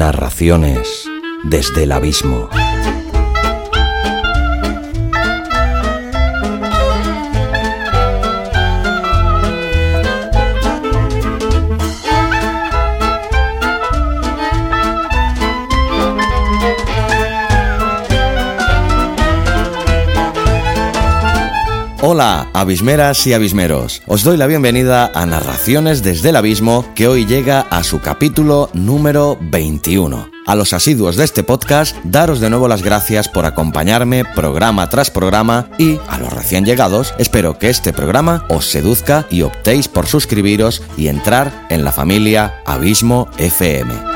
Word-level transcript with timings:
Narraciones 0.00 1.06
desde 1.44 1.82
el 1.82 1.92
abismo. 1.92 2.48
Hola, 22.12 22.50
abismeras 22.54 23.24
y 23.28 23.34
abismeros. 23.34 24.02
Os 24.08 24.24
doy 24.24 24.36
la 24.36 24.48
bienvenida 24.48 25.12
a 25.14 25.26
Narraciones 25.26 26.02
desde 26.02 26.30
el 26.30 26.36
Abismo, 26.36 26.84
que 26.96 27.06
hoy 27.06 27.24
llega 27.24 27.60
a 27.70 27.84
su 27.84 28.00
capítulo 28.00 28.68
número 28.72 29.38
21. 29.40 30.28
A 30.44 30.54
los 30.56 30.72
asiduos 30.72 31.14
de 31.14 31.22
este 31.22 31.44
podcast, 31.44 31.96
daros 32.02 32.40
de 32.40 32.50
nuevo 32.50 32.66
las 32.66 32.82
gracias 32.82 33.28
por 33.28 33.46
acompañarme 33.46 34.24
programa 34.24 34.88
tras 34.88 35.08
programa 35.08 35.70
y 35.78 36.00
a 36.08 36.18
los 36.18 36.32
recién 36.32 36.64
llegados, 36.64 37.14
espero 37.18 37.60
que 37.60 37.70
este 37.70 37.92
programa 37.92 38.44
os 38.48 38.64
seduzca 38.64 39.28
y 39.30 39.42
optéis 39.42 39.86
por 39.86 40.08
suscribiros 40.08 40.82
y 40.96 41.06
entrar 41.06 41.68
en 41.70 41.84
la 41.84 41.92
familia 41.92 42.60
Abismo 42.66 43.28
FM. 43.38 44.09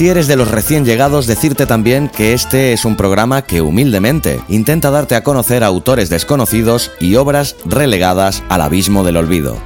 Si 0.00 0.08
eres 0.08 0.28
de 0.28 0.36
los 0.36 0.50
recién 0.50 0.86
llegados, 0.86 1.26
decirte 1.26 1.66
también 1.66 2.08
que 2.08 2.32
este 2.32 2.72
es 2.72 2.86
un 2.86 2.96
programa 2.96 3.42
que 3.42 3.60
humildemente 3.60 4.40
intenta 4.48 4.90
darte 4.90 5.14
a 5.14 5.22
conocer 5.22 5.62
autores 5.62 6.08
desconocidos 6.08 6.90
y 7.00 7.16
obras 7.16 7.56
relegadas 7.66 8.42
al 8.48 8.62
abismo 8.62 9.04
del 9.04 9.18
olvido. 9.18 9.58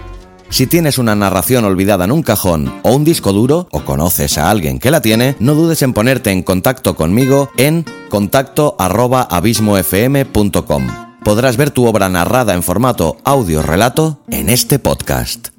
Si 0.48 0.66
tienes 0.66 0.98
una 0.98 1.14
narración 1.14 1.64
olvidada 1.64 2.06
en 2.06 2.10
un 2.10 2.24
cajón 2.24 2.80
o 2.82 2.96
un 2.96 3.04
disco 3.04 3.32
duro, 3.32 3.68
o 3.70 3.84
conoces 3.84 4.36
a 4.36 4.50
alguien 4.50 4.80
que 4.80 4.90
la 4.90 5.00
tiene, 5.00 5.36
no 5.38 5.54
dudes 5.54 5.82
en 5.82 5.92
ponerte 5.92 6.32
en 6.32 6.42
contacto 6.42 6.96
conmigo 6.96 7.48
en 7.56 7.84
contacto 8.08 8.74
Podrás 11.22 11.56
ver 11.56 11.70
tu 11.70 11.86
obra 11.86 12.08
narrada 12.08 12.54
en 12.54 12.64
formato 12.64 13.18
audio 13.22 13.62
relato 13.62 14.18
en 14.28 14.48
este 14.48 14.80
podcast. 14.80 15.53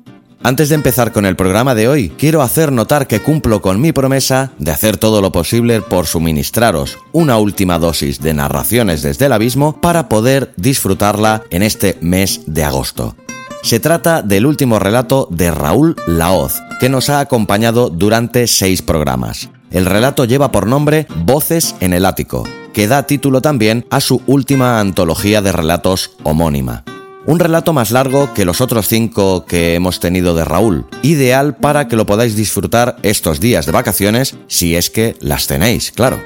Antes 0.46 0.70
de 0.70 0.76
empezar 0.76 1.12
con 1.12 1.26
el 1.26 1.36
programa 1.36 1.74
de 1.74 1.88
hoy, 1.88 2.10
quiero 2.20 2.44
hacer 2.44 2.72
notar 2.72 3.08
que 3.08 3.20
cumplo 3.20 3.64
con 3.64 3.82
mi 3.82 3.94
promesa 3.94 4.52
de 4.60 4.70
hacer 4.70 4.96
todo 4.96 5.20
lo 5.20 5.32
posible 5.32 5.82
por 5.82 6.06
suministraros 6.06 7.00
una 7.14 7.40
última 7.40 7.80
dosis 7.80 8.22
de 8.22 8.36
narraciones 8.36 9.02
desde 9.02 9.26
el 9.26 9.34
abismo 9.34 9.82
para 9.82 10.08
poder 10.08 10.54
disfrutarla 10.56 11.42
en 11.50 11.64
este 11.64 11.98
mes 12.00 12.42
de 12.46 12.64
agosto. 12.64 13.16
Se 13.64 13.80
trata 13.80 14.22
del 14.22 14.46
último 14.46 14.78
relato 14.78 15.28
de 15.32 15.50
Raúl 15.50 15.96
Laoz, 16.06 16.62
que 16.80 16.90
nos 16.90 17.10
ha 17.10 17.22
acompañado 17.22 17.90
durante 17.90 18.46
seis 18.46 18.84
programas. 18.84 19.50
El 19.72 19.88
relato 19.88 20.26
lleva 20.26 20.52
por 20.52 20.68
nombre 20.68 21.08
Voces 21.26 21.74
en 21.80 21.92
el 21.92 22.06
Ático, 22.06 22.44
que 22.72 22.88
da 22.88 23.08
título 23.08 23.42
también 23.42 23.88
a 23.90 24.00
su 24.00 24.22
última 24.28 24.80
antología 24.80 25.42
de 25.42 25.52
relatos 25.52 26.12
homónima. 26.22 26.84
Un 27.28 27.40
relato 27.40 27.74
más 27.74 27.90
largo 27.90 28.34
que 28.34 28.46
los 28.46 28.62
otros 28.62 28.88
cinco 28.88 29.46
que 29.46 29.74
hemos 29.74 30.00
tenido 30.00 30.36
de 30.36 30.46
Raúl, 30.46 30.86
ideal 31.02 31.56
para 31.56 31.88
que 31.88 31.96
lo 31.96 32.06
podáis 32.06 32.36
disfrutar 32.36 32.98
estos 33.02 33.40
días 33.40 33.66
de 33.66 33.72
vacaciones, 33.72 34.36
si 34.48 34.76
es 34.76 34.92
que 34.92 35.16
las 35.22 35.48
tenéis, 35.48 35.92
claro. 35.92 36.22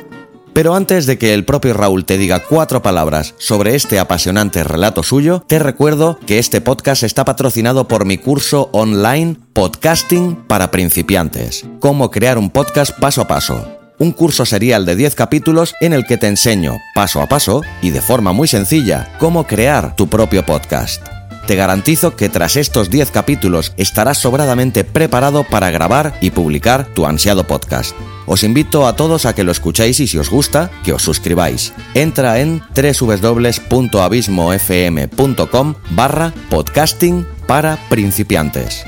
Pero 0.51 0.75
antes 0.75 1.05
de 1.05 1.17
que 1.17 1.33
el 1.33 1.45
propio 1.45 1.73
Raúl 1.73 2.03
te 2.03 2.17
diga 2.17 2.43
cuatro 2.43 2.81
palabras 2.81 3.33
sobre 3.37 3.75
este 3.75 3.97
apasionante 3.97 4.61
relato 4.65 5.01
suyo, 5.03 5.41
te 5.47 5.57
recuerdo 5.57 6.19
que 6.25 6.37
este 6.37 6.59
podcast 6.59 7.03
está 7.03 7.23
patrocinado 7.23 7.87
por 7.87 8.03
mi 8.03 8.17
curso 8.17 8.69
online 8.73 9.37
Podcasting 9.53 10.35
para 10.47 10.69
principiantes. 10.69 11.65
Cómo 11.79 12.11
crear 12.11 12.37
un 12.37 12.49
podcast 12.49 12.91
paso 12.99 13.21
a 13.21 13.27
paso 13.27 13.78
un 13.99 14.11
curso 14.11 14.45
serial 14.45 14.85
de 14.85 14.95
10 14.95 15.15
capítulos 15.15 15.73
en 15.81 15.93
el 15.93 16.05
que 16.05 16.17
te 16.17 16.27
enseño 16.27 16.77
paso 16.95 17.21
a 17.21 17.27
paso 17.27 17.61
y 17.81 17.91
de 17.91 18.01
forma 18.01 18.33
muy 18.33 18.47
sencilla 18.47 19.13
cómo 19.19 19.45
crear 19.45 19.95
tu 19.95 20.07
propio 20.07 20.43
podcast. 20.45 21.05
Te 21.45 21.55
garantizo 21.55 22.15
que 22.15 22.29
tras 22.29 22.55
estos 22.55 22.89
10 22.89 23.11
capítulos 23.11 23.73
estarás 23.75 24.17
sobradamente 24.19 24.83
preparado 24.83 25.43
para 25.43 25.69
grabar 25.71 26.17
y 26.21 26.31
publicar 26.31 26.87
tu 26.93 27.05
ansiado 27.05 27.45
podcast. 27.47 27.95
Os 28.27 28.43
invito 28.43 28.85
a 28.85 28.95
todos 28.95 29.25
a 29.25 29.33
que 29.33 29.43
lo 29.43 29.51
escuchéis 29.51 29.99
y 29.99 30.05
si 30.05 30.19
os 30.19 30.29
gusta, 30.29 30.69
que 30.83 30.93
os 30.93 31.01
suscribáis. 31.01 31.73
Entra 31.95 32.39
en 32.39 32.61
www.abismofm.com 32.75 35.73
barra 35.89 36.31
podcasting 36.51 37.25
para 37.47 37.79
principiantes. 37.89 38.85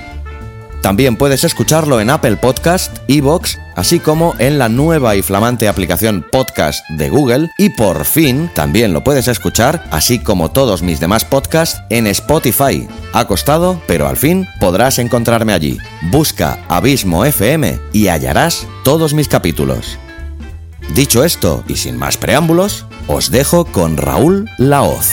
También 0.82 1.16
puedes 1.16 1.44
escucharlo 1.44 2.02
en 2.02 2.10
Apple 2.10 2.38
Podcast, 2.38 2.98
Evox, 3.08 3.60
así 3.76 4.00
como 4.00 4.34
en 4.40 4.58
la 4.58 4.68
nueva 4.68 5.16
y 5.16 5.22
flamante 5.22 5.68
aplicación 5.68 6.26
Podcast 6.32 6.84
de 6.90 7.10
Google 7.10 7.50
y 7.60 7.70
por 7.70 8.04
fin 8.04 8.50
también 8.56 8.92
lo 8.92 9.04
puedes 9.04 9.28
escuchar, 9.28 9.88
así 9.92 10.18
como 10.20 10.52
todos 10.52 10.82
mis 10.82 11.00
demás 11.00 11.24
podcasts, 11.24 11.82
en 11.90 12.08
Spotify. 12.08 12.88
Ha 13.14 13.26
costado, 13.26 13.80
pero 13.86 14.08
al 14.08 14.18
fin 14.18 14.48
podrás 14.60 14.98
encontrarme 14.98 15.54
allí. 15.54 15.78
Busca 16.10 16.58
Abismo 16.68 17.26
FM 17.26 17.80
y 17.94 18.08
hallarás 18.08 18.68
todos 18.84 19.14
mis 19.14 19.28
capítulos. 19.28 20.00
Dicho 20.96 21.24
esto, 21.24 21.64
y 21.68 21.76
sin 21.76 21.96
más 21.96 22.18
preámbulos, 22.18 22.86
os 23.08 23.30
dejo 23.30 23.66
con 23.66 23.98
Raúl 23.98 24.50
Laoz. 24.58 25.12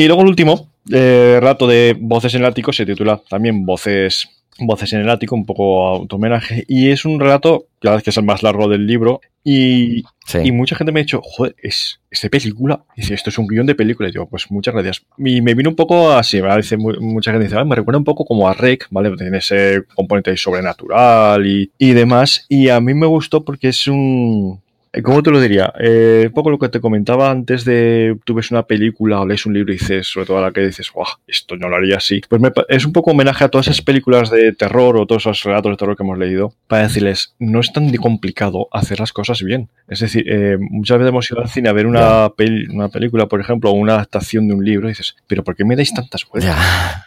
Y 0.00 0.06
luego 0.06 0.22
el 0.22 0.28
último 0.28 0.70
eh, 0.90 1.38
rato 1.42 1.66
de 1.66 1.94
Voces 2.00 2.32
en 2.32 2.40
el 2.40 2.46
Ático 2.46 2.72
se 2.72 2.86
titula 2.86 3.20
también 3.28 3.66
Voces, 3.66 4.30
Voces 4.58 4.94
en 4.94 5.02
el 5.02 5.10
Ático, 5.10 5.34
un 5.34 5.44
poco 5.44 5.86
auto 5.88 6.16
homenaje. 6.16 6.64
Y 6.68 6.88
es 6.88 7.04
un 7.04 7.20
relato, 7.20 7.66
la 7.82 7.90
vez 7.92 8.02
que 8.02 8.08
es 8.08 8.16
el 8.16 8.24
más 8.24 8.42
largo 8.42 8.66
del 8.66 8.86
libro. 8.86 9.20
Y, 9.44 10.02
y 10.42 10.52
mucha 10.52 10.74
gente 10.74 10.90
me 10.90 11.00
ha 11.00 11.02
dicho, 11.02 11.20
joder, 11.22 11.54
es, 11.62 12.00
de 12.22 12.30
película. 12.30 12.82
dice, 12.96 13.12
esto 13.12 13.28
es 13.28 13.36
un 13.36 13.46
guion 13.46 13.66
de 13.66 13.74
película. 13.74 14.08
Y 14.08 14.12
digo, 14.12 14.26
pues 14.26 14.50
muchas 14.50 14.72
gracias. 14.72 15.02
Y 15.18 15.42
me 15.42 15.52
vino 15.52 15.68
un 15.68 15.76
poco 15.76 16.12
así, 16.12 16.40
¿verdad? 16.40 16.56
Dice, 16.56 16.78
mucha 16.78 17.32
gente 17.32 17.48
dice, 17.48 17.62
me 17.66 17.76
recuerda 17.76 17.98
un 17.98 18.04
poco 18.04 18.24
como 18.24 18.48
a 18.48 18.54
Rec, 18.54 18.86
¿vale? 18.90 19.14
Tiene 19.18 19.36
ese 19.36 19.82
componente 19.94 20.34
sobrenatural 20.34 21.46
y, 21.46 21.70
y 21.76 21.92
demás. 21.92 22.46
Y 22.48 22.70
a 22.70 22.80
mí 22.80 22.94
me 22.94 23.06
gustó 23.06 23.44
porque 23.44 23.68
es 23.68 23.86
un 23.86 24.62
¿Cómo 25.04 25.22
te 25.22 25.30
lo 25.30 25.40
diría? 25.40 25.72
Eh, 25.78 26.24
un 26.26 26.32
poco 26.32 26.50
lo 26.50 26.58
que 26.58 26.68
te 26.68 26.80
comentaba 26.80 27.30
antes 27.30 27.64
de 27.64 28.16
tú 28.24 28.34
ves 28.34 28.50
una 28.50 28.64
película 28.64 29.20
o 29.20 29.26
lees 29.26 29.46
un 29.46 29.54
libro 29.54 29.72
y 29.72 29.76
dices, 29.76 30.08
sobre 30.08 30.26
todo 30.26 30.38
a 30.38 30.42
la 30.42 30.50
que 30.50 30.62
dices, 30.62 30.90
¡guau! 30.90 31.06
Esto 31.28 31.56
no 31.56 31.68
lo 31.68 31.76
haría 31.76 31.98
así. 31.98 32.20
Pues 32.28 32.42
es 32.68 32.84
un 32.84 32.92
poco 32.92 33.12
homenaje 33.12 33.44
a 33.44 33.48
todas 33.48 33.68
esas 33.68 33.82
películas 33.82 34.30
de 34.30 34.52
terror 34.52 34.96
o 34.96 35.06
todos 35.06 35.22
esos 35.22 35.44
relatos 35.44 35.70
de 35.70 35.76
terror 35.76 35.96
que 35.96 36.02
hemos 36.02 36.18
leído 36.18 36.54
para 36.66 36.82
decirles, 36.82 37.34
no 37.38 37.60
es 37.60 37.72
tan 37.72 37.94
complicado 37.96 38.66
hacer 38.72 38.98
las 38.98 39.12
cosas 39.12 39.42
bien. 39.42 39.68
Es 39.86 40.00
decir, 40.00 40.24
eh, 40.26 40.56
muchas 40.58 40.98
veces 40.98 41.10
hemos 41.10 41.30
ido 41.30 41.40
al 41.40 41.48
cine 41.48 41.68
a 41.68 41.72
ver 41.72 41.86
una, 41.86 42.32
una 42.72 42.88
película, 42.88 43.26
por 43.26 43.40
ejemplo, 43.40 43.70
o 43.70 43.74
una 43.74 43.94
adaptación 43.94 44.48
de 44.48 44.54
un 44.54 44.64
libro 44.64 44.88
y 44.88 44.92
dices, 44.92 45.14
¿pero 45.28 45.44
por 45.44 45.54
qué 45.54 45.64
me 45.64 45.76
dais 45.76 45.94
tantas 45.94 46.26
vueltas? 46.28 46.56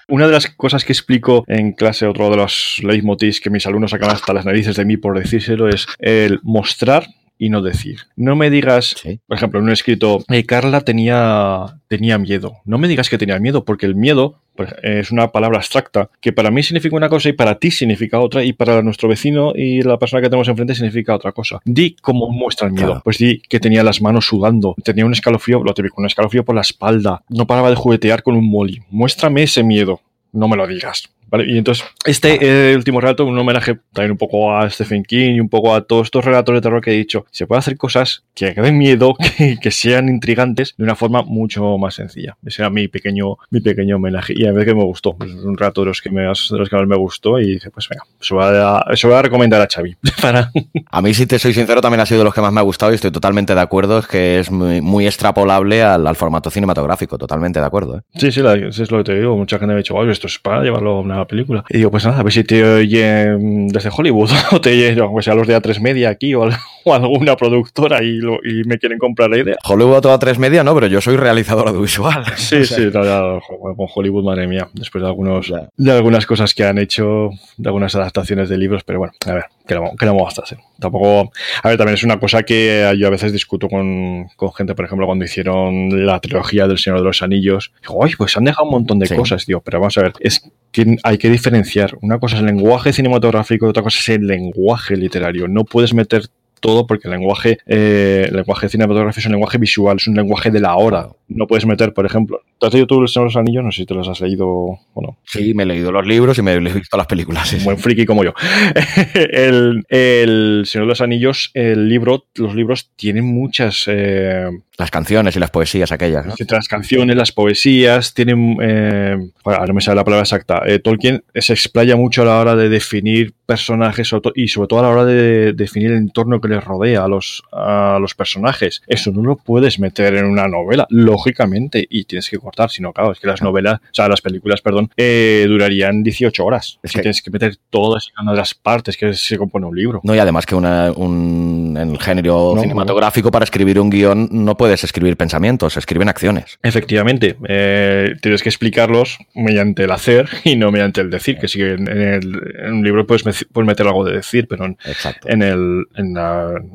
Una 0.07 0.27
de 0.27 0.31
las 0.31 0.47
cosas 0.47 0.85
que 0.85 0.94
explico 0.94 1.44
en 1.47 1.73
clase, 1.73 2.07
otro 2.07 2.29
de 2.29 2.38
los 2.38 2.79
leitmotivs 2.81 3.41
que 3.41 3.50
mis 3.50 3.67
alumnos 3.67 3.91
sacan 3.91 4.11
hasta 4.11 4.33
las 4.33 4.45
narices 4.45 4.77
de 4.77 4.85
mí 4.85 4.95
por 4.95 5.19
decírselo, 5.19 5.67
es 5.67 5.85
el 6.00 6.39
mostrar 6.44 7.07
y 7.44 7.50
no 7.50 7.62
decir. 7.62 8.00
No 8.16 8.38
me 8.38 8.50
digas, 8.50 8.96
por 9.28 9.36
ejemplo, 9.36 9.59
en 9.59 9.66
un 9.66 9.72
escrito, 9.72 10.24
eh, 10.30 10.46
Carla 10.46 10.80
tenía, 10.80 11.81
tenía 11.90 12.18
miedo. 12.18 12.54
No 12.64 12.78
me 12.78 12.88
digas 12.88 13.09
que 13.09 13.18
tenía 13.18 13.38
miedo, 13.38 13.66
porque 13.66 13.86
el 13.86 13.96
miedo 13.96 14.40
pues, 14.56 14.74
es 14.81 15.12
una 15.12 15.28
palabra 15.34 15.58
abstracta 15.58 16.09
que 16.22 16.31
para 16.31 16.52
mí 16.52 16.64
significa 16.64 16.96
una 16.96 17.09
cosa 17.09 17.28
y 17.28 17.34
para 17.34 17.59
ti 17.59 17.70
significa 17.70 18.22
otra 18.22 18.46
y 18.46 18.54
para 18.54 18.81
nuestro 18.81 19.09
vecino 19.09 19.52
y 19.54 19.81
la 19.81 20.00
persona 20.00 20.22
que 20.22 20.30
tenemos 20.30 20.48
enfrente 20.48 20.74
significa 20.74 21.14
otra 21.14 21.34
cosa. 21.34 21.59
Di 21.66 21.98
cómo 22.02 22.30
muestra 22.30 22.68
el 22.68 22.74
miedo. 22.74 23.02
Pues 23.04 23.18
di 23.18 23.42
que 23.42 23.60
tenía 23.60 23.84
las 23.84 24.01
manos 24.01 24.25
sudando, 24.25 24.74
tenía 24.81 25.06
un 25.06 25.12
escalofrío, 25.12 25.62
lo 25.66 25.74
típico, 25.74 26.00
un 26.00 26.07
escalofrío 26.07 26.46
por 26.46 26.56
la 26.56 26.62
espalda, 26.62 27.24
no 27.28 27.46
paraba 27.46 27.69
de 27.69 27.75
juguetear 27.75 28.24
con 28.24 28.38
un 28.38 28.50
molly. 28.50 28.81
Muéstrame 28.89 29.44
ese 29.44 29.63
miedo. 29.63 30.00
No 30.31 30.48
me 30.48 30.56
lo 30.56 30.66
digas. 30.66 31.10
Y 31.41 31.57
entonces, 31.57 31.85
este 32.06 32.71
eh, 32.71 32.75
último 32.75 33.01
relato, 33.01 33.25
un 33.25 33.38
homenaje 33.38 33.80
también 33.91 34.12
un 34.12 34.18
poco 34.18 34.56
a 34.56 34.69
Stephen 34.69 35.03
King 35.03 35.35
y 35.35 35.39
un 35.39 35.50
poco 35.50 35.74
a 35.74 35.81
todos 35.81 36.07
estos 36.07 36.24
relatos 36.24 36.53
de 36.53 36.62
terror 36.62 36.81
que 36.81 36.91
he 36.91 36.97
dicho. 36.97 37.25
Se 37.31 37.47
puede 37.47 37.59
hacer 37.59 37.75
cosas 37.77 38.24
que 38.35 38.53
den 38.53 38.77
miedo, 38.77 39.15
que, 39.62 39.71
sean 39.71 40.09
intrigantes 40.09 40.75
de 40.77 40.83
una 40.83 40.95
forma 40.95 41.24
mucho 41.24 41.77
más 41.77 41.95
sencilla. 41.95 42.38
Ese 42.45 42.62
era 42.62 42.69
mi 42.69 42.88
pequeño, 42.88 43.38
mi 43.50 43.62
pequeño 43.62 43.95
homenaje. 43.95 44.33
Y 44.35 44.45
a 44.45 44.51
veces 44.51 44.65
que 44.65 44.75
me 44.75 44.83
gustó. 44.83 45.15
Es 45.25 45.31
un 45.44 45.57
rato 45.57 45.81
de 45.81 45.88
los 45.88 46.01
que, 46.01 46.12
me, 46.12 46.21
de 46.21 46.27
los 46.27 46.69
que 46.69 46.75
más 46.75 46.88
me 46.88 46.97
gustó. 46.97 47.39
Y 47.39 47.53
dije, 47.53 47.71
pues 47.71 47.89
venga, 47.89 48.03
eso 48.21 48.36
voy 48.36 48.45
a, 48.45 48.83
voy 49.03 49.13
a 49.13 49.21
recomendar 49.21 49.62
a 49.62 49.68
Xavi. 49.68 49.95
Para... 50.21 50.51
A 50.91 51.01
mí, 51.01 51.13
si 51.13 51.25
te 51.25 51.39
soy 51.39 51.53
sincero, 51.53 51.81
también 51.81 52.01
ha 52.01 52.06
sido 52.06 52.19
de 52.19 52.25
los 52.25 52.33
que 52.33 52.41
más 52.41 52.53
me 52.53 52.59
ha 52.59 52.63
gustado 52.63 52.91
y 52.91 52.95
estoy 52.95 53.12
totalmente 53.12 53.56
de 53.56 53.62
acuerdo. 53.62 54.00
Es 54.00 54.07
que 54.07 54.39
es 54.39 54.51
muy, 54.51 55.07
extrapolable 55.07 55.81
al, 55.81 56.15
formato 56.15 56.50
cinematográfico. 56.50 57.18
Totalmente 57.18 57.59
de 57.59 57.65
acuerdo. 57.65 57.97
¿eh? 57.97 58.01
Sí, 58.15 58.31
sí, 58.31 58.41
es 58.41 58.91
lo 58.91 58.97
que 59.00 59.03
te 59.03 59.19
digo. 59.19 59.36
Mucha 59.36 59.57
gente 59.57 59.74
me 59.74 59.74
ha 59.74 59.77
dicho, 59.77 60.01
esto 60.09 60.27
es 60.27 60.38
para 60.39 60.62
llevarlo 60.62 60.97
a 60.97 61.00
una 61.01 61.23
la 61.24 61.28
película. 61.28 61.64
Y 61.70 61.78
digo, 61.78 61.92
pues 61.92 62.06
nada, 62.06 62.20
a 62.20 62.24
ver 62.24 62.34
si 62.34 62.44
te 62.44 62.64
oye 62.64 63.36
desde 63.68 63.90
Hollywood 63.96 64.30
o 64.52 64.62
te 64.62 64.72
oye, 64.72 65.02
o 65.02 65.22
sea, 65.22 65.36
los 65.36 65.48
de 65.48 65.58
A3 65.58 65.80
Media 65.80 66.10
aquí 66.10 66.34
o, 66.36 66.50
alguna 66.86 67.36
productora 67.36 68.04
y, 68.04 68.20
y, 68.20 68.64
me 68.66 68.78
quieren 68.78 69.00
comprar 69.00 69.30
la 69.30 69.38
idea. 69.38 69.56
Hollywood 69.64 70.06
o 70.06 70.20
A3 70.20 70.38
Media 70.38 70.64
no, 70.64 70.74
pero 70.75 70.88
yo 70.88 71.02
soy 71.02 71.16
realizador 71.18 71.68
audiovisual. 71.68 72.24
Sí, 72.44 72.66
sí, 72.66 72.92
con 72.92 73.88
Hollywood, 73.96 74.24
madre 74.24 74.48
mía, 74.48 74.68
después 74.74 75.02
de, 75.02 75.08
algunos, 75.08 75.52
de 75.78 75.92
algunas 75.92 76.25
cosas 76.25 76.54
que 76.54 76.66
han 76.66 76.78
hecho, 76.78 77.30
de 77.58 77.70
algunas 77.70 77.96
adaptaciones 77.96 78.50
de 78.50 78.58
libros, 78.58 78.84
pero 78.84 79.00
bueno, 79.00 79.14
a 79.25 79.34
ver, 79.34 79.46
que 79.66 79.75
no, 79.75 79.96
que 79.98 80.06
no 80.06 80.16
vamos 80.16 80.38
a 80.38 80.42
hacer. 80.42 80.58
Tampoco, 80.80 81.31
a 81.64 81.68
ver, 81.68 81.78
también 81.78 81.96
es 81.96 82.04
una 82.04 82.20
cosa 82.20 82.44
que 82.44 82.94
yo 82.98 83.08
a 83.08 83.10
veces 83.10 83.31
discuto 83.31 83.70
con, 83.70 84.28
con 84.36 84.54
gente, 84.54 84.75
por 84.75 84.86
ejemplo, 84.86 85.06
cuando 85.06 85.25
hicieron 85.25 86.06
la 86.06 86.20
trilogía 86.20 86.68
del 86.68 86.78
Señor 86.78 87.00
de 87.00 87.06
los 87.06 87.22
Anillos, 87.22 87.72
digo, 87.81 87.96
oye, 87.98 88.16
pues 88.18 88.36
han 88.36 88.44
dejado 88.44 88.66
un 88.66 88.72
montón 88.72 89.00
de 89.00 89.16
cosas, 89.16 89.46
tío, 89.46 89.62
pero 89.62 89.80
vamos 89.80 89.98
a 89.98 90.02
ver, 90.02 90.14
es 90.20 90.52
que 90.72 90.98
hay 91.04 91.12
que 91.18 91.30
diferenciar. 91.30 91.98
Una 92.01 92.19
cosa 92.19 92.36
es 92.36 92.42
el 92.42 92.48
lenguaje 92.48 92.94
cinematográfico 92.94 93.65
y 93.65 93.69
otra 93.69 93.83
cosa 93.83 94.00
es 94.00 94.10
el 94.10 94.27
lenguaje 94.27 94.95
literario. 94.95 95.48
No 95.48 95.63
puedes 95.65 95.94
meter 95.94 96.24
todo 96.63 96.88
porque 96.88 97.10
el 97.10 97.12
lenguaje, 97.12 97.57
eh, 97.68 98.25
el 98.30 98.38
lenguaje 98.38 98.69
cinematográfico 98.69 99.19
es 99.19 99.25
un 99.25 99.33
lenguaje 99.33 99.57
visual, 99.57 99.98
es 99.98 100.07
un 100.07 100.15
lenguaje 100.15 100.50
de 100.50 100.62
la 100.62 100.75
hora. 100.75 101.10
No 101.27 101.45
puedes 101.45 101.65
meter, 101.65 101.94
por 101.94 102.06
ejemplo, 102.06 102.39
¿te 102.57 102.68
has 102.68 102.74
leído 102.74 102.88
tú 102.88 103.01
los 103.01 103.36
Anillos? 103.36 103.63
No 103.63 103.71
sé 103.71 103.81
si 103.81 103.86
te 103.86 103.94
los 103.94 104.07
has 104.07 104.21
leído 104.21 104.48
o 104.48 105.01
no. 105.01 105.18
Sí, 105.25 105.54
me 105.54 105.63
he 105.63 105.65
leído 105.65 105.92
los 105.92 106.07
libros 106.07 106.38
y 106.38 106.42
me 106.42 106.54
he 106.54 106.60
visto 106.60 106.95
las 106.95 107.07
películas. 107.07 107.51
Un 107.54 107.65
buen 107.65 107.77
friki 107.77 108.06
como 108.06 108.24
yo. 108.24 108.33
el, 109.13 109.83
el, 109.89 110.63
Señor 110.65 110.86
de 110.86 110.89
los 110.89 111.01
Anillos, 111.01 111.51
el 111.54 111.89
libro, 111.89 112.25
los 112.36 112.56
libros 112.56 112.92
tienen 112.95 113.25
muchas... 113.25 113.83
Eh, 113.88 114.48
las 114.77 114.89
canciones 114.89 115.36
y 115.36 115.39
las 115.39 115.51
poesías 115.51 115.92
aquellas, 115.92 116.25
¿no? 116.25 116.33
Las 116.50 116.68
canciones, 116.68 117.15
las 117.15 117.31
poesías, 117.31 118.13
tienen... 118.13 118.57
Eh, 118.62 119.18
bueno, 119.44 119.65
no 119.65 119.74
me 119.74 119.81
sale 119.81 119.98
la 119.98 120.04
palabra 120.04 120.24
exacta. 120.24 120.63
Eh, 120.65 120.80
Tolkien 120.80 121.24
se 121.36 121.54
explaya 121.54 121.95
mucho 121.95 122.21
a 122.21 122.25
la 122.25 122.39
hora 122.39 122.56
de 122.56 122.69
definir 122.69 123.33
personajes 123.45 124.12
y 124.36 124.48
sobre 124.48 124.68
todo 124.68 124.80
a 124.80 124.83
la 124.83 124.89
hora 124.89 125.06
de 125.06 125.54
definir 125.54 125.92
el 125.92 125.98
entorno 125.98 126.39
que 126.39 126.48
les 126.55 126.63
rodea 126.63 127.03
a 127.03 127.07
los, 127.07 127.44
a 127.51 127.97
los 128.00 128.13
personajes. 128.15 128.81
Eso 128.88 129.11
no 129.11 129.21
lo 129.21 129.35
puedes 129.35 129.79
meter 129.79 130.15
en 130.15 130.25
una 130.25 130.47
novela, 130.47 130.85
lógicamente, 130.89 131.85
y 131.89 132.05
tienes 132.05 132.29
que 132.29 132.38
cortar, 132.38 132.69
si 132.69 132.81
no, 132.81 132.94
claro, 132.94 133.11
es 133.11 133.19
que 133.19 133.27
las 133.27 133.41
novelas, 133.41 133.79
o 133.81 133.94
sea, 133.94 134.07
las 134.07 134.21
películas, 134.21 134.61
perdón, 134.61 134.89
eh, 134.97 135.45
durarían 135.47 136.03
18 136.03 136.45
horas. 136.45 136.79
Es 136.83 136.91
que 136.91 137.01
tienes 137.01 137.21
que 137.21 137.31
meter 137.31 137.55
todas 137.69 138.09
las 138.33 138.53
partes 138.53 138.97
que 138.97 139.13
se 139.13 139.38
compone 139.38 139.65
un 139.65 139.75
libro. 139.75 140.01
No, 140.03 140.15
y 140.15 140.19
además 140.19 140.45
que 140.45 140.55
una, 140.55 140.91
un, 140.91 141.75
en 141.79 141.91
el 141.91 142.00
género 142.00 142.55
cinematográfico, 142.59 143.31
para 143.31 143.44
escribir 143.44 143.79
un 143.79 143.89
guion, 143.89 144.29
no 144.31 144.55
puedes 144.55 144.83
escribir 144.83 145.17
pensamientos, 145.17 145.77
escriben 145.77 146.09
acciones. 146.09 146.59
Efectivamente, 146.61 147.35
eh, 147.47 148.15
tienes 148.21 148.41
que 148.44 148.50
explicarlos 148.50 149.17
mediante 149.33 149.83
el 149.83 149.91
hacer 149.91 150.29
y 150.44 150.55
no 150.55 150.71
mediante 150.71 151.01
el 151.01 151.09
decir, 151.09 151.38
que 151.38 151.47
sí 151.47 151.59
que 151.59 151.73
en, 151.73 151.88
en 151.88 152.73
un 152.73 152.83
libro 152.83 153.05
puedes 153.05 153.23
puedes 153.51 153.67
meter 153.67 153.88
algo 153.88 154.03
de 154.03 154.13
decir, 154.13 154.47
pero 154.47 154.65
en, 154.65 155.41
el, 155.41 155.85
en 155.95 156.17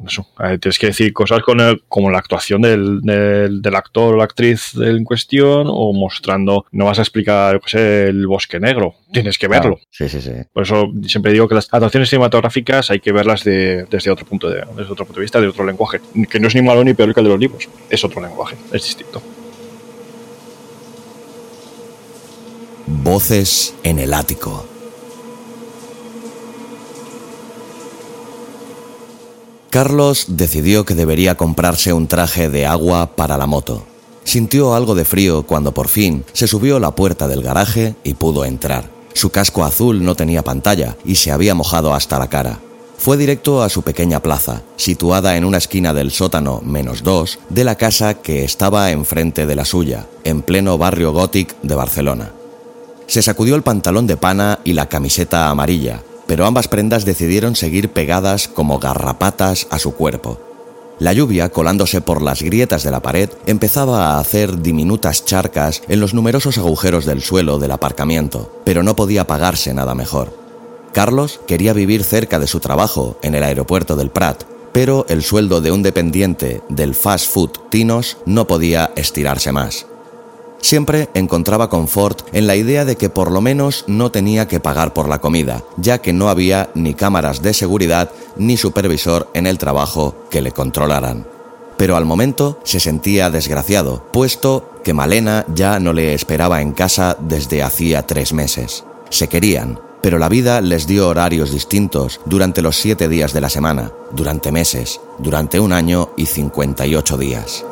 eso, 0.06 0.26
tienes 0.61 0.79
que 0.79 0.88
decir 0.88 1.12
cosas 1.12 1.41
con 1.43 1.61
el, 1.61 1.82
como 1.88 2.11
la 2.11 2.19
actuación 2.19 2.62
del, 2.62 3.00
del, 3.03 3.75
actor 3.75 4.15
o 4.15 4.17
la 4.17 4.25
actriz 4.25 4.75
en 4.75 5.05
cuestión 5.05 5.67
o 5.69 5.93
mostrando, 5.93 6.67
no 6.73 6.87
vas 6.87 6.99
a 6.99 7.03
explicar 7.03 7.61
el 7.73 8.26
bosque 8.26 8.59
negro, 8.61 8.94
tienes 9.12 9.38
que 9.38 9.49
verlo. 9.49 9.79
Sí, 9.91 10.09
sí, 10.09 10.20
sí. 10.20 10.32
Por 10.53 10.65
eso 10.65 10.91
siempre 11.06 11.32
digo 11.32 11.49
que 11.49 11.55
las 11.55 11.69
adaptaciones 11.70 12.11
cinematográficas 12.11 12.91
hay 12.91 13.00
que 13.00 13.12
verlas 13.12 13.44
desde 13.44 14.11
otro 14.11 14.26
punto 14.26 14.49
de, 14.49 14.65
desde 14.76 14.93
otro 14.93 15.05
punto 15.05 15.20
de 15.20 15.23
vista, 15.23 15.41
de 15.41 15.49
otro 15.49 15.65
lenguaje, 15.65 16.00
que 16.31 16.41
no 16.41 16.49
es 16.49 16.55
ni 16.55 16.62
malo 16.62 16.85
ni 16.85 16.94
peor 16.94 17.14
que 17.14 17.21
el 17.21 17.25
de 17.25 17.31
los 17.31 17.41
libros, 17.41 17.69
es 17.91 18.05
otro 18.05 18.21
lenguaje, 18.21 18.56
es 18.73 18.82
distinto. 18.82 19.23
Voces 22.87 23.75
en 23.82 23.99
el 23.99 24.14
ático. 24.14 24.77
Carlos 29.70 30.26
decidió 30.29 30.87
que 30.87 30.94
debería 30.94 31.37
comprarse 31.37 31.93
un 31.93 32.06
traje 32.06 32.49
de 32.49 32.65
agua 32.65 33.15
para 33.17 33.37
la 33.37 33.47
moto. 33.47 33.85
Sintió 34.25 34.75
algo 34.75 34.94
de 34.94 35.05
frío 35.05 35.43
cuando 35.43 35.75
por 35.75 35.88
fin 35.88 36.25
se 36.32 36.47
subió 36.47 36.76
a 36.76 36.81
la 36.81 36.94
puerta 36.94 37.29
del 37.29 37.43
garaje 37.43 37.94
y 38.03 38.15
pudo 38.15 38.47
entrar. 38.47 38.91
Su 39.12 39.31
casco 39.31 39.65
azul 39.65 40.05
no 40.05 40.15
tenía 40.15 40.43
pantalla 40.43 40.97
y 41.05 41.17
se 41.17 41.32
había 41.32 41.55
mojado 41.55 41.93
hasta 41.93 42.19
la 42.19 42.29
cara. 42.29 42.61
Fue 42.97 43.17
directo 43.17 43.62
a 43.62 43.69
su 43.69 43.82
pequeña 43.82 44.20
plaza, 44.20 44.62
situada 44.76 45.37
en 45.37 45.44
una 45.44 45.59
esquina 45.59 45.93
del 45.93 46.12
sótano 46.12 46.62
menos 46.64 47.03
dos 47.03 47.38
de 47.49 47.64
la 47.64 47.76
casa 47.76 48.14
que 48.14 48.44
estaba 48.44 48.91
enfrente 48.91 49.47
de 49.47 49.55
la 49.55 49.64
suya, 49.64 50.06
en 50.25 50.43
pleno 50.43 50.79
barrio 50.79 51.12
gótic 51.12 51.55
de 51.62 51.75
Barcelona. 51.75 52.32
Se 53.06 53.23
sacudió 53.23 53.55
el 53.55 53.62
pantalón 53.62 54.06
de 54.06 54.17
pana 54.17 54.61
y 54.64 54.73
la 54.73 54.88
camiseta 54.88 55.49
amarilla, 55.49 56.03
pero 56.28 56.46
ambas 56.46 56.69
prendas 56.69 57.04
decidieron 57.04 57.56
seguir 57.56 57.88
pegadas 57.88 58.46
como 58.46 58.78
garrapatas 58.78 59.66
a 59.70 59.80
su 59.80 59.94
cuerpo. 59.94 60.38
La 61.00 61.12
lluvia, 61.12 61.48
colándose 61.48 62.00
por 62.00 62.22
las 62.22 62.42
grietas 62.42 62.82
de 62.82 62.90
la 62.90 63.00
pared, 63.00 63.30
empezaba 63.46 64.06
a 64.06 64.19
hacer 64.19 64.60
diminutas 64.60 65.25
charcas 65.25 65.82
en 65.88 66.00
los 66.00 66.12
numerosos 66.12 66.58
agujeros 66.58 67.06
del 67.06 67.22
suelo 67.22 67.58
del 67.58 67.70
aparcamiento, 67.70 68.52
pero 68.64 68.82
no 68.82 68.94
podía 68.94 69.26
pagarse 69.26 69.72
nada 69.72 69.94
mejor. 69.94 70.36
Carlos 70.92 71.40
quería 71.46 71.72
vivir 71.72 72.04
cerca 72.04 72.38
de 72.38 72.46
su 72.46 72.60
trabajo, 72.60 73.19
en 73.22 73.34
el 73.34 73.44
aeropuerto 73.44 73.96
del 73.96 74.10
Prat, 74.10 74.42
pero 74.72 75.06
el 75.08 75.22
sueldo 75.22 75.60
de 75.60 75.70
un 75.70 75.82
dependiente 75.82 76.62
del 76.69 76.94
fast 76.94 77.30
food 77.32 77.50
Tinos 77.70 78.19
no 78.26 78.46
podía 78.46 78.90
estirarse 78.96 79.52
más. 79.52 79.86
Siempre 80.60 81.08
encontraba 81.14 81.70
confort 81.70 82.22
en 82.32 82.46
la 82.46 82.56
idea 82.56 82.84
de 82.84 82.96
que 82.96 83.10
por 83.10 83.31
lo 83.31 83.40
menos 83.40 83.84
no 83.87 84.10
tenía 84.10 84.49
que 84.49 84.60
pagar 84.60 84.93
por 84.93 85.08
la 85.08 85.20
comida, 85.20 85.62
ya 85.76 85.99
que 85.99 86.12
no 86.12 86.28
había 86.28 86.70
ni 86.75 86.94
cámaras 86.94 87.43
de 87.43 87.55
seguridad 87.55 88.10
ni 88.37 88.56
supervisor 88.56 89.28
en 89.34 89.46
el 89.46 89.58
trabajo 89.58 90.14
que 90.31 90.43
le 90.43 90.52
controlaran. 90.52 91.26
Pero 91.76 91.96
al 91.96 92.05
momento 92.05 92.58
se 92.64 92.81
sentía 92.81 93.31
desgraciado, 93.31 94.02
puesto 94.12 94.70
que 94.82 94.94
Malena 94.94 95.44
ya 95.55 95.78
no 95.78 95.93
le 95.93 96.12
esperaba 96.12 96.61
en 96.61 96.72
casa 96.72 97.16
desde 97.20 97.62
hacía 97.62 98.04
tres 98.06 98.32
meses. 98.32 98.84
Se 99.11 99.28
querían, 99.28 99.81
pero 100.02 100.19
la 100.19 100.28
vida 100.28 100.61
les 100.61 100.87
dio 100.87 101.08
horarios 101.08 101.52
distintos 101.52 102.20
durante 102.25 102.62
los 102.62 102.76
siete 102.76 103.08
días 103.08 103.32
de 103.32 103.40
la 103.40 103.49
semana, 103.49 103.93
durante 104.12 104.50
meses, 104.50 105.00
durante 105.19 105.61
un 105.61 105.72
año 105.72 106.11
y 106.16 106.26
58 106.26 107.16
días. 107.16 107.64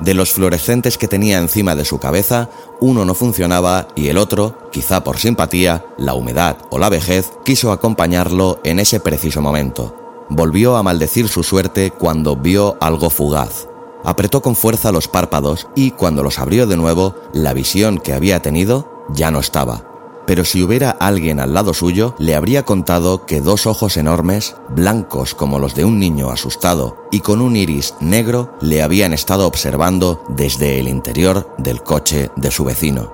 De 0.00 0.14
los 0.14 0.32
fluorescentes 0.32 0.98
que 0.98 1.08
tenía 1.08 1.38
encima 1.38 1.74
de 1.74 1.84
su 1.84 1.98
cabeza, 1.98 2.50
uno 2.80 3.04
no 3.04 3.14
funcionaba 3.14 3.88
y 3.94 4.08
el 4.08 4.18
otro, 4.18 4.58
quizá 4.70 5.02
por 5.02 5.18
simpatía, 5.18 5.86
la 5.96 6.14
humedad 6.14 6.58
o 6.70 6.78
la 6.78 6.90
vejez, 6.90 7.32
quiso 7.44 7.72
acompañarlo 7.72 8.60
en 8.62 8.78
ese 8.78 9.00
preciso 9.00 9.40
momento. 9.40 9.96
Volvió 10.28 10.76
a 10.76 10.82
maldecir 10.82 11.28
su 11.28 11.42
suerte 11.42 11.90
cuando 11.90 12.36
vio 12.36 12.76
algo 12.80 13.08
fugaz. 13.08 13.68
Apretó 14.04 14.42
con 14.42 14.54
fuerza 14.54 14.92
los 14.92 15.08
párpados 15.08 15.68
y 15.74 15.92
cuando 15.92 16.22
los 16.22 16.38
abrió 16.38 16.66
de 16.66 16.76
nuevo, 16.76 17.14
la 17.32 17.54
visión 17.54 17.98
que 17.98 18.12
había 18.12 18.40
tenido 18.42 19.04
ya 19.08 19.30
no 19.30 19.40
estaba 19.40 19.95
pero 20.26 20.44
si 20.44 20.62
hubiera 20.62 20.90
alguien 20.90 21.40
al 21.40 21.54
lado 21.54 21.72
suyo, 21.72 22.14
le 22.18 22.34
habría 22.34 22.64
contado 22.64 23.26
que 23.26 23.40
dos 23.40 23.66
ojos 23.66 23.96
enormes, 23.96 24.56
blancos 24.68 25.34
como 25.34 25.58
los 25.58 25.74
de 25.74 25.84
un 25.84 25.98
niño 25.98 26.30
asustado 26.30 26.96
y 27.10 27.20
con 27.20 27.40
un 27.40 27.56
iris 27.56 27.94
negro, 28.00 28.54
le 28.60 28.82
habían 28.82 29.12
estado 29.12 29.46
observando 29.46 30.22
desde 30.28 30.78
el 30.80 30.88
interior 30.88 31.54
del 31.58 31.82
coche 31.82 32.30
de 32.36 32.50
su 32.50 32.64
vecino. 32.64 33.12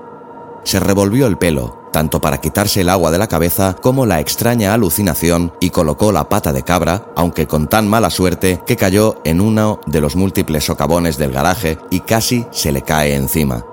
Se 0.63 0.79
revolvió 0.79 1.27
el 1.27 1.37
pelo, 1.37 1.83
tanto 1.91 2.21
para 2.21 2.39
quitarse 2.39 2.81
el 2.81 2.89
agua 2.89 3.11
de 3.11 3.17
la 3.17 3.27
cabeza 3.27 3.75
como 3.81 4.05
la 4.05 4.19
extraña 4.19 4.73
alucinación 4.73 5.53
y 5.59 5.69
colocó 5.69 6.11
la 6.11 6.29
pata 6.29 6.51
de 6.51 6.63
cabra, 6.63 7.05
aunque 7.15 7.47
con 7.47 7.67
tan 7.67 7.87
mala 7.87 8.09
suerte 8.09 8.61
que 8.65 8.77
cayó 8.77 9.21
en 9.25 9.41
uno 9.41 9.79
de 9.85 10.01
los 10.01 10.15
múltiples 10.15 10.65
socavones 10.65 11.17
del 11.17 11.31
garaje 11.31 11.77
y 11.91 11.99
casi 11.99 12.47
se 12.51 12.71
le 12.71 12.81
cae 12.81 13.15
encima. 13.15 13.65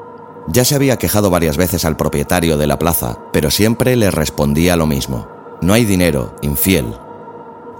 Ya 0.52 0.64
se 0.64 0.74
había 0.74 0.98
quejado 0.98 1.30
varias 1.30 1.56
veces 1.56 1.84
al 1.84 1.96
propietario 1.96 2.56
de 2.56 2.66
la 2.66 2.78
plaza, 2.78 3.18
pero 3.32 3.52
siempre 3.52 3.94
le 3.94 4.10
respondía 4.10 4.76
lo 4.76 4.86
mismo. 4.86 5.28
No 5.62 5.74
hay 5.74 5.84
dinero, 5.84 6.34
infiel. 6.42 6.96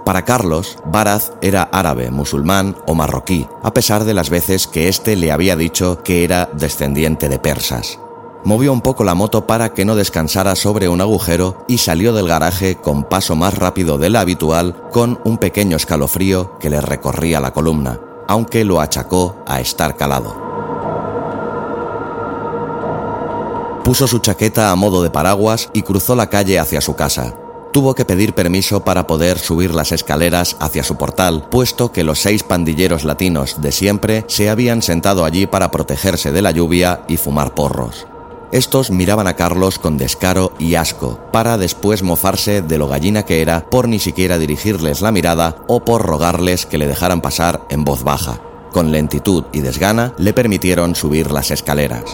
Para 0.05 0.23
Carlos, 0.23 0.77
Baraz 0.85 1.33
era 1.41 1.63
árabe, 1.63 2.11
musulmán 2.11 2.77
o 2.87 2.95
marroquí, 2.95 3.47
a 3.61 3.73
pesar 3.73 4.05
de 4.05 4.13
las 4.13 4.29
veces 4.29 4.67
que 4.67 4.87
éste 4.87 5.17
le 5.17 5.33
había 5.33 5.57
dicho 5.57 6.01
que 6.01 6.23
era 6.23 6.49
descendiente 6.53 7.27
de 7.27 7.39
persas. 7.39 7.99
Movió 8.45 8.71
un 8.71 8.81
poco 8.81 9.03
la 9.03 9.15
moto 9.15 9.45
para 9.45 9.73
que 9.73 9.85
no 9.85 9.95
descansara 9.95 10.55
sobre 10.55 10.87
un 10.87 11.01
agujero 11.01 11.65
y 11.67 11.77
salió 11.77 12.13
del 12.13 12.27
garaje 12.27 12.75
con 12.75 13.03
paso 13.03 13.35
más 13.35 13.55
rápido 13.57 13.97
de 13.97 14.09
lo 14.09 14.19
habitual, 14.19 14.89
con 14.91 15.19
un 15.25 15.37
pequeño 15.37 15.75
escalofrío 15.75 16.57
que 16.57 16.69
le 16.69 16.79
recorría 16.79 17.39
la 17.39 17.51
columna, 17.51 17.99
aunque 18.27 18.63
lo 18.63 18.79
achacó 18.79 19.35
a 19.45 19.59
estar 19.59 19.97
calado. 19.97 20.50
Puso 23.91 24.07
su 24.07 24.19
chaqueta 24.19 24.71
a 24.71 24.75
modo 24.77 25.03
de 25.03 25.09
paraguas 25.09 25.69
y 25.73 25.81
cruzó 25.81 26.15
la 26.15 26.29
calle 26.29 26.59
hacia 26.59 26.79
su 26.79 26.95
casa. 26.95 27.35
Tuvo 27.73 27.93
que 27.93 28.05
pedir 28.05 28.33
permiso 28.33 28.85
para 28.85 29.05
poder 29.05 29.37
subir 29.37 29.75
las 29.75 29.91
escaleras 29.91 30.55
hacia 30.61 30.81
su 30.85 30.95
portal, 30.95 31.49
puesto 31.51 31.91
que 31.91 32.05
los 32.05 32.21
seis 32.21 32.41
pandilleros 32.43 33.03
latinos 33.03 33.61
de 33.61 33.73
siempre 33.73 34.23
se 34.29 34.49
habían 34.49 34.81
sentado 34.81 35.25
allí 35.25 35.45
para 35.45 35.71
protegerse 35.71 36.31
de 36.31 36.41
la 36.41 36.51
lluvia 36.51 37.03
y 37.09 37.17
fumar 37.17 37.53
porros. 37.53 38.07
Estos 38.53 38.91
miraban 38.91 39.27
a 39.27 39.35
Carlos 39.35 39.77
con 39.77 39.97
descaro 39.97 40.53
y 40.57 40.75
asco, 40.75 41.19
para 41.33 41.57
después 41.57 42.01
mofarse 42.01 42.61
de 42.61 42.77
lo 42.77 42.87
gallina 42.87 43.23
que 43.23 43.41
era 43.41 43.69
por 43.69 43.89
ni 43.89 43.99
siquiera 43.99 44.37
dirigirles 44.37 45.01
la 45.01 45.11
mirada 45.11 45.57
o 45.67 45.83
por 45.83 46.03
rogarles 46.05 46.65
que 46.65 46.77
le 46.77 46.87
dejaran 46.87 47.19
pasar 47.19 47.65
en 47.69 47.83
voz 47.83 48.05
baja. 48.05 48.39
Con 48.71 48.93
lentitud 48.93 49.43
y 49.51 49.59
desgana 49.59 50.13
le 50.17 50.31
permitieron 50.31 50.95
subir 50.95 51.29
las 51.29 51.51
escaleras. 51.51 52.05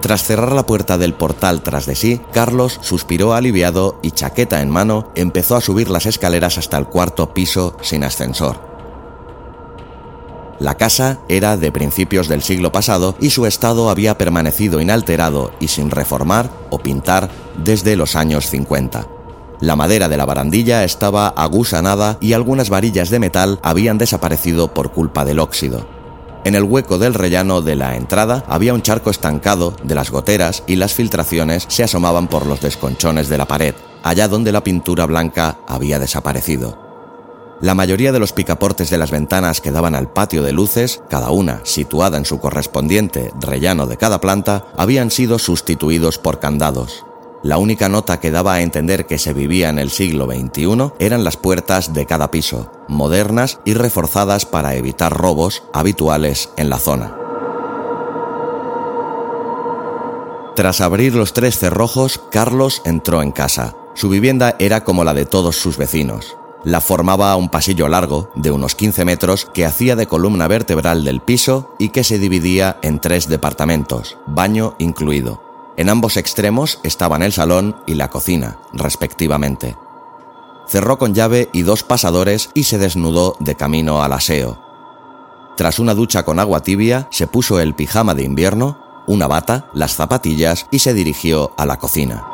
Tras 0.00 0.22
cerrar 0.22 0.52
la 0.52 0.64
puerta 0.64 0.96
del 0.96 1.14
portal 1.14 1.62
tras 1.62 1.86
de 1.86 1.96
sí, 1.96 2.20
Carlos 2.32 2.78
suspiró 2.82 3.34
aliviado 3.34 3.98
y 4.02 4.12
chaqueta 4.12 4.62
en 4.62 4.70
mano 4.70 5.10
empezó 5.16 5.56
a 5.56 5.60
subir 5.60 5.90
las 5.90 6.06
escaleras 6.06 6.56
hasta 6.56 6.78
el 6.78 6.86
cuarto 6.86 7.34
piso 7.34 7.76
sin 7.82 8.04
ascensor. 8.04 8.68
La 10.60 10.76
casa 10.76 11.20
era 11.28 11.56
de 11.56 11.70
principios 11.70 12.28
del 12.28 12.42
siglo 12.42 12.72
pasado 12.72 13.16
y 13.20 13.30
su 13.30 13.46
estado 13.46 13.90
había 13.90 14.18
permanecido 14.18 14.80
inalterado 14.80 15.52
y 15.60 15.68
sin 15.68 15.90
reformar 15.90 16.50
o 16.70 16.78
pintar 16.78 17.30
desde 17.56 17.96
los 17.96 18.16
años 18.16 18.48
50. 18.48 19.06
La 19.60 19.76
madera 19.76 20.08
de 20.08 20.16
la 20.16 20.24
barandilla 20.24 20.84
estaba 20.84 21.28
agusanada 21.28 22.18
y 22.20 22.32
algunas 22.32 22.70
varillas 22.70 23.10
de 23.10 23.18
metal 23.18 23.58
habían 23.62 23.98
desaparecido 23.98 24.72
por 24.72 24.92
culpa 24.92 25.24
del 25.24 25.40
óxido. 25.40 25.97
En 26.48 26.54
el 26.54 26.62
hueco 26.62 26.96
del 26.96 27.12
rellano 27.12 27.60
de 27.60 27.76
la 27.76 27.94
entrada 27.94 28.42
había 28.48 28.72
un 28.72 28.80
charco 28.80 29.10
estancado 29.10 29.76
de 29.82 29.94
las 29.94 30.10
goteras 30.10 30.62
y 30.66 30.76
las 30.76 30.94
filtraciones 30.94 31.66
se 31.68 31.84
asomaban 31.84 32.26
por 32.26 32.46
los 32.46 32.62
desconchones 32.62 33.28
de 33.28 33.36
la 33.36 33.44
pared, 33.44 33.74
allá 34.02 34.28
donde 34.28 34.50
la 34.50 34.64
pintura 34.64 35.04
blanca 35.04 35.58
había 35.68 35.98
desaparecido. 35.98 36.78
La 37.60 37.74
mayoría 37.74 38.12
de 38.12 38.18
los 38.18 38.32
picaportes 38.32 38.88
de 38.88 38.96
las 38.96 39.10
ventanas 39.10 39.60
que 39.60 39.72
daban 39.72 39.94
al 39.94 40.10
patio 40.10 40.42
de 40.42 40.52
luces, 40.52 41.02
cada 41.10 41.28
una 41.32 41.60
situada 41.64 42.16
en 42.16 42.24
su 42.24 42.40
correspondiente 42.40 43.30
rellano 43.38 43.86
de 43.86 43.98
cada 43.98 44.18
planta, 44.18 44.64
habían 44.74 45.10
sido 45.10 45.38
sustituidos 45.38 46.16
por 46.16 46.40
candados. 46.40 47.04
La 47.42 47.58
única 47.58 47.88
nota 47.88 48.18
que 48.18 48.32
daba 48.32 48.54
a 48.54 48.62
entender 48.62 49.06
que 49.06 49.18
se 49.18 49.32
vivía 49.32 49.68
en 49.68 49.78
el 49.78 49.90
siglo 49.90 50.26
XXI 50.26 50.92
eran 50.98 51.22
las 51.22 51.36
puertas 51.36 51.94
de 51.94 52.04
cada 52.04 52.32
piso, 52.32 52.72
modernas 52.88 53.60
y 53.64 53.74
reforzadas 53.74 54.44
para 54.44 54.74
evitar 54.74 55.16
robos 55.16 55.62
habituales 55.72 56.50
en 56.56 56.68
la 56.68 56.78
zona. 56.78 57.16
Tras 60.56 60.80
abrir 60.80 61.14
los 61.14 61.32
tres 61.32 61.56
cerrojos, 61.56 62.20
Carlos 62.32 62.82
entró 62.84 63.22
en 63.22 63.30
casa. 63.30 63.76
Su 63.94 64.08
vivienda 64.08 64.56
era 64.58 64.82
como 64.82 65.04
la 65.04 65.14
de 65.14 65.24
todos 65.24 65.54
sus 65.54 65.76
vecinos. 65.76 66.36
La 66.64 66.80
formaba 66.80 67.36
un 67.36 67.48
pasillo 67.48 67.86
largo, 67.86 68.32
de 68.34 68.50
unos 68.50 68.74
15 68.74 69.04
metros, 69.04 69.48
que 69.54 69.64
hacía 69.64 69.94
de 69.94 70.08
columna 70.08 70.48
vertebral 70.48 71.04
del 71.04 71.20
piso 71.20 71.76
y 71.78 71.90
que 71.90 72.02
se 72.02 72.18
dividía 72.18 72.78
en 72.82 72.98
tres 72.98 73.28
departamentos, 73.28 74.18
baño 74.26 74.74
incluido. 74.78 75.47
En 75.78 75.88
ambos 75.90 76.16
extremos 76.16 76.80
estaban 76.82 77.22
el 77.22 77.32
salón 77.32 77.76
y 77.86 77.94
la 77.94 78.10
cocina, 78.10 78.58
respectivamente. 78.72 79.76
Cerró 80.66 80.98
con 80.98 81.14
llave 81.14 81.50
y 81.52 81.62
dos 81.62 81.84
pasadores 81.84 82.50
y 82.52 82.64
se 82.64 82.78
desnudó 82.78 83.36
de 83.38 83.54
camino 83.54 84.02
al 84.02 84.12
aseo. 84.12 84.60
Tras 85.56 85.78
una 85.78 85.94
ducha 85.94 86.24
con 86.24 86.40
agua 86.40 86.64
tibia, 86.64 87.06
se 87.12 87.28
puso 87.28 87.60
el 87.60 87.76
pijama 87.76 88.16
de 88.16 88.24
invierno, 88.24 89.04
una 89.06 89.28
bata, 89.28 89.70
las 89.72 89.94
zapatillas 89.94 90.66
y 90.72 90.80
se 90.80 90.94
dirigió 90.94 91.52
a 91.56 91.64
la 91.64 91.76
cocina. 91.76 92.26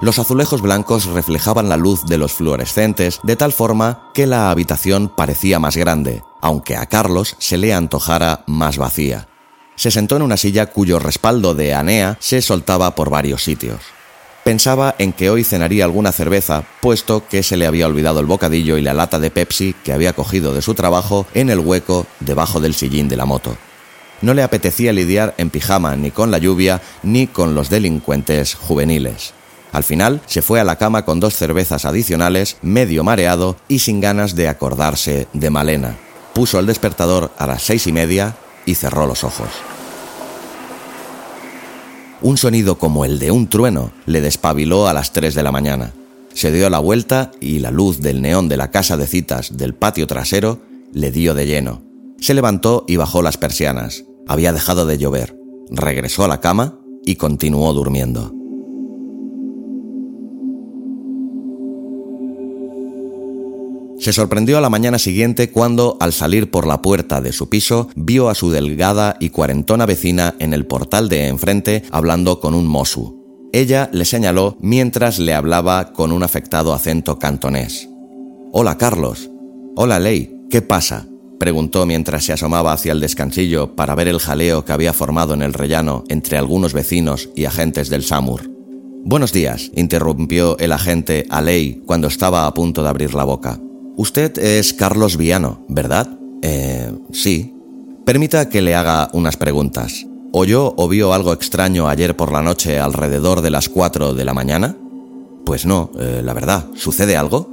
Los 0.00 0.18
azulejos 0.18 0.62
blancos 0.62 1.04
reflejaban 1.04 1.68
la 1.68 1.76
luz 1.76 2.06
de 2.06 2.16
los 2.16 2.32
fluorescentes 2.32 3.20
de 3.22 3.36
tal 3.36 3.52
forma 3.52 4.08
que 4.14 4.26
la 4.26 4.50
habitación 4.50 5.12
parecía 5.14 5.58
más 5.58 5.76
grande, 5.76 6.24
aunque 6.40 6.78
a 6.78 6.86
Carlos 6.86 7.36
se 7.38 7.58
le 7.58 7.74
antojara 7.74 8.42
más 8.46 8.78
vacía 8.78 9.28
se 9.76 9.90
sentó 9.90 10.16
en 10.16 10.22
una 10.22 10.36
silla 10.36 10.66
cuyo 10.66 10.98
respaldo 10.98 11.54
de 11.54 11.74
anea 11.74 12.16
se 12.20 12.42
soltaba 12.42 12.94
por 12.94 13.10
varios 13.10 13.44
sitios. 13.44 13.80
Pensaba 14.46 14.94
en 14.98 15.12
que 15.12 15.28
hoy 15.28 15.42
cenaría 15.42 15.84
alguna 15.84 16.12
cerveza, 16.12 16.62
puesto 16.80 17.26
que 17.28 17.42
se 17.42 17.56
le 17.56 17.66
había 17.66 17.86
olvidado 17.86 18.20
el 18.20 18.26
bocadillo 18.26 18.78
y 18.78 18.82
la 18.82 18.94
lata 18.94 19.18
de 19.18 19.30
Pepsi 19.30 19.74
que 19.82 19.92
había 19.92 20.12
cogido 20.12 20.54
de 20.54 20.62
su 20.62 20.74
trabajo 20.74 21.26
en 21.34 21.50
el 21.50 21.58
hueco 21.58 22.06
debajo 22.20 22.60
del 22.60 22.74
sillín 22.74 23.08
de 23.08 23.16
la 23.16 23.24
moto. 23.24 23.56
No 24.22 24.34
le 24.34 24.42
apetecía 24.42 24.92
lidiar 24.92 25.34
en 25.36 25.50
pijama 25.50 25.96
ni 25.96 26.10
con 26.10 26.30
la 26.30 26.38
lluvia 26.38 26.80
ni 27.02 27.26
con 27.26 27.54
los 27.54 27.70
delincuentes 27.70 28.54
juveniles. 28.54 29.34
Al 29.72 29.82
final 29.84 30.22
se 30.26 30.42
fue 30.42 30.60
a 30.60 30.64
la 30.64 30.76
cama 30.76 31.04
con 31.04 31.20
dos 31.20 31.34
cervezas 31.34 31.84
adicionales, 31.84 32.56
medio 32.62 33.04
mareado 33.04 33.56
y 33.68 33.80
sin 33.80 34.00
ganas 34.00 34.36
de 34.36 34.48
acordarse 34.48 35.26
de 35.32 35.50
Malena. 35.50 35.96
Puso 36.34 36.58
el 36.60 36.66
despertador 36.66 37.32
a 37.36 37.46
las 37.46 37.62
seis 37.62 37.86
y 37.86 37.92
media 37.92 38.36
y 38.66 38.74
cerró 38.74 39.06
los 39.06 39.24
ojos. 39.24 39.48
Un 42.20 42.36
sonido 42.36 42.76
como 42.76 43.04
el 43.04 43.18
de 43.18 43.30
un 43.30 43.48
trueno 43.48 43.92
le 44.04 44.20
despabiló 44.20 44.88
a 44.88 44.92
las 44.92 45.12
3 45.12 45.34
de 45.34 45.42
la 45.42 45.52
mañana. 45.52 45.92
Se 46.34 46.52
dio 46.52 46.68
la 46.68 46.78
vuelta 46.78 47.30
y 47.40 47.60
la 47.60 47.70
luz 47.70 48.00
del 48.00 48.20
neón 48.20 48.48
de 48.48 48.56
la 48.56 48.70
casa 48.70 48.96
de 48.96 49.06
citas 49.06 49.56
del 49.56 49.74
patio 49.74 50.06
trasero 50.06 50.60
le 50.92 51.10
dio 51.10 51.34
de 51.34 51.46
lleno. 51.46 51.82
Se 52.18 52.34
levantó 52.34 52.84
y 52.88 52.96
bajó 52.96 53.22
las 53.22 53.36
persianas. 53.36 54.04
Había 54.26 54.52
dejado 54.52 54.86
de 54.86 54.98
llover. 54.98 55.38
Regresó 55.70 56.24
a 56.24 56.28
la 56.28 56.40
cama 56.40 56.78
y 57.04 57.16
continuó 57.16 57.72
durmiendo. 57.72 58.32
Se 63.98 64.12
sorprendió 64.12 64.58
a 64.58 64.60
la 64.60 64.70
mañana 64.70 64.98
siguiente 64.98 65.50
cuando, 65.50 65.96
al 66.00 66.12
salir 66.12 66.50
por 66.50 66.66
la 66.66 66.82
puerta 66.82 67.20
de 67.20 67.32
su 67.32 67.48
piso, 67.48 67.88
vio 67.96 68.28
a 68.28 68.34
su 68.34 68.50
delgada 68.50 69.16
y 69.20 69.30
cuarentona 69.30 69.86
vecina 69.86 70.34
en 70.38 70.52
el 70.52 70.66
portal 70.66 71.08
de 71.08 71.28
enfrente 71.28 71.82
hablando 71.90 72.38
con 72.40 72.54
un 72.54 72.66
mosu. 72.66 73.48
Ella 73.52 73.88
le 73.92 74.04
señaló 74.04 74.56
mientras 74.60 75.18
le 75.18 75.32
hablaba 75.32 75.92
con 75.92 76.12
un 76.12 76.22
afectado 76.22 76.74
acento 76.74 77.18
cantonés. 77.18 77.88
Hola, 78.52 78.76
Carlos. 78.76 79.30
Hola, 79.76 79.98
Ley. 79.98 80.44
¿Qué 80.50 80.62
pasa? 80.62 81.06
preguntó 81.38 81.84
mientras 81.86 82.24
se 82.24 82.32
asomaba 82.32 82.72
hacia 82.72 82.92
el 82.92 83.00
descansillo 83.00 83.76
para 83.76 83.94
ver 83.94 84.08
el 84.08 84.18
jaleo 84.18 84.64
que 84.64 84.72
había 84.72 84.92
formado 84.92 85.34
en 85.34 85.42
el 85.42 85.52
rellano 85.52 86.04
entre 86.08 86.38
algunos 86.38 86.72
vecinos 86.72 87.28
y 87.34 87.44
agentes 87.44 87.88
del 87.88 88.04
SAMUR. 88.04 88.50
Buenos 89.04 89.32
días, 89.32 89.70
interrumpió 89.74 90.58
el 90.58 90.72
agente 90.72 91.26
a 91.30 91.40
Ley 91.40 91.82
cuando 91.86 92.08
estaba 92.08 92.46
a 92.46 92.54
punto 92.54 92.82
de 92.82 92.88
abrir 92.88 93.14
la 93.14 93.24
boca. 93.24 93.60
Usted 93.96 94.38
es 94.38 94.74
Carlos 94.74 95.16
Viano, 95.16 95.64
¿verdad? 95.68 96.08
Eh, 96.42 96.92
sí. 97.12 97.54
Permita 98.04 98.48
que 98.48 98.60
le 98.60 98.74
haga 98.74 99.08
unas 99.14 99.38
preguntas. 99.38 100.06
¿Oyó 100.32 100.74
o 100.76 100.86
vio 100.86 101.14
algo 101.14 101.32
extraño 101.32 101.88
ayer 101.88 102.14
por 102.14 102.30
la 102.30 102.42
noche 102.42 102.78
alrededor 102.78 103.40
de 103.40 103.50
las 103.50 103.70
4 103.70 104.12
de 104.12 104.24
la 104.24 104.34
mañana? 104.34 104.76
Pues 105.46 105.64
no, 105.64 105.90
eh, 105.98 106.20
la 106.22 106.34
verdad. 106.34 106.66
¿Sucede 106.74 107.16
algo? 107.16 107.48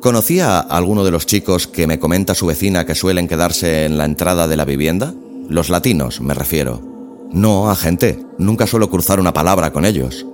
¿Conocía 0.00 0.58
a 0.58 0.60
alguno 0.60 1.04
de 1.04 1.10
los 1.10 1.26
chicos 1.26 1.66
que 1.66 1.86
me 1.86 1.98
comenta 1.98 2.34
su 2.34 2.46
vecina 2.46 2.86
que 2.86 2.94
suelen 2.94 3.28
quedarse 3.28 3.84
en 3.84 3.98
la 3.98 4.06
entrada 4.06 4.48
de 4.48 4.56
la 4.56 4.64
vivienda? 4.64 5.12
Los 5.50 5.68
latinos, 5.68 6.22
me 6.22 6.32
refiero. 6.32 6.80
No, 7.30 7.70
agente. 7.70 8.24
Nunca 8.38 8.66
suelo 8.66 8.88
cruzar 8.88 9.20
una 9.20 9.34
palabra 9.34 9.70
con 9.70 9.84
ellos. 9.84 10.24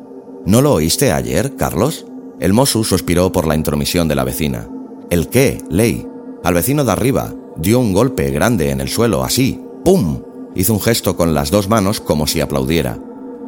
¿No 0.46 0.62
lo 0.62 0.74
oíste 0.74 1.10
ayer, 1.10 1.56
Carlos? 1.56 2.06
El 2.38 2.52
Mosu 2.52 2.84
suspiró 2.84 3.32
por 3.32 3.48
la 3.48 3.56
intromisión 3.56 4.06
de 4.06 4.14
la 4.14 4.24
vecina. 4.24 4.68
¿El 5.10 5.28
qué, 5.28 5.62
Ley? 5.70 6.06
Al 6.42 6.54
vecino 6.54 6.84
de 6.84 6.92
arriba. 6.92 7.32
Dio 7.56 7.78
un 7.78 7.92
golpe 7.92 8.30
grande 8.30 8.70
en 8.70 8.80
el 8.80 8.88
suelo, 8.88 9.24
así. 9.24 9.60
¡Pum! 9.84 10.22
Hizo 10.54 10.72
un 10.72 10.80
gesto 10.80 11.16
con 11.16 11.34
las 11.34 11.50
dos 11.50 11.68
manos 11.68 12.00
como 12.00 12.26
si 12.26 12.40
aplaudiera. 12.40 12.98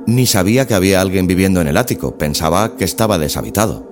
Ni 0.07 0.27
sabía 0.27 0.67
que 0.67 0.75
había 0.75 1.01
alguien 1.01 1.27
viviendo 1.27 1.61
en 1.61 1.67
el 1.67 1.77
ático, 1.77 2.17
pensaba 2.17 2.77
que 2.77 2.85
estaba 2.85 3.19
deshabitado. 3.19 3.85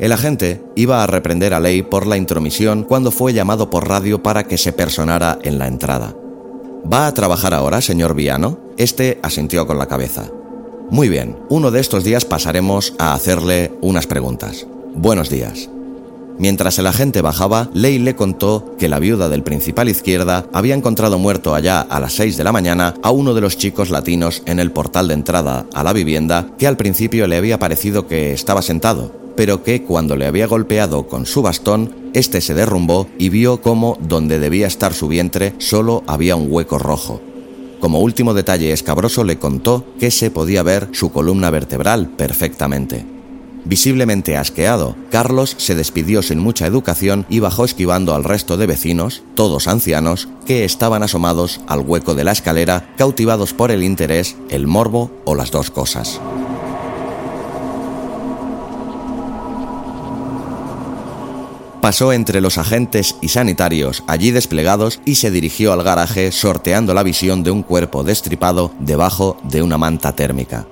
El 0.00 0.12
agente 0.12 0.64
iba 0.76 1.02
a 1.02 1.06
reprender 1.06 1.52
a 1.52 1.60
Ley 1.60 1.82
por 1.82 2.06
la 2.06 2.16
intromisión 2.16 2.84
cuando 2.84 3.10
fue 3.10 3.32
llamado 3.32 3.70
por 3.70 3.86
radio 3.86 4.22
para 4.22 4.44
que 4.44 4.58
se 4.58 4.72
personara 4.72 5.38
en 5.42 5.58
la 5.58 5.68
entrada. 5.68 6.16
¿Va 6.90 7.06
a 7.06 7.14
trabajar 7.14 7.54
ahora, 7.54 7.80
señor 7.80 8.14
Viano? 8.14 8.58
Este 8.78 9.20
asintió 9.22 9.66
con 9.66 9.78
la 9.78 9.86
cabeza. 9.86 10.30
Muy 10.90 11.08
bien, 11.08 11.36
uno 11.50 11.70
de 11.70 11.80
estos 11.80 12.02
días 12.02 12.24
pasaremos 12.24 12.94
a 12.98 13.12
hacerle 13.14 13.72
unas 13.80 14.06
preguntas. 14.06 14.66
Buenos 14.94 15.28
días. 15.28 15.68
Mientras 16.40 16.78
el 16.78 16.86
agente 16.86 17.20
bajaba, 17.20 17.68
Ley 17.74 17.98
le 17.98 18.16
contó 18.16 18.74
que 18.78 18.88
la 18.88 18.98
viuda 18.98 19.28
del 19.28 19.42
principal 19.42 19.90
izquierda 19.90 20.46
había 20.54 20.74
encontrado 20.74 21.18
muerto 21.18 21.54
allá 21.54 21.82
a 21.82 22.00
las 22.00 22.14
6 22.14 22.38
de 22.38 22.44
la 22.44 22.50
mañana 22.50 22.94
a 23.02 23.10
uno 23.10 23.34
de 23.34 23.42
los 23.42 23.58
chicos 23.58 23.90
latinos 23.90 24.42
en 24.46 24.58
el 24.58 24.72
portal 24.72 25.08
de 25.08 25.14
entrada 25.14 25.66
a 25.74 25.84
la 25.84 25.92
vivienda 25.92 26.50
que 26.58 26.66
al 26.66 26.78
principio 26.78 27.26
le 27.26 27.36
había 27.36 27.58
parecido 27.58 28.06
que 28.06 28.32
estaba 28.32 28.62
sentado, 28.62 29.12
pero 29.36 29.62
que 29.62 29.82
cuando 29.82 30.16
le 30.16 30.24
había 30.24 30.46
golpeado 30.46 31.08
con 31.08 31.26
su 31.26 31.42
bastón, 31.42 31.94
este 32.14 32.40
se 32.40 32.54
derrumbó 32.54 33.06
y 33.18 33.28
vio 33.28 33.60
cómo 33.60 33.98
donde 34.00 34.38
debía 34.38 34.66
estar 34.66 34.94
su 34.94 35.08
vientre 35.08 35.52
solo 35.58 36.04
había 36.06 36.36
un 36.36 36.46
hueco 36.50 36.78
rojo. 36.78 37.20
Como 37.80 38.00
último 38.00 38.32
detalle 38.32 38.72
escabroso 38.72 39.24
le 39.24 39.38
contó 39.38 39.84
que 39.98 40.10
se 40.10 40.30
podía 40.30 40.62
ver 40.62 40.88
su 40.92 41.12
columna 41.12 41.50
vertebral 41.50 42.08
perfectamente. 42.08 43.19
Visiblemente 43.64 44.36
asqueado, 44.36 44.96
Carlos 45.10 45.54
se 45.58 45.74
despidió 45.74 46.22
sin 46.22 46.38
mucha 46.38 46.66
educación 46.66 47.26
y 47.28 47.40
bajó 47.40 47.64
esquivando 47.64 48.14
al 48.14 48.24
resto 48.24 48.56
de 48.56 48.66
vecinos, 48.66 49.22
todos 49.34 49.68
ancianos, 49.68 50.28
que 50.46 50.64
estaban 50.64 51.02
asomados 51.02 51.60
al 51.66 51.80
hueco 51.80 52.14
de 52.14 52.24
la 52.24 52.32
escalera, 52.32 52.94
cautivados 52.96 53.52
por 53.52 53.70
el 53.70 53.82
interés, 53.82 54.36
el 54.48 54.66
morbo 54.66 55.10
o 55.24 55.34
las 55.34 55.50
dos 55.50 55.70
cosas. 55.70 56.20
Pasó 61.80 62.12
entre 62.12 62.42
los 62.42 62.58
agentes 62.58 63.16
y 63.22 63.28
sanitarios 63.28 64.04
allí 64.06 64.32
desplegados 64.32 65.00
y 65.06 65.14
se 65.14 65.30
dirigió 65.30 65.72
al 65.72 65.82
garaje 65.82 66.30
sorteando 66.30 66.92
la 66.92 67.02
visión 67.02 67.42
de 67.42 67.50
un 67.50 67.62
cuerpo 67.62 68.04
destripado 68.04 68.72
debajo 68.80 69.38
de 69.44 69.62
una 69.62 69.78
manta 69.78 70.12
térmica. 70.12 70.66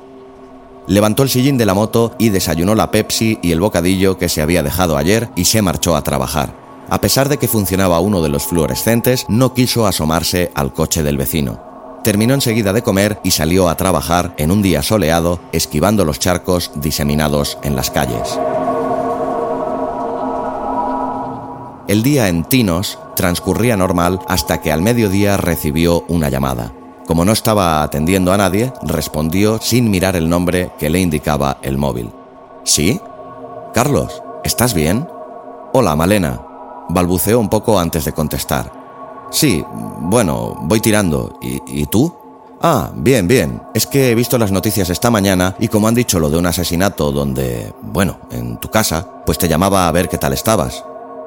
Levantó 0.89 1.23
el 1.23 1.29
sillín 1.29 1.59
de 1.59 1.67
la 1.67 1.75
moto 1.75 2.15
y 2.19 2.31
desayunó 2.31 2.75
la 2.75 2.91
Pepsi 2.91 3.39
y 3.43 3.53
el 3.53 3.61
bocadillo 3.61 4.17
que 4.17 4.31
se 4.31 4.41
había 4.41 4.63
dejado 4.63 4.97
ayer 4.97 5.29
y 5.37 5.45
se 5.45 5.61
marchó 5.61 5.95
a 5.95 6.03
trabajar. 6.03 6.55
A 6.89 6.99
pesar 7.03 7.29
de 7.29 7.37
que 7.37 7.47
funcionaba 7.47 8.01
uno 8.01 8.23
de 8.23 8.31
los 8.31 8.47
fluorescentes, 8.47 9.27
no 9.29 9.53
quiso 9.53 9.87
asomarse 9.87 10.51
al 10.55 10.73
coche 10.73 11.03
del 11.03 11.19
vecino. 11.19 11.61
Terminó 12.03 12.33
enseguida 12.33 12.73
de 12.73 12.81
comer 12.81 13.21
y 13.23 13.33
salió 13.33 13.69
a 13.69 13.77
trabajar 13.77 14.33
en 14.39 14.51
un 14.51 14.63
día 14.63 14.83
soleado, 14.83 15.41
esquivando 15.53 16.07
los 16.07 16.19
charcos 16.19 16.71
diseminados 16.77 17.59
en 17.63 17.77
las 17.77 17.91
calles. 17.91 18.39
El 21.87 22.03
día 22.03 22.29
en 22.29 22.45
Tinos 22.45 22.99
transcurría 23.15 23.77
normal 23.77 24.21
hasta 24.27 24.63
que 24.63 24.73
al 24.73 24.81
mediodía 24.81 25.37
recibió 25.37 26.05
una 26.09 26.31
llamada. 26.31 26.73
Como 27.09 27.25
no 27.25 27.33
estaba 27.33 27.83
atendiendo 27.83 28.35
a 28.35 28.37
nadie, 28.37 28.71
respondió 28.83 29.59
sin 29.63 29.91
mirar 29.91 30.15
el 30.15 30.29
nombre 30.29 30.73
que 30.79 30.91
le 30.91 31.01
indicaba 31.01 31.57
el 31.63 31.79
móvil. 31.79 32.13
¿Sí? 32.65 33.01
Carlos, 33.73 34.23
¿estás 34.45 34.75
bien? 34.75 35.09
Hola, 35.73 35.97
Malena. 35.97 36.39
Balbuceó 36.91 37.41
un 37.41 37.49
poco 37.49 37.79
antes 37.79 38.05
de 38.05 38.13
contestar. 38.13 38.71
Sí, 39.31 39.65
bueno, 40.01 40.59
voy 40.65 40.81
tirando. 40.81 41.39
¿Y, 41.41 41.81
¿Y, 41.81 41.87
tú? 41.87 42.15
Ah, 42.61 42.91
bien, 42.95 43.27
bien. 43.27 43.63
Es 43.73 43.87
que 43.87 44.11
he 44.11 44.15
visto 44.15 44.37
las 44.37 44.53
noticias 44.53 44.91
esta 44.91 45.11
mañana 45.11 45.57
y 45.59 45.69
como 45.69 45.89
han 45.89 45.95
dicho 45.95 46.21
lo 46.21 46.29
de 46.29 46.37
un 46.37 46.45
asesinato 46.45 47.11
donde, 47.11 47.73
bueno, 47.81 48.19
en 48.31 48.59
tu 48.59 48.69
casa, 48.69 49.23
pues 49.25 49.39
te 49.39 49.49
llamaba 49.49 49.89
a 49.89 49.93
ver 49.93 50.11
qué 50.11 50.19
tal 50.19 50.35
estabas. 50.35 50.85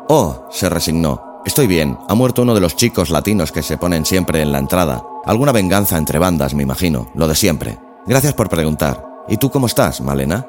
Oh, 0.09 0.47
se 0.51 0.69
resignó. 0.69 1.30
Estoy 1.45 1.67
bien. 1.67 1.97
Ha 2.07 2.13
muerto 2.13 2.43
uno 2.43 2.53
de 2.53 2.61
los 2.61 2.75
chicos 2.75 3.09
latinos 3.09 3.51
que 3.51 3.63
se 3.63 3.77
ponen 3.77 4.05
siempre 4.05 4.41
en 4.41 4.51
la 4.51 4.59
entrada. 4.59 5.03
Alguna 5.25 5.51
venganza 5.51 5.97
entre 5.97 6.19
bandas, 6.19 6.53
me 6.53 6.63
imagino. 6.63 7.07
Lo 7.15 7.27
de 7.27 7.35
siempre. 7.35 7.79
Gracias 8.05 8.33
por 8.33 8.49
preguntar. 8.49 9.03
¿Y 9.27 9.37
tú 9.37 9.49
cómo 9.49 9.65
estás, 9.65 10.01
Malena? 10.01 10.45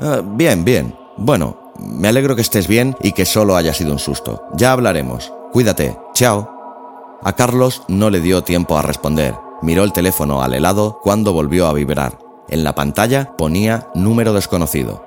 Ah, 0.00 0.20
bien, 0.24 0.64
bien. 0.64 0.96
Bueno, 1.16 1.72
me 1.78 2.08
alegro 2.08 2.34
que 2.34 2.42
estés 2.42 2.66
bien 2.66 2.96
y 3.02 3.12
que 3.12 3.24
solo 3.24 3.56
haya 3.56 3.72
sido 3.72 3.92
un 3.92 3.98
susto. 3.98 4.42
Ya 4.54 4.72
hablaremos. 4.72 5.32
Cuídate. 5.52 5.96
Chao. 6.14 6.50
A 7.22 7.32
Carlos 7.34 7.82
no 7.86 8.10
le 8.10 8.20
dio 8.20 8.42
tiempo 8.42 8.76
a 8.76 8.82
responder. 8.82 9.34
Miró 9.62 9.84
el 9.84 9.92
teléfono 9.92 10.42
al 10.42 10.54
helado 10.54 10.98
cuando 11.02 11.32
volvió 11.32 11.68
a 11.68 11.72
vibrar. 11.72 12.18
En 12.48 12.64
la 12.64 12.74
pantalla 12.74 13.36
ponía 13.36 13.88
número 13.94 14.32
desconocido. 14.32 15.04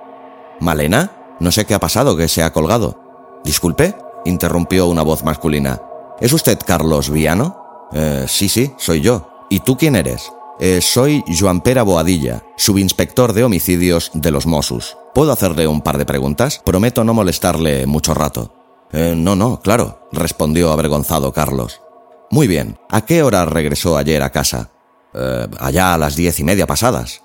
¿Malena? 0.62 1.12
No 1.42 1.52
sé 1.52 1.66
qué 1.66 1.74
ha 1.74 1.80
pasado, 1.80 2.16
que 2.16 2.30
se 2.30 2.42
ha 2.42 2.54
colgado. 2.54 3.42
Disculpe, 3.44 3.96
interrumpió 4.26 4.88
una 4.88 5.02
voz 5.02 5.24
masculina. 5.24 5.82
¿Es 6.20 6.34
usted 6.34 6.60
Carlos 6.66 7.10
Viano? 7.10 7.88
Eh, 7.94 8.26
sí, 8.28 8.50
sí, 8.50 8.72
soy 8.78 9.02
yo. 9.02 9.46
¿Y 9.50 9.60
tú 9.62 9.78
quién 9.78 9.96
eres? 9.96 10.32
Eh, 10.60 10.82
soy 10.82 11.24
Joan 11.28 11.62
Pera 11.62 11.84
Boadilla, 11.84 12.44
subinspector 12.58 13.34
de 13.34 13.44
homicidios 13.44 14.12
de 14.14 14.32
los 14.32 14.46
Mossos. 14.46 14.98
¿Puedo 15.14 15.32
hacerle 15.32 15.68
un 15.68 15.82
par 15.82 15.98
de 15.98 16.06
preguntas? 16.06 16.62
Prometo 16.66 17.04
no 17.04 17.14
molestarle 17.14 17.86
mucho 17.86 18.14
rato. 18.14 18.54
Eh, 18.92 19.14
no, 19.16 19.36
no, 19.36 19.60
claro, 19.60 20.08
respondió 20.12 20.72
avergonzado 20.72 21.34
Carlos. 21.34 21.82
Muy 22.32 22.48
bien. 22.48 22.78
¿A 22.90 23.06
qué 23.06 23.24
hora 23.24 23.46
regresó 23.46 23.98
ayer 23.98 24.22
a 24.24 24.32
casa? 24.32 24.72
Allá 25.60 25.94
a 25.94 25.98
las 25.98 26.18
diez 26.18 26.42
y 26.42 26.44
media 26.44 26.68
pasadas. 26.68 27.22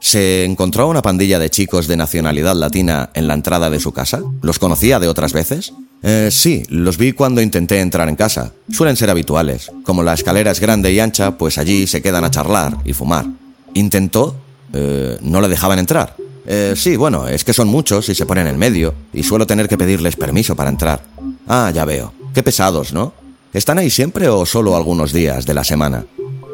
¿Se 0.00 0.44
encontró 0.44 0.88
una 0.88 1.02
pandilla 1.02 1.38
de 1.38 1.50
chicos 1.50 1.86
de 1.86 1.96
nacionalidad 1.96 2.54
latina 2.54 3.10
en 3.14 3.28
la 3.28 3.34
entrada 3.34 3.68
de 3.68 3.80
su 3.80 3.92
casa? 3.92 4.20
¿Los 4.40 4.58
conocía 4.58 4.98
de 4.98 5.08
otras 5.08 5.34
veces? 5.34 5.74
Eh, 6.02 6.28
sí, 6.30 6.62
los 6.68 6.96
vi 6.96 7.12
cuando 7.12 7.42
intenté 7.42 7.80
entrar 7.80 8.08
en 8.08 8.16
casa. 8.16 8.52
Suelen 8.70 8.96
ser 8.96 9.10
habituales. 9.10 9.70
Como 9.84 10.02
la 10.02 10.14
escalera 10.14 10.50
es 10.50 10.60
grande 10.60 10.92
y 10.92 11.00
ancha, 11.00 11.36
pues 11.36 11.58
allí 11.58 11.86
se 11.86 12.00
quedan 12.00 12.24
a 12.24 12.30
charlar 12.30 12.78
y 12.84 12.92
fumar. 12.92 13.26
¿Intentó? 13.74 14.36
Eh, 14.72 15.18
¿No 15.20 15.40
le 15.40 15.48
dejaban 15.48 15.78
entrar? 15.78 16.16
Eh, 16.46 16.74
sí, 16.76 16.96
bueno, 16.96 17.28
es 17.28 17.44
que 17.44 17.52
son 17.52 17.68
muchos 17.68 18.08
y 18.08 18.14
se 18.14 18.26
ponen 18.26 18.46
en 18.46 18.58
medio, 18.58 18.94
y 19.12 19.22
suelo 19.22 19.46
tener 19.46 19.68
que 19.68 19.78
pedirles 19.78 20.16
permiso 20.16 20.56
para 20.56 20.70
entrar. 20.70 21.02
Ah, 21.46 21.70
ya 21.72 21.84
veo. 21.84 22.12
Qué 22.34 22.42
pesados, 22.42 22.92
¿no? 22.92 23.12
¿Están 23.52 23.78
ahí 23.78 23.90
siempre 23.90 24.28
o 24.28 24.46
solo 24.46 24.76
algunos 24.76 25.12
días 25.12 25.44
de 25.44 25.54
la 25.54 25.64
semana? 25.64 26.04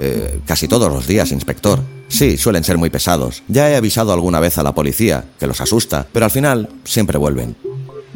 Eh, 0.00 0.40
casi 0.44 0.68
todos 0.68 0.92
los 0.92 1.06
días, 1.06 1.30
inspector. 1.32 1.80
Sí, 2.09 2.37
suelen 2.37 2.64
ser 2.64 2.78
muy 2.78 2.90
pesados. 2.90 3.42
Ya 3.48 3.70
he 3.70 3.76
avisado 3.76 4.12
alguna 4.12 4.40
vez 4.40 4.59
a 4.59 4.62
la 4.62 4.74
policía, 4.74 5.24
que 5.38 5.46
los 5.46 5.61
asusta, 5.61 6.06
pero 6.12 6.24
al 6.24 6.30
final 6.30 6.68
siempre 6.85 7.18
vuelven. 7.18 7.56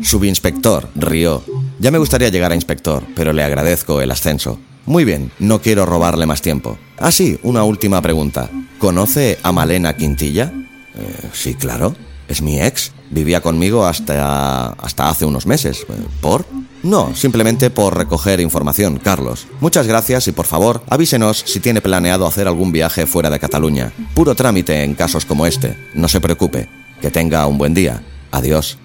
Subinspector, 0.03 0.89
rió. 0.95 1.43
Ya 1.79 1.91
me 1.91 1.99
gustaría 1.99 2.29
llegar 2.29 2.53
a 2.53 2.55
inspector, 2.55 3.05
pero 3.15 3.33
le 3.33 3.43
agradezco 3.43 4.01
el 4.01 4.11
ascenso. 4.11 4.59
Muy 4.87 5.05
bien, 5.05 5.31
no 5.39 5.61
quiero 5.61 5.87
robarle 5.87 6.27
más 6.27 6.43
tiempo. 6.43 6.79
Ah, 6.99 7.13
sí, 7.13 7.39
una 7.43 7.65
última 7.65 8.01
pregunta. 8.03 8.51
¿Conoce 8.79 9.39
a 9.43 9.53
Malena 9.53 9.97
Quintilla? 9.97 10.53
Eh, 10.95 11.29
sí, 11.33 11.55
claro. 11.55 11.95
Es 12.29 12.43
mi 12.43 12.61
ex. 12.61 12.93
Vivía 13.11 13.41
conmigo 13.41 13.87
hasta, 13.87 14.69
hasta 14.69 15.09
hace 15.09 15.25
unos 15.25 15.47
meses. 15.47 15.87
Eh, 15.89 15.93
¿Por? 16.21 16.47
No, 16.83 17.15
simplemente 17.15 17.69
por 17.71 17.97
recoger 17.97 18.41
información, 18.41 18.99
Carlos. 18.99 19.47
Muchas 19.61 19.87
gracias 19.87 20.29
y 20.29 20.33
por 20.33 20.47
favor 20.47 20.83
avísenos 20.89 21.43
si 21.45 21.61
tiene 21.61 21.83
planeado 21.83 22.27
hacer 22.27 22.49
algún 22.49 22.73
viaje 22.73 23.07
fuera 23.07 23.29
de 23.29 23.39
Cataluña. 23.39 23.93
Puro 24.15 24.35
trámite 24.35 24.83
en 24.83 24.95
casos 24.95 25.27
como 25.27 25.47
este. 25.47 25.77
No 25.95 26.09
se 26.09 26.21
preocupe. 26.21 26.69
Que 27.03 27.11
tenga 27.11 27.47
un 27.47 27.59
buen 27.59 27.75
día. 27.75 28.03
Adiós. 28.31 28.79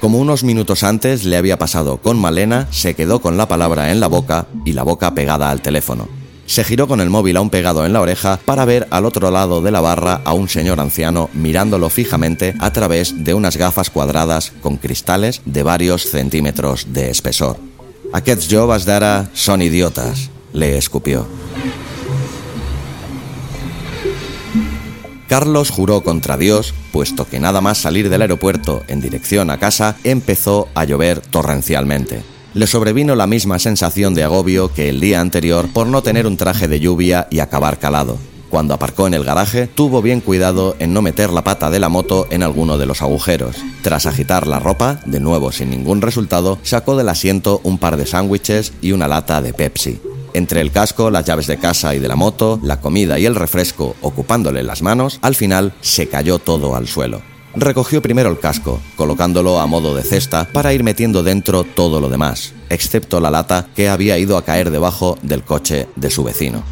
Como 0.00 0.18
unos 0.18 0.44
minutos 0.44 0.82
antes 0.82 1.24
le 1.24 1.36
había 1.36 1.58
pasado 1.58 1.96
con 1.98 2.18
Malena, 2.18 2.68
se 2.70 2.94
quedó 2.94 3.20
con 3.20 3.36
la 3.36 3.48
palabra 3.48 3.90
en 3.90 4.00
la 4.00 4.08
boca 4.08 4.46
y 4.64 4.72
la 4.72 4.82
boca 4.82 5.14
pegada 5.14 5.50
al 5.50 5.62
teléfono. 5.62 6.08
Se 6.46 6.62
giró 6.64 6.86
con 6.86 7.00
el 7.00 7.10
móvil 7.10 7.36
aún 7.38 7.50
pegado 7.50 7.84
en 7.84 7.92
la 7.92 8.00
oreja 8.00 8.38
para 8.44 8.64
ver 8.64 8.86
al 8.90 9.04
otro 9.04 9.30
lado 9.30 9.62
de 9.62 9.72
la 9.72 9.80
barra 9.80 10.20
a 10.24 10.32
un 10.32 10.48
señor 10.48 10.80
anciano 10.80 11.28
mirándolo 11.32 11.90
fijamente 11.90 12.54
a 12.60 12.72
través 12.72 13.24
de 13.24 13.34
unas 13.34 13.56
gafas 13.56 13.90
cuadradas 13.90 14.52
con 14.62 14.76
cristales 14.76 15.40
de 15.44 15.62
varios 15.64 16.02
centímetros 16.02 16.92
de 16.92 17.10
espesor. 17.10 17.58
Aquests 18.12 18.48
joves 18.48 18.84
d'ara 18.84 19.28
son 19.34 19.60
idiotas, 19.60 20.30
le 20.52 20.78
escupió. 20.78 21.26
Carlos 25.28 25.70
juró 25.70 26.02
contra 26.02 26.36
Dios, 26.36 26.74
puesto 26.92 27.28
que 27.28 27.40
nada 27.40 27.60
más 27.60 27.78
salir 27.78 28.08
del 28.08 28.22
aeropuerto 28.22 28.84
en 28.88 29.00
dirección 29.00 29.50
a 29.50 29.58
casa 29.58 29.96
empezó 30.04 30.68
a 30.74 30.84
llover 30.84 31.20
torrencialmente 31.20 32.22
le 32.56 32.66
sobrevino 32.66 33.14
la 33.14 33.26
misma 33.26 33.58
sensación 33.58 34.14
de 34.14 34.24
agobio 34.24 34.72
que 34.72 34.88
el 34.88 34.98
día 34.98 35.20
anterior 35.20 35.68
por 35.74 35.86
no 35.88 36.02
tener 36.02 36.26
un 36.26 36.38
traje 36.38 36.68
de 36.68 36.80
lluvia 36.80 37.28
y 37.30 37.40
acabar 37.40 37.78
calado. 37.78 38.16
Cuando 38.48 38.72
aparcó 38.72 39.06
en 39.06 39.12
el 39.12 39.24
garaje, 39.24 39.66
tuvo 39.66 40.00
bien 40.00 40.22
cuidado 40.22 40.74
en 40.78 40.94
no 40.94 41.02
meter 41.02 41.28
la 41.28 41.44
pata 41.44 41.68
de 41.68 41.80
la 41.80 41.90
moto 41.90 42.26
en 42.30 42.42
alguno 42.42 42.78
de 42.78 42.86
los 42.86 43.02
agujeros. 43.02 43.56
Tras 43.82 44.06
agitar 44.06 44.46
la 44.46 44.58
ropa, 44.58 45.00
de 45.04 45.20
nuevo 45.20 45.52
sin 45.52 45.68
ningún 45.68 46.00
resultado, 46.00 46.58
sacó 46.62 46.96
del 46.96 47.10
asiento 47.10 47.60
un 47.62 47.76
par 47.76 47.98
de 47.98 48.06
sándwiches 48.06 48.72
y 48.80 48.92
una 48.92 49.06
lata 49.06 49.42
de 49.42 49.52
Pepsi. 49.52 50.00
Entre 50.36 50.60
el 50.60 50.70
casco, 50.70 51.10
las 51.10 51.24
llaves 51.24 51.46
de 51.46 51.56
casa 51.56 51.94
y 51.94 51.98
de 51.98 52.08
la 52.08 52.14
moto, 52.14 52.60
la 52.62 52.78
comida 52.82 53.18
y 53.18 53.24
el 53.24 53.34
refresco 53.34 53.96
ocupándole 54.02 54.62
las 54.62 54.82
manos, 54.82 55.18
al 55.22 55.34
final 55.34 55.72
se 55.80 56.10
cayó 56.10 56.38
todo 56.38 56.76
al 56.76 56.86
suelo 56.86 57.22
recogió 57.58 58.02
primero 58.02 58.28
el 58.28 58.38
casco, 58.38 58.80
colocándolo 58.96 59.60
a 59.60 59.66
modo 59.66 59.94
de 59.94 60.02
cesta 60.02 60.46
para 60.52 60.74
ir 60.74 60.84
metiendo 60.84 61.22
dentro 61.22 61.64
todo 61.64 62.02
lo 62.02 62.10
demás, 62.10 62.52
excepto 62.68 63.18
la 63.18 63.30
lata 63.30 63.68
que 63.74 63.88
había 63.88 64.18
ido 64.18 64.36
a 64.36 64.44
caer 64.44 64.70
debajo 64.70 65.16
del 65.22 65.42
coche 65.42 65.88
de 65.96 66.10
su 66.10 66.22
vecino. 66.22 66.62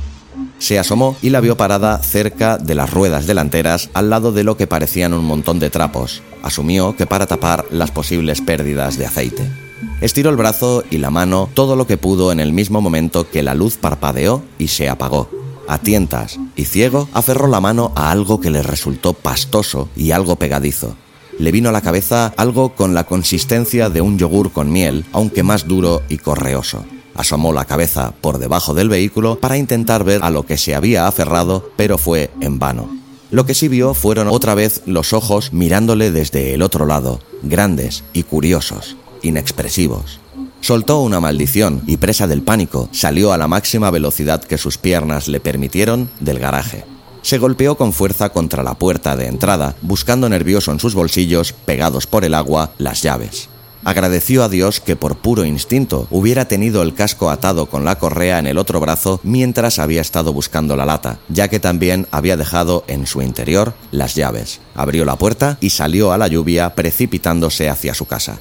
Se 0.59 0.79
asomó 0.79 1.17
y 1.23 1.31
la 1.31 1.41
vio 1.41 1.57
parada 1.57 1.97
cerca 2.03 2.59
de 2.59 2.75
las 2.75 2.93
ruedas 2.93 3.27
delanteras 3.27 3.89
al 3.95 4.11
lado 4.11 4.31
de 4.31 4.45
lo 4.45 4.59
que 4.59 4.67
parecían 4.67 5.15
un 5.15 5.25
montón 5.25 5.59
de 5.59 5.71
trapos. 5.71 6.23
Asumió 6.43 6.95
que 6.97 7.07
para 7.07 7.27
tapar 7.27 7.65
las 7.71 7.91
posibles 7.91 8.43
pérdidas 8.43 8.99
de 8.99 9.07
aceite. 9.07 9.64
Estiró 10.01 10.31
el 10.31 10.37
brazo 10.37 10.85
y 10.91 10.99
la 10.99 11.11
mano 11.11 11.49
todo 11.55 11.77
lo 11.77 11.87
que 11.87 11.97
pudo 11.97 12.33
en 12.33 12.41
el 12.41 12.53
mismo 12.53 12.81
momento 12.81 13.29
que 13.31 13.43
la 13.43 13.55
luz 13.55 13.77
parpadeó 13.77 14.43
y 14.59 14.69
se 14.69 14.89
apagó 14.89 15.29
a 15.69 15.79
tientas 15.79 16.39
y 16.57 16.65
ciego, 16.65 17.09
aferró 17.13 17.47
la 17.47 17.61
mano 17.61 17.93
a 17.95 18.11
algo 18.11 18.41
que 18.41 18.51
le 18.51 18.63
resultó 18.63 19.13
pastoso 19.13 19.89
y 19.97 20.11
algo 20.11 20.37
pegadizo. 20.37 20.97
Le 21.39 21.51
vino 21.51 21.69
a 21.69 21.73
la 21.73 21.81
cabeza 21.81 22.33
algo 22.37 22.75
con 22.75 22.95
la 22.95 23.05
consistencia 23.05 23.91
de 23.91 24.01
un 24.01 24.19
yogur 24.19 24.53
con 24.53 24.71
miel, 24.71 25.05
aunque 25.13 25.43
más 25.43 25.67
duro 25.67 26.03
y 26.09 26.19
correoso. 26.19 26.85
Asomó 27.15 27.53
la 27.53 27.65
cabeza 27.65 28.13
por 28.21 28.39
debajo 28.39 28.75
del 28.75 28.89
vehículo 28.89 29.39
para 29.41 29.57
intentar 29.57 30.05
ver 30.05 30.23
a 30.23 30.31
lo 30.31 30.45
que 30.45 30.59
se 30.59 30.75
había 30.75 31.07
aferrado, 31.07 31.71
pero 31.77 31.99
fue 31.99 32.31
en 32.41 32.59
vano. 32.59 32.89
Lo 33.31 33.47
que 33.47 33.55
sí 33.55 33.69
vio 33.69 33.95
fueron 33.95 34.29
otra 34.29 34.55
vez 34.55 34.83
los 34.87 35.13
ojos 35.13 35.53
mirándole 35.53 36.13
desde 36.13 36.55
el 36.55 36.63
otro 36.63 36.87
lado, 36.87 37.21
grandes 37.43 38.05
y 38.13 38.23
curiosos, 38.23 38.97
inexpresivos. 39.25 40.21
Soltó 40.61 41.01
una 41.01 41.21
maldición 41.21 41.83
y 41.87 41.99
presa 41.99 42.27
del 42.27 42.43
pánico, 42.43 42.89
salió 42.93 43.33
a 43.33 43.39
la 43.39 43.49
máxima 43.49 43.91
velocidad 43.91 44.43
que 44.43 44.57
sus 44.57 44.79
piernas 44.79 45.29
le 45.29 45.41
permitieron 45.41 46.09
del 46.21 46.39
garaje. 46.39 46.85
Se 47.21 47.39
golpeó 47.39 47.77
con 47.77 47.93
fuerza 47.93 48.31
contra 48.31 48.63
la 48.63 48.75
puerta 48.75 49.17
de 49.17 49.27
entrada, 49.27 49.77
buscando 49.83 50.29
nervioso 50.29 50.73
en 50.73 50.81
sus 50.81 50.95
bolsillos, 50.95 51.53
pegados 51.53 52.07
por 52.07 52.25
el 52.25 52.35
agua, 52.35 52.73
las 52.79 53.03
llaves. 53.03 53.49
Agradeció 53.85 54.43
a 54.43 54.49
Dios 54.49 54.81
que 54.81 54.97
por 54.97 55.17
puro 55.17 55.45
instinto 55.45 56.09
hubiera 56.11 56.49
tenido 56.49 56.81
el 56.81 56.95
casco 56.95 57.29
atado 57.29 57.67
con 57.67 57.85
la 57.85 57.99
correa 57.99 58.39
en 58.39 58.47
el 58.47 58.57
otro 58.57 58.81
brazo 58.81 59.21
mientras 59.23 59.79
había 59.79 60.01
estado 60.01 60.33
buscando 60.33 60.75
la 60.77 60.87
lata, 60.87 61.19
ya 61.29 61.49
que 61.49 61.61
también 61.61 62.07
había 62.11 62.39
dejado 62.39 62.85
en 62.87 63.07
su 63.07 63.21
interior 63.21 63.75
las 63.91 64.15
llaves. 64.15 64.61
Abrió 64.75 65.05
la 65.05 65.17
puerta 65.17 65.59
y 65.61 65.71
salió 65.71 66.13
a 66.13 66.19
la 66.19 66.29
lluvia 66.29 66.75
precipitándose 66.75 67.69
hacia 67.69 67.93
su 67.93 68.07
casa. 68.07 68.41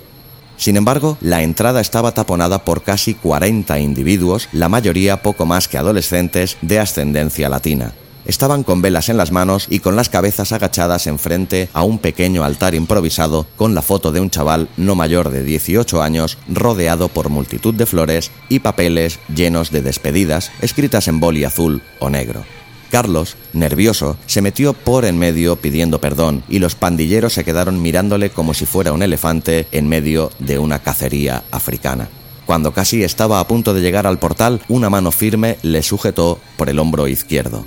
Sin 0.63 0.77
embargo, 0.77 1.17
la 1.19 1.43
entrada 1.43 1.81
estaba 1.81 2.13
taponada 2.13 2.63
por 2.63 2.83
casi 2.83 3.15
40 3.15 3.79
individuos, 3.79 4.47
la 4.53 4.69
mayoría 4.69 5.21
poco 5.21 5.45
más 5.45 5.67
que 5.67 5.77
adolescentes 5.77 6.55
de 6.61 6.79
ascendencia 6.79 7.49
latina. 7.49 7.91
Estaban 8.23 8.63
con 8.63 8.81
velas 8.81 9.09
en 9.09 9.17
las 9.17 9.33
manos 9.33 9.67
y 9.69 9.79
con 9.79 9.97
las 9.97 10.07
cabezas 10.07 10.53
agachadas 10.53 11.05
enfrente 11.05 11.67
a 11.73 11.83
un 11.83 11.99
pequeño 11.99 12.45
altar 12.45 12.75
improvisado 12.75 13.45
con 13.57 13.75
la 13.75 13.81
foto 13.81 14.13
de 14.13 14.21
un 14.21 14.29
chaval 14.29 14.69
no 14.77 14.95
mayor 14.95 15.31
de 15.31 15.43
18 15.43 16.01
años 16.01 16.37
rodeado 16.47 17.09
por 17.09 17.27
multitud 17.27 17.73
de 17.73 17.85
flores 17.85 18.31
y 18.47 18.59
papeles 18.59 19.19
llenos 19.35 19.69
de 19.69 19.81
despedidas 19.81 20.49
escritas 20.61 21.09
en 21.09 21.19
boli 21.19 21.43
azul 21.43 21.81
o 21.99 22.09
negro. 22.09 22.45
Carlos, 22.93 23.37
nervioso, 23.53 24.17
se 24.27 24.43
metió 24.43 24.73
por 24.73 25.05
en 25.05 25.17
medio 25.17 25.55
pidiendo 25.55 25.99
perdón 25.99 26.43
y 26.47 26.59
los 26.59 26.75
pandilleros 26.75 27.33
se 27.33 27.43
quedaron 27.43 27.81
mirándole 27.81 28.29
como 28.29 28.53
si 28.53 28.67
fuera 28.67 28.93
un 28.93 29.01
elefante 29.01 29.65
en 29.71 29.87
medio 29.87 30.29
de 30.37 30.59
una 30.59 30.77
cacería 30.77 31.43
africana. 31.49 32.07
Cuando 32.45 32.71
casi 32.71 33.01
estaba 33.01 33.39
a 33.39 33.47
punto 33.47 33.73
de 33.73 33.81
llegar 33.81 34.05
al 34.05 34.19
portal, 34.19 34.61
una 34.67 34.91
mano 34.91 35.11
firme 35.11 35.57
le 35.63 35.81
sujetó 35.81 36.37
por 36.55 36.69
el 36.69 36.77
hombro 36.77 37.07
izquierdo. 37.07 37.65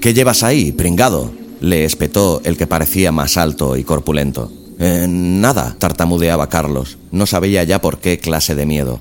¿Qué 0.00 0.14
llevas 0.14 0.42
ahí, 0.42 0.72
pringado? 0.72 1.30
le 1.60 1.84
espetó 1.84 2.40
el 2.44 2.56
que 2.56 2.66
parecía 2.66 3.12
más 3.12 3.36
alto 3.36 3.76
y 3.76 3.84
corpulento. 3.84 4.50
Eh, 4.78 5.04
nada, 5.06 5.76
tartamudeaba 5.78 6.48
Carlos. 6.48 6.96
No 7.12 7.26
sabía 7.26 7.64
ya 7.64 7.82
por 7.82 7.98
qué 7.98 8.18
clase 8.18 8.54
de 8.54 8.64
miedo. 8.64 8.98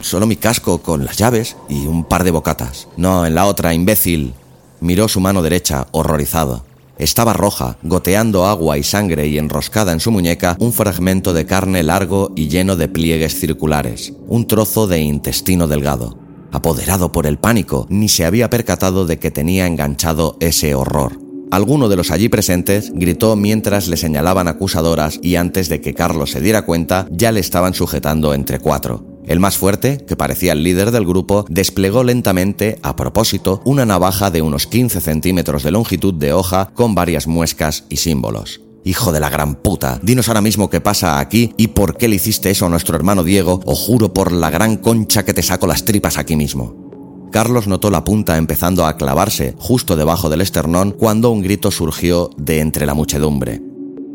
Solo 0.00 0.26
mi 0.26 0.36
casco 0.36 0.82
con 0.82 1.06
las 1.06 1.16
llaves 1.16 1.56
y 1.70 1.86
un 1.86 2.04
par 2.04 2.22
de 2.22 2.32
bocatas. 2.32 2.86
No, 2.98 3.24
en 3.24 3.34
la 3.34 3.46
otra, 3.46 3.72
imbécil. 3.72 4.34
Miró 4.80 5.08
su 5.08 5.20
mano 5.20 5.42
derecha, 5.42 5.86
horrorizado. 5.92 6.64
Estaba 6.98 7.32
roja, 7.32 7.78
goteando 7.82 8.46
agua 8.46 8.76
y 8.76 8.82
sangre 8.82 9.28
y 9.28 9.38
enroscada 9.38 9.92
en 9.92 10.00
su 10.00 10.10
muñeca 10.10 10.56
un 10.58 10.72
fragmento 10.72 11.32
de 11.32 11.46
carne 11.46 11.82
largo 11.82 12.32
y 12.34 12.48
lleno 12.48 12.74
de 12.74 12.88
pliegues 12.88 13.38
circulares, 13.38 14.12
un 14.26 14.46
trozo 14.46 14.88
de 14.88 15.00
intestino 15.00 15.68
delgado. 15.68 16.18
Apoderado 16.50 17.12
por 17.12 17.26
el 17.26 17.38
pánico, 17.38 17.86
ni 17.88 18.08
se 18.08 18.24
había 18.24 18.50
percatado 18.50 19.06
de 19.06 19.18
que 19.18 19.30
tenía 19.30 19.66
enganchado 19.66 20.36
ese 20.40 20.74
horror. 20.74 21.27
Alguno 21.50 21.88
de 21.88 21.96
los 21.96 22.10
allí 22.10 22.28
presentes 22.28 22.92
gritó 22.94 23.34
mientras 23.34 23.88
le 23.88 23.96
señalaban 23.96 24.48
acusadoras 24.48 25.18
y 25.22 25.36
antes 25.36 25.68
de 25.68 25.80
que 25.80 25.94
Carlos 25.94 26.30
se 26.30 26.40
diera 26.42 26.62
cuenta 26.62 27.06
ya 27.10 27.32
le 27.32 27.40
estaban 27.40 27.72
sujetando 27.72 28.34
entre 28.34 28.58
cuatro. 28.58 29.04
El 29.26 29.40
más 29.40 29.56
fuerte, 29.56 29.98
que 30.06 30.16
parecía 30.16 30.52
el 30.52 30.62
líder 30.62 30.90
del 30.90 31.06
grupo, 31.06 31.44
desplegó 31.48 32.02
lentamente, 32.02 32.78
a 32.82 32.96
propósito, 32.96 33.60
una 33.64 33.84
navaja 33.84 34.30
de 34.30 34.40
unos 34.42 34.66
15 34.66 35.00
centímetros 35.00 35.62
de 35.62 35.70
longitud 35.70 36.14
de 36.14 36.32
hoja 36.32 36.70
con 36.74 36.94
varias 36.94 37.26
muescas 37.26 37.84
y 37.88 37.96
símbolos. 37.96 38.60
Hijo 38.84 39.12
de 39.12 39.20
la 39.20 39.28
gran 39.28 39.56
puta, 39.56 40.00
dinos 40.02 40.28
ahora 40.28 40.40
mismo 40.40 40.70
qué 40.70 40.80
pasa 40.80 41.18
aquí 41.18 41.52
y 41.58 41.68
por 41.68 41.96
qué 41.96 42.08
le 42.08 42.16
hiciste 42.16 42.50
eso 42.50 42.64
a 42.64 42.70
nuestro 42.70 42.96
hermano 42.96 43.22
Diego, 43.22 43.60
o 43.66 43.74
juro 43.74 44.14
por 44.14 44.32
la 44.32 44.48
gran 44.48 44.76
concha 44.76 45.24
que 45.24 45.34
te 45.34 45.42
saco 45.42 45.66
las 45.66 45.84
tripas 45.84 46.16
aquí 46.16 46.36
mismo. 46.36 46.87
Carlos 47.30 47.66
notó 47.66 47.90
la 47.90 48.04
punta 48.04 48.36
empezando 48.36 48.86
a 48.86 48.96
clavarse 48.96 49.54
justo 49.58 49.96
debajo 49.96 50.30
del 50.30 50.40
esternón 50.40 50.92
cuando 50.92 51.30
un 51.30 51.42
grito 51.42 51.70
surgió 51.70 52.30
de 52.36 52.60
entre 52.60 52.86
la 52.86 52.94
muchedumbre. 52.94 53.60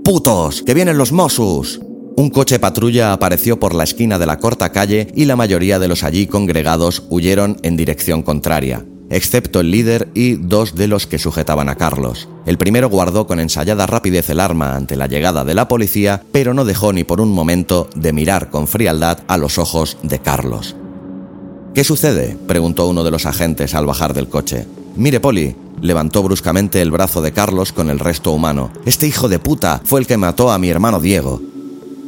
¡Putos! 0.04 0.64
¡Que 0.64 0.74
vienen 0.74 0.98
los 0.98 1.12
Mossus! 1.12 1.80
Un 2.16 2.30
coche 2.30 2.60
patrulla 2.60 3.14
apareció 3.14 3.60
por 3.60 3.74
la 3.74 3.84
esquina 3.84 4.20
de 4.20 4.26
la 4.26 4.38
corta 4.38 4.72
calle 4.72 5.08
y 5.16 5.26
la 5.26 5.36
mayoría 5.36 5.80
de 5.80 5.88
los 5.88 6.04
allí 6.04 6.28
congregados 6.28 7.04
huyeron 7.10 7.58
en 7.64 7.76
dirección 7.78 8.22
contraria 8.22 8.86
excepto 9.14 9.60
el 9.60 9.72
líder 9.72 10.10
y 10.14 10.36
dos 10.36 10.76
de 10.76 10.88
los 10.88 11.08
que 11.08 11.20
sujetaban 11.20 11.70
a 11.70 11.76
Carlos. 11.76 12.28
El 12.46 12.58
primero 12.58 12.90
guardó 12.90 13.28
con 13.28 13.40
ensayada 13.40 13.86
rapidez 13.86 14.30
el 14.30 14.40
arma 14.40 14.76
ante 14.76 14.96
la 14.96 15.08
llegada 15.08 15.46
de 15.46 15.54
la 15.54 15.68
policía, 15.68 16.24
pero 16.32 16.54
no 16.54 16.66
dejó 16.66 16.94
ni 16.94 17.04
por 17.04 17.22
un 17.22 17.32
momento 17.32 17.90
de 17.96 18.14
mirar 18.14 18.50
con 18.50 18.68
frialdad 18.68 19.20
a 19.28 19.38
los 19.38 19.58
ojos 19.58 19.98
de 20.02 20.20
Carlos. 20.20 20.76
¿Qué 21.74 21.84
sucede? 21.84 22.38
preguntó 22.48 22.88
uno 22.88 23.04
de 23.04 23.10
los 23.10 23.26
agentes 23.26 23.74
al 23.74 23.88
bajar 23.88 24.14
del 24.14 24.30
coche. 24.30 24.68
Mire, 24.96 25.20
Poli, 25.20 25.56
levantó 25.82 26.22
bruscamente 26.22 26.82
el 26.84 26.92
brazo 26.92 27.20
de 27.24 27.32
Carlos 27.32 27.74
con 27.74 27.90
el 27.90 27.98
resto 27.98 28.32
humano. 28.32 28.72
Este 28.86 29.08
hijo 29.08 29.28
de 29.28 29.40
puta 29.40 29.82
fue 29.84 30.00
el 30.00 30.06
que 30.06 30.18
mató 30.18 30.52
a 30.52 30.60
mi 30.60 30.70
hermano 30.70 31.00
Diego. 31.00 31.42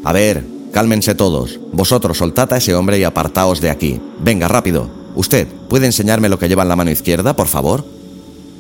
A 0.04 0.14
ver, 0.14 0.46
cálmense 0.72 1.16
todos. 1.16 1.60
Vosotros 1.74 2.20
soltad 2.20 2.54
a 2.54 2.58
ese 2.58 2.76
hombre 2.76 3.00
y 3.00 3.04
apartaos 3.04 3.60
de 3.60 3.72
aquí. 3.72 4.00
Venga, 4.20 4.48
rápido. 4.48 4.88
Usted, 5.16 5.48
¿puede 5.68 5.88
enseñarme 5.88 6.30
lo 6.30 6.38
que 6.38 6.48
lleva 6.48 6.62
en 6.62 6.70
la 6.70 6.76
mano 6.76 6.92
izquierda, 6.92 7.36
por 7.36 7.48
favor? 7.48 7.95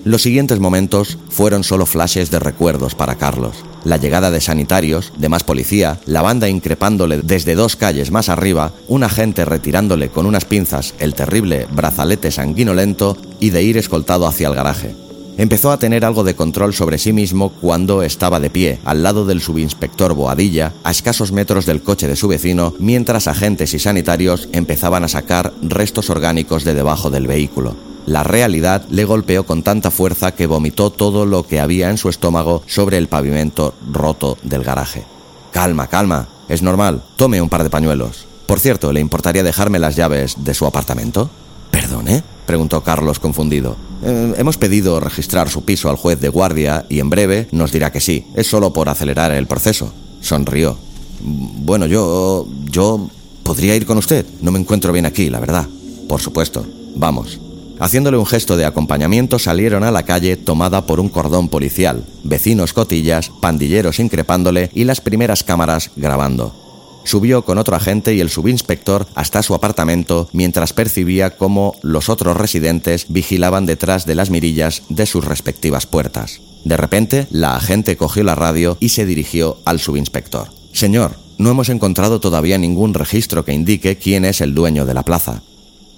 Los 0.06 0.22
siguientes 0.22 0.60
momentos 0.60 1.18
fueron 1.30 1.64
solo 1.64 1.88
flashes 1.88 2.30
de 2.30 2.38
recuerdos 2.38 2.94
para 2.94 3.16
Carlos. 3.16 3.56
La 3.86 3.98
llegada 3.98 4.30
de 4.30 4.40
sanitarios, 4.40 5.12
de 5.18 5.30
más 5.30 5.44
policía, 5.44 6.00
la 6.06 6.22
banda 6.22 6.48
increpándole 6.48 7.22
desde 7.24 7.56
dos 7.56 7.76
calles 7.76 8.12
más 8.12 8.30
arriba, 8.30 8.72
un 8.88 9.04
agente 9.04 9.46
retirándole 9.46 10.10
con 10.10 10.28
unas 10.28 10.46
pinzas 10.46 10.94
el 11.00 11.16
terrible 11.16 11.66
brazalete 11.72 12.30
sanguinolento 12.30 13.18
y 13.40 13.50
de 13.50 13.64
ir 13.64 13.78
escoltado 13.80 14.28
hacia 14.28 14.48
el 14.48 14.54
garaje. 14.54 14.96
Empezó 15.40 15.72
a 15.72 15.80
tener 15.80 16.06
algo 16.06 16.24
de 16.24 16.36
control 16.36 16.76
sobre 16.76 17.00
sí 17.00 17.12
mismo 17.12 17.50
cuando 17.50 18.04
estaba 18.04 18.40
de 18.40 18.52
pie, 18.52 18.78
al 18.86 19.02
lado 19.02 19.26
del 19.26 19.42
subinspector 19.42 20.14
Boadilla, 20.14 20.72
a 20.84 20.92
escasos 20.92 21.32
metros 21.32 21.66
del 21.66 21.82
coche 21.82 22.08
de 22.08 22.16
su 22.16 22.28
vecino, 22.28 22.76
mientras 22.78 23.28
agentes 23.28 23.74
y 23.74 23.80
sanitarios 23.80 24.50
empezaban 24.52 25.04
a 25.04 25.08
sacar 25.08 25.52
restos 25.64 26.12
orgánicos 26.12 26.64
de 26.64 26.76
debajo 26.76 27.10
del 27.10 27.26
vehículo. 27.26 27.95
La 28.06 28.24
realidad 28.24 28.86
le 28.90 29.06
golpeó 29.06 29.46
con 29.46 29.64
tanta 29.64 29.90
fuerza 29.90 30.34
que 30.34 30.48
vomitó 30.48 30.92
todo 30.92 31.26
lo 31.26 31.46
que 31.48 31.60
había 31.60 31.90
en 31.90 31.98
su 31.98 32.10
estómago 32.10 32.62
sobre 32.68 32.98
el 32.98 33.08
pavimento 33.08 33.74
roto 33.92 34.38
del 34.44 34.64
garaje. 34.64 35.06
Calma, 35.52 35.88
calma, 35.88 36.28
es 36.48 36.62
normal, 36.62 37.04
tome 37.16 37.42
un 37.42 37.50
par 37.50 37.64
de 37.64 37.70
pañuelos. 37.70 38.26
Por 38.46 38.60
cierto, 38.60 38.94
¿le 38.94 39.00
importaría 39.00 39.44
dejarme 39.44 39.80
las 39.80 39.96
llaves 39.96 40.36
de 40.44 40.54
su 40.54 40.66
apartamento? 40.66 41.30
¿Perdone? 41.72 42.24
preguntó 42.46 42.84
Carlos 42.84 43.20
confundido. 43.20 43.76
Eh, 44.04 44.36
hemos 44.38 44.58
pedido 44.58 45.00
registrar 45.00 45.50
su 45.50 45.64
piso 45.64 45.90
al 45.90 45.96
juez 45.96 46.20
de 46.22 46.30
guardia 46.30 46.86
y 46.90 47.00
en 47.00 47.10
breve 47.10 47.48
nos 47.52 47.72
dirá 47.72 47.92
que 47.92 48.00
sí. 48.00 48.28
Es 48.36 48.46
solo 48.48 48.72
por 48.72 48.88
acelerar 48.88 49.32
el 49.32 49.48
proceso. 49.48 49.92
Sonrió. 50.22 50.78
Bueno, 51.22 51.88
yo... 51.88 52.48
yo... 52.70 53.10
podría 53.42 53.76
ir 53.76 53.88
con 53.88 53.98
usted. 53.98 54.26
No 54.42 54.52
me 54.52 54.60
encuentro 54.60 54.94
bien 54.94 55.08
aquí, 55.08 55.32
la 55.32 55.40
verdad. 55.40 55.68
Por 56.08 56.22
supuesto. 56.22 56.66
Vamos. 56.96 57.40
Haciéndole 57.80 58.18
un 58.18 58.26
gesto 58.26 58.58
de 58.58 58.66
acompañamiento 58.66 59.40
salieron 59.40 59.84
a 59.84 59.92
la 59.92 60.04
calle 60.04 60.38
tomada 60.38 60.86
por 60.86 61.00
un 61.00 61.10
cordón 61.10 61.50
policial, 61.50 62.06
vecinos 62.24 62.74
cotillas, 62.74 63.32
pandilleros 63.42 64.00
increpándole 64.00 64.70
y 64.74 64.86
las 64.86 65.02
primeras 65.02 65.44
cámaras 65.44 65.92
grabando 65.96 66.66
subió 67.06 67.46
con 67.46 67.58
otro 67.58 67.76
agente 67.76 68.14
y 68.14 68.20
el 68.20 68.30
subinspector 68.30 69.08
hasta 69.16 69.44
su 69.44 69.54
apartamento 69.54 70.28
mientras 70.34 70.74
percibía 70.74 71.38
cómo 71.38 71.76
los 71.82 72.10
otros 72.10 72.36
residentes 72.36 73.06
vigilaban 73.10 73.66
detrás 73.66 74.06
de 74.06 74.16
las 74.16 74.30
mirillas 74.30 74.84
de 74.90 75.06
sus 75.06 75.24
respectivas 75.24 75.86
puertas. 75.86 76.42
De 76.66 76.78
repente, 76.78 77.28
la 77.30 77.56
agente 77.56 77.96
cogió 77.96 78.24
la 78.24 78.36
radio 78.36 78.78
y 78.80 78.90
se 78.90 79.06
dirigió 79.06 79.60
al 79.66 79.80
subinspector. 79.80 80.50
Señor, 80.74 81.18
no 81.38 81.52
hemos 81.52 81.70
encontrado 81.70 82.20
todavía 82.20 82.58
ningún 82.58 82.94
registro 82.94 83.46
que 83.46 83.54
indique 83.54 83.98
quién 83.98 84.26
es 84.26 84.42
el 84.42 84.56
dueño 84.56 84.86
de 84.86 84.94
la 84.94 85.04
plaza. 85.04 85.44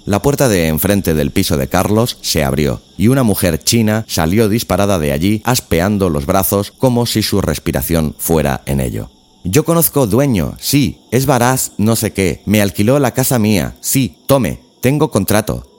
La 0.08 0.22
puerta 0.22 0.48
de 0.48 0.70
enfrente 0.70 1.14
del 1.14 1.32
piso 1.32 1.58
de 1.58 1.68
Carlos 1.68 2.18
se 2.22 2.42
abrió 2.42 2.80
y 2.96 3.10
una 3.10 3.24
mujer 3.24 3.62
china 3.62 4.06
salió 4.08 4.48
disparada 4.48 5.00
de 5.00 5.12
allí 5.12 5.42
aspeando 5.44 6.10
los 6.10 6.26
brazos 6.26 6.72
como 6.72 7.06
si 7.06 7.22
su 7.22 7.42
respiración 7.42 8.16
fuera 8.18 8.62
en 8.68 8.80
ello. 8.80 9.10
Yo 9.44 9.66
conozco 9.66 10.08
dueño, 10.08 10.56
sí, 10.62 11.02
es 11.12 11.26
Baraz, 11.26 11.74
no 11.78 11.98
sé 11.98 12.14
qué, 12.14 12.42
me 12.46 12.62
alquiló 12.62 13.00
la 13.00 13.12
casa 13.12 13.38
mía, 13.38 13.76
sí, 13.82 14.20
tome, 14.28 14.62
tengo 14.80 15.12
contrato. 15.12 15.70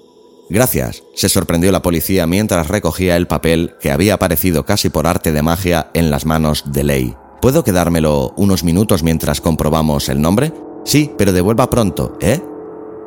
Gracias, 0.51 1.05
se 1.15 1.31
sorprendió 1.31 1.73
la 1.73 1.81
policía 1.81 2.27
mientras 2.27 2.69
recogía 2.69 3.17
el 3.17 3.29
papel 3.29 3.77
que 3.81 3.91
había 3.91 4.13
aparecido 4.13 4.67
casi 4.67 4.91
por 4.91 5.07
arte 5.07 5.33
de 5.33 5.41
magia 5.41 5.91
en 5.95 6.11
las 6.11 6.27
manos 6.27 6.65
de 6.67 6.85
Ley. 6.85 7.15
¿Puedo 7.41 7.65
quedármelo 7.65 8.35
unos 8.37 8.63
minutos 8.63 9.03
mientras 9.03 9.41
comprobamos 9.41 10.11
el 10.11 10.21
nombre? 10.21 10.53
Sí, 10.85 11.13
pero 11.17 11.33
devuelva 11.33 11.71
pronto, 11.71 12.19
¿eh? 12.21 12.43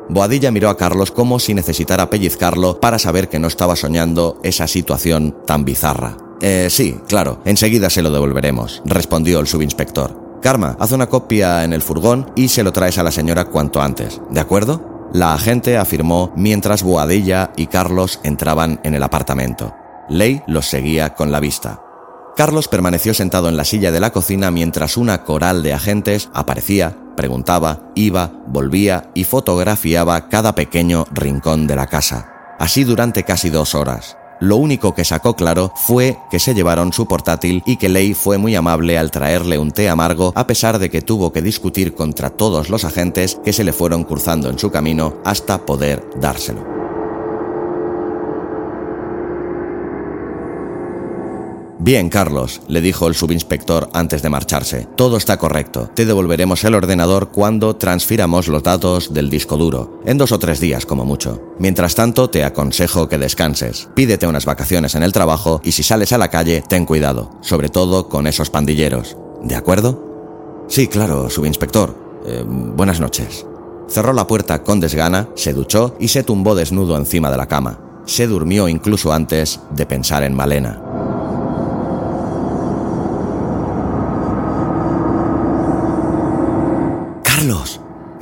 Boadilla 0.08 0.50
miró 0.50 0.68
a 0.68 0.76
Carlos 0.76 1.10
como 1.10 1.38
si 1.38 1.54
necesitara 1.54 2.10
pellizcarlo 2.10 2.80
para 2.80 2.98
saber 2.98 3.28
que 3.28 3.38
no 3.38 3.48
estaba 3.48 3.76
soñando 3.76 4.38
esa 4.42 4.66
situación 4.66 5.36
tan 5.46 5.64
bizarra. 5.64 6.16
Eh, 6.40 6.68
sí, 6.70 6.98
claro, 7.08 7.40
enseguida 7.44 7.88
se 7.88 8.02
lo 8.02 8.10
devolveremos, 8.10 8.82
respondió 8.84 9.38
el 9.40 9.46
subinspector. 9.46 10.40
Karma, 10.42 10.76
haz 10.80 10.90
una 10.90 11.08
copia 11.08 11.62
en 11.62 11.72
el 11.72 11.82
furgón 11.82 12.32
y 12.34 12.48
se 12.48 12.64
lo 12.64 12.72
traes 12.72 12.98
a 12.98 13.04
la 13.04 13.12
señora 13.12 13.44
cuanto 13.44 13.80
antes, 13.80 14.20
¿de 14.30 14.40
acuerdo? 14.40 15.08
La 15.12 15.34
agente 15.34 15.76
afirmó 15.76 16.32
mientras 16.36 16.82
Boadilla 16.82 17.52
y 17.56 17.66
Carlos 17.66 18.18
entraban 18.24 18.80
en 18.82 18.94
el 18.94 19.02
apartamento. 19.02 19.72
Ley 20.08 20.42
los 20.46 20.66
seguía 20.66 21.14
con 21.14 21.30
la 21.30 21.38
vista. 21.38 21.80
Carlos 22.34 22.66
permaneció 22.66 23.12
sentado 23.12 23.48
en 23.48 23.56
la 23.56 23.64
silla 23.64 23.92
de 23.92 24.00
la 24.00 24.10
cocina 24.10 24.50
mientras 24.50 24.96
una 24.96 25.22
coral 25.22 25.62
de 25.62 25.74
agentes 25.74 26.30
aparecía, 26.32 26.96
preguntaba, 27.16 27.90
iba, 27.94 28.30
volvía 28.46 29.10
y 29.14 29.24
fotografiaba 29.24 30.28
cada 30.28 30.54
pequeño 30.54 31.06
rincón 31.12 31.66
de 31.66 31.76
la 31.76 31.86
casa. 31.86 32.56
Así 32.58 32.84
durante 32.84 33.24
casi 33.24 33.50
dos 33.50 33.74
horas. 33.74 34.16
Lo 34.42 34.56
único 34.56 34.92
que 34.92 35.04
sacó 35.04 35.36
claro 35.36 35.72
fue 35.76 36.18
que 36.28 36.40
se 36.40 36.52
llevaron 36.52 36.92
su 36.92 37.06
portátil 37.06 37.62
y 37.64 37.76
que 37.76 37.88
Ley 37.88 38.12
fue 38.12 38.38
muy 38.38 38.56
amable 38.56 38.98
al 38.98 39.12
traerle 39.12 39.56
un 39.56 39.70
té 39.70 39.88
amargo 39.88 40.32
a 40.34 40.48
pesar 40.48 40.80
de 40.80 40.90
que 40.90 41.00
tuvo 41.00 41.32
que 41.32 41.42
discutir 41.42 41.94
contra 41.94 42.30
todos 42.30 42.68
los 42.68 42.84
agentes 42.84 43.38
que 43.44 43.52
se 43.52 43.62
le 43.62 43.72
fueron 43.72 44.02
cruzando 44.02 44.50
en 44.50 44.58
su 44.58 44.72
camino 44.72 45.14
hasta 45.24 45.64
poder 45.64 46.04
dárselo. 46.20 46.81
Bien, 51.84 52.10
Carlos, 52.10 52.60
le 52.68 52.80
dijo 52.80 53.08
el 53.08 53.16
subinspector 53.16 53.90
antes 53.92 54.22
de 54.22 54.30
marcharse. 54.30 54.86
Todo 54.96 55.16
está 55.16 55.36
correcto. 55.36 55.90
Te 55.92 56.06
devolveremos 56.06 56.62
el 56.62 56.76
ordenador 56.76 57.30
cuando 57.30 57.74
transfiramos 57.74 58.46
los 58.46 58.62
datos 58.62 59.12
del 59.12 59.30
disco 59.30 59.56
duro, 59.56 60.00
en 60.06 60.16
dos 60.16 60.30
o 60.30 60.38
tres 60.38 60.60
días 60.60 60.86
como 60.86 61.04
mucho. 61.04 61.42
Mientras 61.58 61.96
tanto, 61.96 62.30
te 62.30 62.44
aconsejo 62.44 63.08
que 63.08 63.18
descanses. 63.18 63.88
Pídete 63.96 64.28
unas 64.28 64.46
vacaciones 64.46 64.94
en 64.94 65.02
el 65.02 65.12
trabajo 65.12 65.60
y 65.64 65.72
si 65.72 65.82
sales 65.82 66.12
a 66.12 66.18
la 66.18 66.28
calle, 66.30 66.62
ten 66.68 66.86
cuidado, 66.86 67.32
sobre 67.40 67.68
todo 67.68 68.08
con 68.08 68.28
esos 68.28 68.48
pandilleros. 68.48 69.16
¿De 69.42 69.56
acuerdo? 69.56 70.64
Sí, 70.68 70.86
claro, 70.86 71.28
subinspector. 71.30 71.96
Eh, 72.26 72.44
buenas 72.46 73.00
noches. 73.00 73.44
Cerró 73.88 74.12
la 74.12 74.28
puerta 74.28 74.62
con 74.62 74.78
desgana, 74.78 75.30
se 75.34 75.52
duchó 75.52 75.96
y 75.98 76.06
se 76.06 76.22
tumbó 76.22 76.54
desnudo 76.54 76.96
encima 76.96 77.28
de 77.28 77.38
la 77.38 77.48
cama. 77.48 77.80
Se 78.06 78.28
durmió 78.28 78.68
incluso 78.68 79.12
antes 79.12 79.58
de 79.70 79.84
pensar 79.84 80.22
en 80.22 80.34
Malena. 80.34 80.91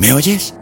¿Me 0.01 0.15
oyes? 0.15 0.55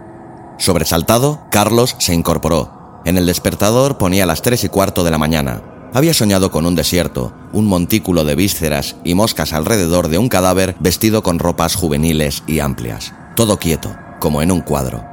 Sobresaltado, 0.59 1.41
Carlos 1.51 1.95
se 2.01 2.13
incorporó. 2.13 3.01
En 3.05 3.17
el 3.17 3.27
despertador 3.27 3.97
ponía 3.97 4.27
las 4.27 4.43
tres 4.43 4.65
y 4.65 4.69
cuarto 4.69 5.05
de 5.05 5.13
la 5.13 5.19
mañana. 5.19 5.63
Había 5.95 6.13
soñado 6.13 6.51
con 6.51 6.67
un 6.67 6.75
desierto, 6.75 7.33
un 7.53 7.67
montículo 7.67 8.25
de 8.25 8.35
vísceras 8.35 8.97
y 9.05 9.15
moscas 9.15 9.53
alrededor 9.53 10.09
de 10.09 10.19
un 10.19 10.29
cadáver 10.29 10.75
vestido 10.81 11.23
con 11.23 11.39
ropas 11.39 11.77
juveniles 11.77 12.43
y 12.49 12.59
amplias. 12.59 13.15
Todo 13.37 13.59
quieto, 13.59 13.95
como 14.21 14.43
en 14.43 14.51
un 14.51 14.61
cuadro. 14.61 15.05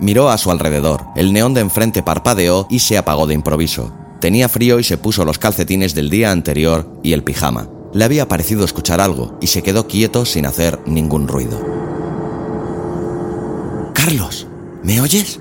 Miró 0.00 0.30
a 0.30 0.38
su 0.38 0.50
alrededor. 0.50 1.04
El 1.14 1.34
neón 1.34 1.52
de 1.52 1.60
enfrente 1.60 2.02
parpadeó 2.02 2.66
y 2.70 2.78
se 2.78 2.96
apagó 2.96 3.26
de 3.26 3.34
improviso. 3.34 3.94
Tenía 4.20 4.48
frío 4.48 4.80
y 4.80 4.84
se 4.84 4.96
puso 4.96 5.26
los 5.26 5.38
calcetines 5.38 5.94
del 5.94 6.08
día 6.08 6.32
anterior 6.32 6.98
y 7.02 7.12
el 7.12 7.22
pijama. 7.22 7.68
Le 7.92 8.04
había 8.04 8.26
parecido 8.26 8.64
escuchar 8.64 9.02
algo 9.02 9.38
y 9.42 9.48
se 9.48 9.62
quedó 9.62 9.86
quieto 9.86 10.24
sin 10.24 10.46
hacer 10.46 10.80
ningún 10.86 11.28
ruido. 11.28 11.83
Carlos, 14.04 14.46
¿me 14.82 15.00
oyes? 15.00 15.40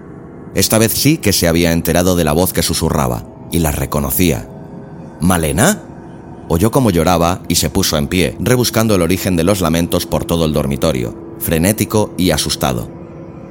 Esta 0.55 0.77
vez 0.77 0.93
sí 0.93 1.17
que 1.17 1.33
se 1.33 1.49
había 1.49 1.73
enterado 1.73 2.15
de 2.15 2.23
la 2.23 2.31
voz 2.31 2.53
que 2.53 2.63
susurraba, 2.63 3.25
y 3.51 3.59
la 3.59 3.73
reconocía. 3.73 4.47
¿Malena? 5.19 5.83
Oyó 6.47 6.71
cómo 6.71 6.89
lloraba 6.89 7.41
y 7.49 7.55
se 7.55 7.69
puso 7.69 7.97
en 7.97 8.07
pie, 8.07 8.37
rebuscando 8.39 8.95
el 8.95 9.01
origen 9.01 9.35
de 9.35 9.43
los 9.43 9.59
lamentos 9.59 10.05
por 10.05 10.23
todo 10.23 10.45
el 10.45 10.53
dormitorio, 10.53 11.35
frenético 11.39 12.13
y 12.17 12.31
asustado. 12.31 12.89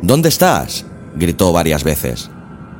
¿Dónde 0.01 0.31
estás? 0.31 0.87
gritó 1.15 1.53
varias 1.53 1.85
veces. 1.85 2.31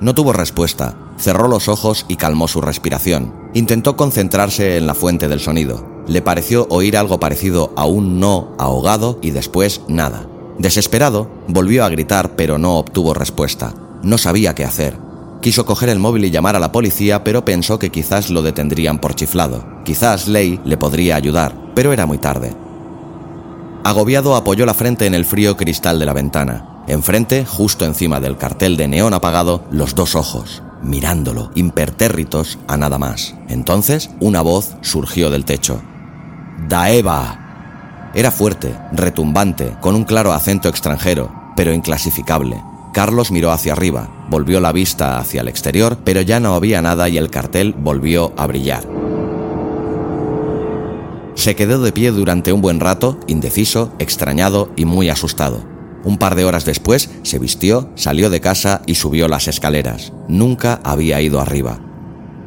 No 0.01 0.15
tuvo 0.15 0.33
respuesta, 0.33 0.97
cerró 1.19 1.49
los 1.49 1.69
ojos 1.69 2.07
y 2.09 2.17
calmó 2.17 2.49
su 2.49 2.63
respiración. 2.63 3.35
Intentó 3.53 3.95
concentrarse 3.95 4.79
en 4.79 4.87
la 4.87 4.95
fuente 4.95 5.29
del 5.29 5.41
sonido. 5.41 5.87
Le 6.07 6.23
pareció 6.23 6.67
oír 6.71 6.97
algo 6.97 7.21
parecido 7.21 7.75
a 7.77 7.85
un 7.85 8.21
no 8.21 8.55
ahogado 8.59 9.19
y 9.21 9.33
después 9.33 9.83
nada. 9.87 10.32
Desesperado, 10.59 11.31
volvió 11.49 11.85
a 11.85 11.89
gritar 11.89 12.37
pero 12.37 12.59
no 12.59 12.77
obtuvo 12.79 13.15
respuesta. 13.15 13.75
No 14.03 14.19
sabía 14.19 14.55
qué 14.55 14.65
hacer. 14.65 14.97
Quiso 15.41 15.67
coger 15.67 15.89
el 15.89 15.99
móvil 15.99 16.25
y 16.25 16.31
llamar 16.31 16.55
a 16.55 16.61
la 16.61 16.71
policía, 16.71 17.25
pero 17.25 17.45
pensó 17.45 17.79
que 17.79 17.91
quizás 17.91 18.31
lo 18.31 18.43
detendrían 18.43 19.01
por 19.01 19.15
chiflado. 19.15 19.65
Quizás 19.85 20.29
Ley 20.29 20.61
le 20.65 20.77
podría 20.77 21.17
ayudar, 21.17 21.55
pero 21.75 21.93
era 21.93 22.07
muy 22.07 22.19
tarde. 22.19 22.55
Agobiado 23.83 24.37
apoyó 24.37 24.65
la 24.65 24.75
frente 24.75 25.07
en 25.07 25.15
el 25.15 25.25
frío 25.25 25.57
cristal 25.57 25.99
de 25.99 26.07
la 26.07 26.13
ventana. 26.13 26.85
Enfrente, 26.87 27.45
justo 27.45 27.85
encima 27.85 28.21
del 28.21 28.37
cartel 28.37 28.77
de 28.77 28.87
neón 28.87 29.15
apagado, 29.15 29.65
los 29.73 29.97
dos 29.97 30.15
ojos, 30.15 30.63
mirándolo, 30.83 31.51
impertérritos 31.57 32.61
a 32.69 32.77
nada 32.77 32.99
más. 32.99 33.35
Entonces, 33.49 34.11
una 34.21 34.43
voz 34.43 34.77
surgió 34.83 35.31
del 35.31 35.45
techo. 35.45 35.83
Daeva. 36.69 37.42
Era 38.15 38.31
fuerte, 38.31 38.75
retumbante, 38.93 39.75
con 39.81 39.95
un 39.95 40.05
claro 40.05 40.33
acento 40.33 40.69
extranjero, 40.69 41.33
pero 41.57 41.73
inclasificable. 41.73 42.63
Carlos 42.93 43.31
miró 43.31 43.53
hacia 43.53 43.73
arriba, 43.73 44.09
volvió 44.29 44.61
la 44.61 44.73
vista 44.73 45.19
hacia 45.19 45.41
el 45.41 45.49
exterior, 45.49 45.99
pero 46.05 46.21
ya 46.21 46.41
no 46.41 46.55
había 46.55 46.83
nada 46.83 47.09
y 47.09 47.17
el 47.17 47.31
cartel 47.31 47.75
volvió 47.79 48.35
a 48.37 48.47
brillar. 48.47 48.87
Se 51.35 51.57
quedó 51.57 51.81
de 51.81 51.93
pie 51.93 52.11
durante 52.11 52.53
un 52.53 52.61
buen 52.61 52.81
rato, 52.81 53.19
indeciso, 53.27 53.93
extrañado 53.99 54.71
y 54.77 54.85
muy 54.85 55.09
asustado. 55.09 55.65
Un 56.05 56.19
par 56.19 56.35
de 56.35 56.45
horas 56.45 56.67
después 56.67 57.11
se 57.23 57.39
vistió, 57.39 57.89
salió 57.95 58.29
de 58.29 58.41
casa 58.41 58.83
y 58.87 58.97
subió 58.97 59.27
las 59.29 59.49
escaleras. 59.49 60.13
Nunca 60.29 60.81
había 60.85 61.21
ido 61.23 61.41
arriba. 61.41 61.81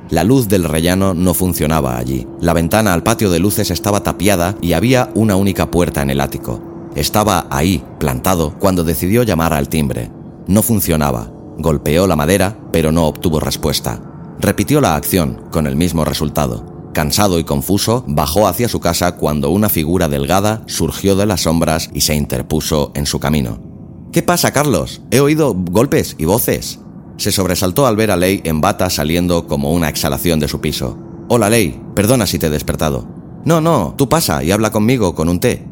La 0.10 0.24
luz 0.24 0.48
del 0.48 0.64
rellano 0.64 1.14
no 1.14 1.34
funcionaba 1.34 1.98
allí. 1.98 2.28
La 2.40 2.54
ventana 2.54 2.94
al 2.94 3.02
patio 3.02 3.32
de 3.32 3.40
luces 3.40 3.72
estaba 3.72 4.04
tapiada 4.04 4.56
y 4.62 4.74
había 4.74 5.10
una 5.16 5.36
única 5.36 5.72
puerta 5.72 6.02
en 6.04 6.12
el 6.12 6.22
ático. 6.22 6.62
Estaba 6.96 7.48
ahí, 7.50 7.84
plantado, 8.00 8.54
cuando 8.60 8.84
decidió 8.84 9.24
llamar 9.24 9.54
al 9.54 9.68
timbre. 9.68 10.12
No 10.48 10.62
funcionaba. 10.62 11.32
Golpeó 11.58 12.06
la 12.06 12.16
madera, 12.16 12.58
pero 12.72 12.92
no 12.92 13.06
obtuvo 13.08 13.40
respuesta. 13.40 14.00
Repitió 14.40 14.80
la 14.80 14.96
acción, 14.96 15.42
con 15.52 15.66
el 15.66 15.76
mismo 15.76 16.06
resultado. 16.06 16.92
Cansado 16.94 17.40
y 17.40 17.44
confuso, 17.44 18.06
bajó 18.08 18.48
hacia 18.48 18.70
su 18.70 18.80
casa 18.80 19.16
cuando 19.16 19.50
una 19.50 19.70
figura 19.70 20.08
delgada 20.08 20.62
surgió 20.68 21.16
de 21.16 21.26
las 21.26 21.42
sombras 21.42 21.90
y 21.94 22.02
se 22.02 22.16
interpuso 22.16 22.92
en 22.94 23.06
su 23.06 23.20
camino. 23.20 23.60
¿Qué 24.14 24.22
pasa, 24.24 24.54
Carlos? 24.54 25.02
He 25.12 25.20
oído 25.20 25.54
golpes 25.54 26.16
y 26.18 26.26
voces. 26.26 26.80
Se 27.18 27.32
sobresaltó 27.32 27.88
al 27.88 27.96
ver 27.96 28.12
a 28.12 28.18
Ley 28.18 28.42
en 28.44 28.62
bata 28.62 28.90
saliendo 28.90 29.48
como 29.48 29.72
una 29.72 29.90
exhalación 29.90 30.40
de 30.40 30.48
su 30.48 30.62
piso. 30.62 30.98
Hola, 31.30 31.50
Ley, 31.50 31.82
perdona 31.96 32.26
si 32.26 32.40
te 32.40 32.48
he 32.48 32.50
despertado. 32.50 33.08
No, 33.46 33.62
no, 33.62 33.96
tú 33.98 34.10
pasa 34.10 34.44
y 34.44 34.52
habla 34.52 34.72
conmigo 34.72 35.16
con 35.16 35.30
un 35.30 35.40
té. 35.40 35.66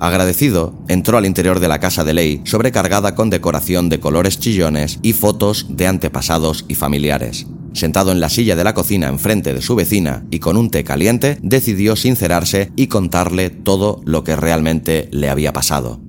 Agradecido, 0.00 0.74
entró 0.88 1.18
al 1.18 1.26
interior 1.26 1.60
de 1.60 1.68
la 1.68 1.78
casa 1.78 2.04
de 2.04 2.14
Ley, 2.14 2.40
sobrecargada 2.44 3.14
con 3.14 3.28
decoración 3.28 3.90
de 3.90 4.00
colores 4.00 4.40
chillones 4.40 4.98
y 5.02 5.12
fotos 5.12 5.66
de 5.68 5.86
antepasados 5.86 6.64
y 6.68 6.74
familiares. 6.74 7.46
Sentado 7.74 8.10
en 8.10 8.18
la 8.18 8.30
silla 8.30 8.56
de 8.56 8.64
la 8.64 8.74
cocina 8.74 9.08
enfrente 9.08 9.52
de 9.52 9.60
su 9.60 9.76
vecina 9.76 10.24
y 10.30 10.38
con 10.38 10.56
un 10.56 10.70
té 10.70 10.84
caliente, 10.84 11.38
decidió 11.42 11.96
sincerarse 11.96 12.72
y 12.76 12.86
contarle 12.86 13.50
todo 13.50 14.00
lo 14.04 14.24
que 14.24 14.36
realmente 14.36 15.08
le 15.12 15.28
había 15.28 15.52
pasado. 15.52 16.00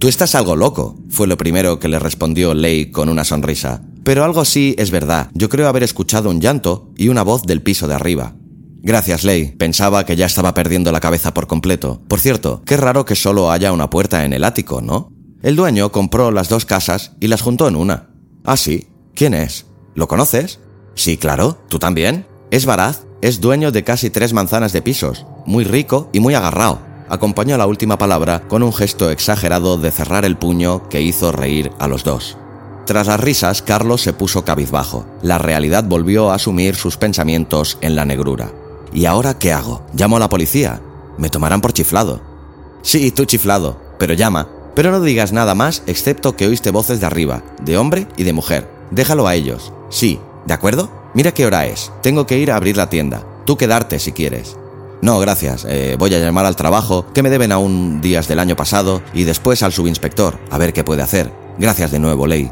Tú 0.00 0.08
estás 0.08 0.34
algo 0.34 0.56
loco, 0.56 0.96
fue 1.08 1.26
lo 1.26 1.36
primero 1.36 1.78
que 1.78 1.88
le 1.88 1.98
respondió 1.98 2.54
Ley 2.54 2.90
con 2.90 3.08
una 3.08 3.24
sonrisa. 3.24 3.82
Pero 4.08 4.24
algo 4.24 4.46
sí 4.46 4.74
es 4.78 4.90
verdad. 4.90 5.28
Yo 5.34 5.50
creo 5.50 5.68
haber 5.68 5.82
escuchado 5.82 6.30
un 6.30 6.40
llanto 6.40 6.88
y 6.96 7.08
una 7.08 7.22
voz 7.22 7.42
del 7.42 7.60
piso 7.60 7.86
de 7.88 7.94
arriba. 7.94 8.32
Gracias, 8.80 9.22
Ley. 9.22 9.54
Pensaba 9.58 10.06
que 10.06 10.16
ya 10.16 10.24
estaba 10.24 10.54
perdiendo 10.54 10.90
la 10.92 11.00
cabeza 11.00 11.34
por 11.34 11.46
completo. 11.46 12.00
Por 12.08 12.18
cierto, 12.18 12.62
qué 12.64 12.78
raro 12.78 13.04
que 13.04 13.14
solo 13.14 13.52
haya 13.52 13.70
una 13.70 13.90
puerta 13.90 14.24
en 14.24 14.32
el 14.32 14.44
ático, 14.44 14.80
¿no? 14.80 15.12
El 15.42 15.56
dueño 15.56 15.92
compró 15.92 16.30
las 16.30 16.48
dos 16.48 16.64
casas 16.64 17.12
y 17.20 17.26
las 17.26 17.42
juntó 17.42 17.68
en 17.68 17.76
una. 17.76 18.08
Ah, 18.46 18.56
sí. 18.56 18.88
¿Quién 19.14 19.34
es? 19.34 19.66
¿Lo 19.94 20.08
conoces? 20.08 20.58
Sí, 20.94 21.18
claro. 21.18 21.58
¿Tú 21.68 21.78
también? 21.78 22.26
Es 22.50 22.64
Baraz. 22.64 23.04
Es 23.20 23.42
dueño 23.42 23.72
de 23.72 23.84
casi 23.84 24.08
tres 24.08 24.32
manzanas 24.32 24.72
de 24.72 24.80
pisos. 24.80 25.26
Muy 25.44 25.64
rico 25.64 26.08
y 26.14 26.20
muy 26.20 26.32
agarrado. 26.32 26.80
Acompañó 27.10 27.58
la 27.58 27.66
última 27.66 27.98
palabra 27.98 28.48
con 28.48 28.62
un 28.62 28.72
gesto 28.72 29.10
exagerado 29.10 29.76
de 29.76 29.90
cerrar 29.90 30.24
el 30.24 30.38
puño 30.38 30.88
que 30.88 31.02
hizo 31.02 31.30
reír 31.30 31.72
a 31.78 31.88
los 31.88 32.04
dos. 32.04 32.38
Tras 32.88 33.06
las 33.06 33.20
risas, 33.20 33.60
Carlos 33.60 34.00
se 34.00 34.14
puso 34.14 34.46
cabizbajo. 34.46 35.04
La 35.20 35.36
realidad 35.36 35.84
volvió 35.84 36.30
a 36.30 36.36
asumir 36.36 36.74
sus 36.74 36.96
pensamientos 36.96 37.76
en 37.82 37.94
la 37.94 38.06
negrura. 38.06 38.50
¿Y 38.94 39.04
ahora 39.04 39.38
qué 39.38 39.52
hago? 39.52 39.82
¿Llamo 39.92 40.16
a 40.16 40.20
la 40.20 40.30
policía? 40.30 40.80
Me 41.18 41.28
tomarán 41.28 41.60
por 41.60 41.74
chiflado. 41.74 42.22
Sí, 42.80 43.10
tú 43.10 43.26
chiflado, 43.26 43.78
pero 43.98 44.14
llama. 44.14 44.48
Pero 44.74 44.90
no 44.90 45.02
digas 45.02 45.34
nada 45.34 45.54
más 45.54 45.82
excepto 45.86 46.34
que 46.34 46.46
oíste 46.46 46.70
voces 46.70 46.98
de 46.98 47.04
arriba, 47.04 47.42
de 47.60 47.76
hombre 47.76 48.08
y 48.16 48.24
de 48.24 48.32
mujer. 48.32 48.70
Déjalo 48.90 49.28
a 49.28 49.34
ellos. 49.34 49.70
Sí, 49.90 50.18
¿de 50.46 50.54
acuerdo? 50.54 50.90
Mira 51.12 51.34
qué 51.34 51.44
hora 51.44 51.66
es. 51.66 51.92
Tengo 52.00 52.26
que 52.26 52.38
ir 52.38 52.50
a 52.50 52.56
abrir 52.56 52.78
la 52.78 52.88
tienda. 52.88 53.22
Tú 53.44 53.58
quedarte 53.58 53.98
si 53.98 54.12
quieres. 54.12 54.56
No, 55.02 55.18
gracias. 55.18 55.66
Eh, 55.68 55.96
voy 55.98 56.14
a 56.14 56.20
llamar 56.20 56.46
al 56.46 56.56
trabajo, 56.56 57.04
que 57.12 57.22
me 57.22 57.28
deben 57.28 57.52
aún 57.52 58.00
días 58.00 58.28
del 58.28 58.38
año 58.38 58.56
pasado, 58.56 59.02
y 59.12 59.24
después 59.24 59.62
al 59.62 59.74
subinspector, 59.74 60.38
a 60.50 60.56
ver 60.56 60.72
qué 60.72 60.84
puede 60.84 61.02
hacer. 61.02 61.30
Gracias 61.58 61.90
de 61.90 61.98
nuevo, 61.98 62.26
Ley. 62.26 62.50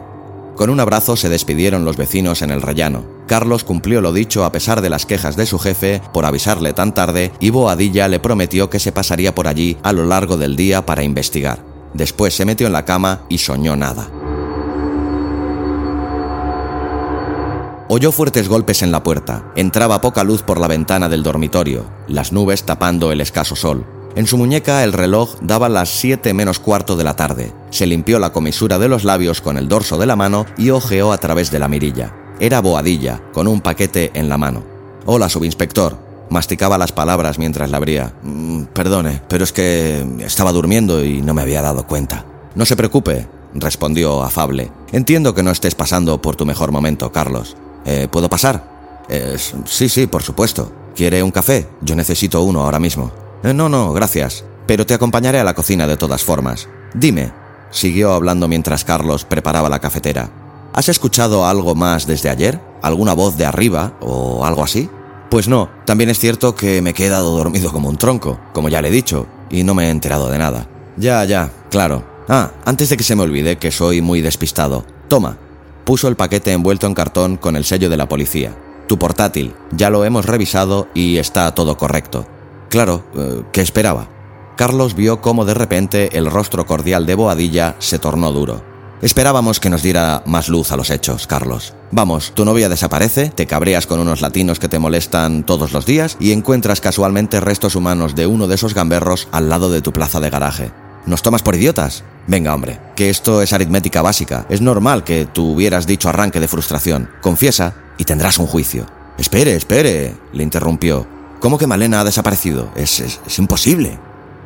Con 0.56 0.70
un 0.70 0.80
abrazo 0.80 1.16
se 1.16 1.28
despidieron 1.28 1.84
los 1.84 1.98
vecinos 1.98 2.40
en 2.40 2.50
el 2.50 2.62
rellano. 2.62 3.04
Carlos 3.26 3.62
cumplió 3.62 4.00
lo 4.00 4.12
dicho 4.12 4.44
a 4.44 4.52
pesar 4.52 4.80
de 4.80 4.88
las 4.88 5.04
quejas 5.04 5.36
de 5.36 5.44
su 5.44 5.58
jefe 5.58 6.00
por 6.14 6.24
avisarle 6.24 6.72
tan 6.72 6.94
tarde 6.94 7.30
y 7.40 7.50
Boadilla 7.50 8.08
le 8.08 8.20
prometió 8.20 8.70
que 8.70 8.78
se 8.78 8.90
pasaría 8.90 9.34
por 9.34 9.48
allí 9.48 9.76
a 9.82 9.92
lo 9.92 10.06
largo 10.06 10.38
del 10.38 10.56
día 10.56 10.86
para 10.86 11.02
investigar. 11.02 11.58
Después 11.92 12.34
se 12.34 12.46
metió 12.46 12.66
en 12.66 12.72
la 12.72 12.86
cama 12.86 13.22
y 13.28 13.38
soñó 13.38 13.76
nada. 13.76 14.08
Oyó 17.88 18.10
fuertes 18.10 18.48
golpes 18.48 18.82
en 18.82 18.90
la 18.90 19.02
puerta. 19.02 19.52
Entraba 19.56 20.00
poca 20.00 20.24
luz 20.24 20.42
por 20.42 20.58
la 20.58 20.68
ventana 20.68 21.08
del 21.08 21.22
dormitorio, 21.22 21.84
las 22.08 22.32
nubes 22.32 22.64
tapando 22.64 23.12
el 23.12 23.20
escaso 23.20 23.54
sol. 23.56 23.86
En 24.16 24.26
su 24.26 24.38
muñeca 24.38 24.82
el 24.82 24.94
reloj 24.94 25.34
daba 25.42 25.68
las 25.68 25.90
7 25.90 26.32
menos 26.32 26.58
cuarto 26.58 26.96
de 26.96 27.04
la 27.04 27.16
tarde. 27.16 27.52
Se 27.68 27.84
limpió 27.84 28.18
la 28.18 28.32
comisura 28.32 28.78
de 28.78 28.88
los 28.88 29.04
labios 29.04 29.42
con 29.42 29.58
el 29.58 29.68
dorso 29.68 29.98
de 29.98 30.06
la 30.06 30.16
mano 30.16 30.46
y 30.56 30.70
ojeó 30.70 31.12
a 31.12 31.18
través 31.18 31.50
de 31.50 31.58
la 31.58 31.68
mirilla. 31.68 32.16
Era 32.40 32.62
Boadilla, 32.62 33.20
con 33.34 33.46
un 33.46 33.60
paquete 33.60 34.12
en 34.14 34.30
la 34.30 34.38
mano. 34.38 34.64
Hola, 35.04 35.28
subinspector. 35.28 35.98
Masticaba 36.30 36.78
las 36.78 36.92
palabras 36.92 37.38
mientras 37.38 37.70
la 37.70 37.76
abría. 37.76 38.14
Mm, 38.22 38.62
perdone, 38.72 39.20
pero 39.28 39.44
es 39.44 39.52
que 39.52 40.02
estaba 40.20 40.50
durmiendo 40.50 41.04
y 41.04 41.20
no 41.20 41.34
me 41.34 41.42
había 41.42 41.60
dado 41.60 41.86
cuenta. 41.86 42.24
No 42.54 42.64
se 42.64 42.74
preocupe, 42.74 43.28
respondió 43.52 44.22
afable. 44.22 44.72
Entiendo 44.92 45.34
que 45.34 45.42
no 45.42 45.50
estés 45.50 45.74
pasando 45.74 46.22
por 46.22 46.36
tu 46.36 46.46
mejor 46.46 46.72
momento, 46.72 47.12
Carlos. 47.12 47.54
Eh, 47.84 48.08
¿Puedo 48.10 48.30
pasar? 48.30 48.74
sí, 49.66 49.90
sí, 49.90 50.06
por 50.06 50.22
supuesto. 50.22 50.72
¿Quiere 50.96 51.22
un 51.22 51.30
café? 51.30 51.68
Yo 51.82 51.94
necesito 51.94 52.42
uno 52.42 52.62
ahora 52.62 52.80
mismo. 52.80 53.25
Eh, 53.42 53.54
no, 53.54 53.68
no, 53.68 53.92
gracias. 53.92 54.44
Pero 54.66 54.86
te 54.86 54.94
acompañaré 54.94 55.38
a 55.38 55.44
la 55.44 55.54
cocina 55.54 55.86
de 55.86 55.96
todas 55.96 56.24
formas. 56.24 56.68
Dime, 56.94 57.32
siguió 57.70 58.12
hablando 58.12 58.48
mientras 58.48 58.84
Carlos 58.84 59.24
preparaba 59.24 59.68
la 59.68 59.78
cafetera. 59.78 60.30
¿Has 60.72 60.88
escuchado 60.88 61.46
algo 61.46 61.74
más 61.74 62.06
desde 62.06 62.28
ayer? 62.28 62.60
¿Alguna 62.82 63.14
voz 63.14 63.36
de 63.36 63.46
arriba 63.46 63.94
o 64.00 64.44
algo 64.44 64.62
así? 64.62 64.90
Pues 65.30 65.48
no, 65.48 65.70
también 65.84 66.10
es 66.10 66.18
cierto 66.18 66.54
que 66.54 66.82
me 66.82 66.90
he 66.90 66.94
quedado 66.94 67.36
dormido 67.36 67.72
como 67.72 67.88
un 67.88 67.96
tronco, 67.96 68.38
como 68.52 68.68
ya 68.68 68.82
le 68.82 68.88
he 68.88 68.92
dicho, 68.92 69.26
y 69.50 69.64
no 69.64 69.74
me 69.74 69.86
he 69.86 69.90
enterado 69.90 70.30
de 70.30 70.38
nada. 70.38 70.68
Ya, 70.96 71.24
ya, 71.24 71.50
claro. 71.70 72.04
Ah, 72.28 72.52
antes 72.64 72.90
de 72.90 72.96
que 72.96 73.04
se 73.04 73.16
me 73.16 73.22
olvide 73.22 73.56
que 73.56 73.70
soy 73.70 74.02
muy 74.02 74.20
despistado. 74.20 74.84
Toma, 75.08 75.38
puso 75.84 76.08
el 76.08 76.16
paquete 76.16 76.52
envuelto 76.52 76.86
en 76.86 76.94
cartón 76.94 77.36
con 77.36 77.56
el 77.56 77.64
sello 77.64 77.88
de 77.88 77.96
la 77.96 78.08
policía. 78.08 78.54
Tu 78.86 78.98
portátil, 78.98 79.54
ya 79.72 79.90
lo 79.90 80.04
hemos 80.04 80.26
revisado 80.26 80.88
y 80.94 81.18
está 81.18 81.54
todo 81.54 81.76
correcto. 81.76 82.26
Claro, 82.76 83.02
eh, 83.16 83.42
¿qué 83.52 83.62
esperaba? 83.62 84.06
Carlos 84.54 84.94
vio 84.94 85.22
cómo 85.22 85.46
de 85.46 85.54
repente 85.54 86.18
el 86.18 86.30
rostro 86.30 86.66
cordial 86.66 87.06
de 87.06 87.14
Boadilla 87.14 87.74
se 87.78 87.98
tornó 87.98 88.32
duro. 88.32 88.62
Esperábamos 89.00 89.60
que 89.60 89.70
nos 89.70 89.82
diera 89.82 90.22
más 90.26 90.50
luz 90.50 90.72
a 90.72 90.76
los 90.76 90.90
hechos, 90.90 91.26
Carlos. 91.26 91.72
Vamos, 91.90 92.32
tu 92.34 92.44
novia 92.44 92.68
desaparece, 92.68 93.30
te 93.30 93.46
cabreas 93.46 93.86
con 93.86 93.98
unos 93.98 94.20
latinos 94.20 94.58
que 94.58 94.68
te 94.68 94.78
molestan 94.78 95.46
todos 95.46 95.72
los 95.72 95.86
días 95.86 96.18
y 96.20 96.32
encuentras 96.32 96.82
casualmente 96.82 97.40
restos 97.40 97.76
humanos 97.76 98.14
de 98.14 98.26
uno 98.26 98.46
de 98.46 98.56
esos 98.56 98.74
gamberros 98.74 99.26
al 99.32 99.48
lado 99.48 99.70
de 99.70 99.80
tu 99.80 99.94
plaza 99.94 100.20
de 100.20 100.28
garaje. 100.28 100.70
¿Nos 101.06 101.22
tomas 101.22 101.42
por 101.42 101.54
idiotas? 101.54 102.04
Venga, 102.26 102.54
hombre, 102.54 102.78
que 102.94 103.08
esto 103.08 103.40
es 103.40 103.54
aritmética 103.54 104.02
básica. 104.02 104.44
Es 104.50 104.60
normal 104.60 105.02
que 105.02 105.24
tú 105.24 105.52
hubieras 105.52 105.86
dicho 105.86 106.10
arranque 106.10 106.40
de 106.40 106.48
frustración. 106.48 107.08
Confiesa 107.22 107.72
y 107.96 108.04
tendrás 108.04 108.36
un 108.36 108.46
juicio. 108.46 108.84
Espere, 109.16 109.54
espere, 109.56 110.14
le 110.34 110.42
interrumpió. 110.42 111.15
¿Cómo 111.46 111.58
que 111.58 111.68
Malena 111.68 112.00
ha 112.00 112.04
desaparecido? 112.04 112.72
Es, 112.74 112.98
es, 112.98 113.38
imposible. 113.38 114.00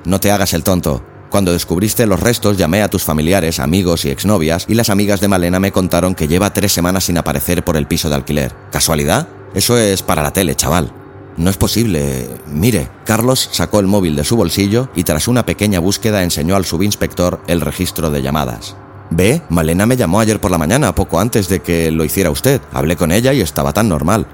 No 0.04 0.20
te 0.20 0.30
hagas 0.30 0.52
el 0.52 0.62
tonto. 0.62 1.02
Cuando 1.30 1.50
descubriste 1.50 2.04
los 2.04 2.20
restos 2.20 2.58
llamé 2.58 2.82
a 2.82 2.90
tus 2.90 3.04
familiares, 3.04 3.58
amigos 3.58 4.04
y 4.04 4.10
exnovias 4.10 4.66
y 4.68 4.74
las 4.74 4.90
amigas 4.90 5.18
de 5.18 5.28
Malena 5.28 5.60
me 5.60 5.72
contaron 5.72 6.14
que 6.14 6.28
lleva 6.28 6.52
tres 6.52 6.74
semanas 6.74 7.04
sin 7.04 7.16
aparecer 7.16 7.64
por 7.64 7.78
el 7.78 7.86
piso 7.86 8.10
de 8.10 8.16
alquiler. 8.16 8.54
¿Casualidad? 8.70 9.28
Eso 9.54 9.78
es 9.78 10.02
para 10.02 10.22
la 10.22 10.34
tele, 10.34 10.56
chaval. 10.56 10.92
No 11.38 11.48
es 11.48 11.56
posible. 11.56 12.28
Mire, 12.48 12.90
Carlos 13.06 13.48
sacó 13.50 13.80
el 13.80 13.86
móvil 13.86 14.14
de 14.14 14.24
su 14.24 14.36
bolsillo 14.36 14.90
y 14.94 15.04
tras 15.04 15.26
una 15.26 15.46
pequeña 15.46 15.80
búsqueda 15.80 16.22
enseñó 16.22 16.54
al 16.54 16.66
subinspector 16.66 17.40
el 17.46 17.62
registro 17.62 18.10
de 18.10 18.20
llamadas. 18.20 18.76
Ve, 19.08 19.40
Malena 19.48 19.86
me 19.86 19.96
llamó 19.96 20.20
ayer 20.20 20.38
por 20.38 20.50
la 20.50 20.58
mañana, 20.58 20.94
poco 20.94 21.18
antes 21.18 21.48
de 21.48 21.60
que 21.60 21.90
lo 21.92 22.04
hiciera 22.04 22.30
usted. 22.30 22.60
Hablé 22.74 22.96
con 22.96 23.10
ella 23.10 23.32
y 23.32 23.40
estaba 23.40 23.72
tan 23.72 23.88
normal. 23.88 24.26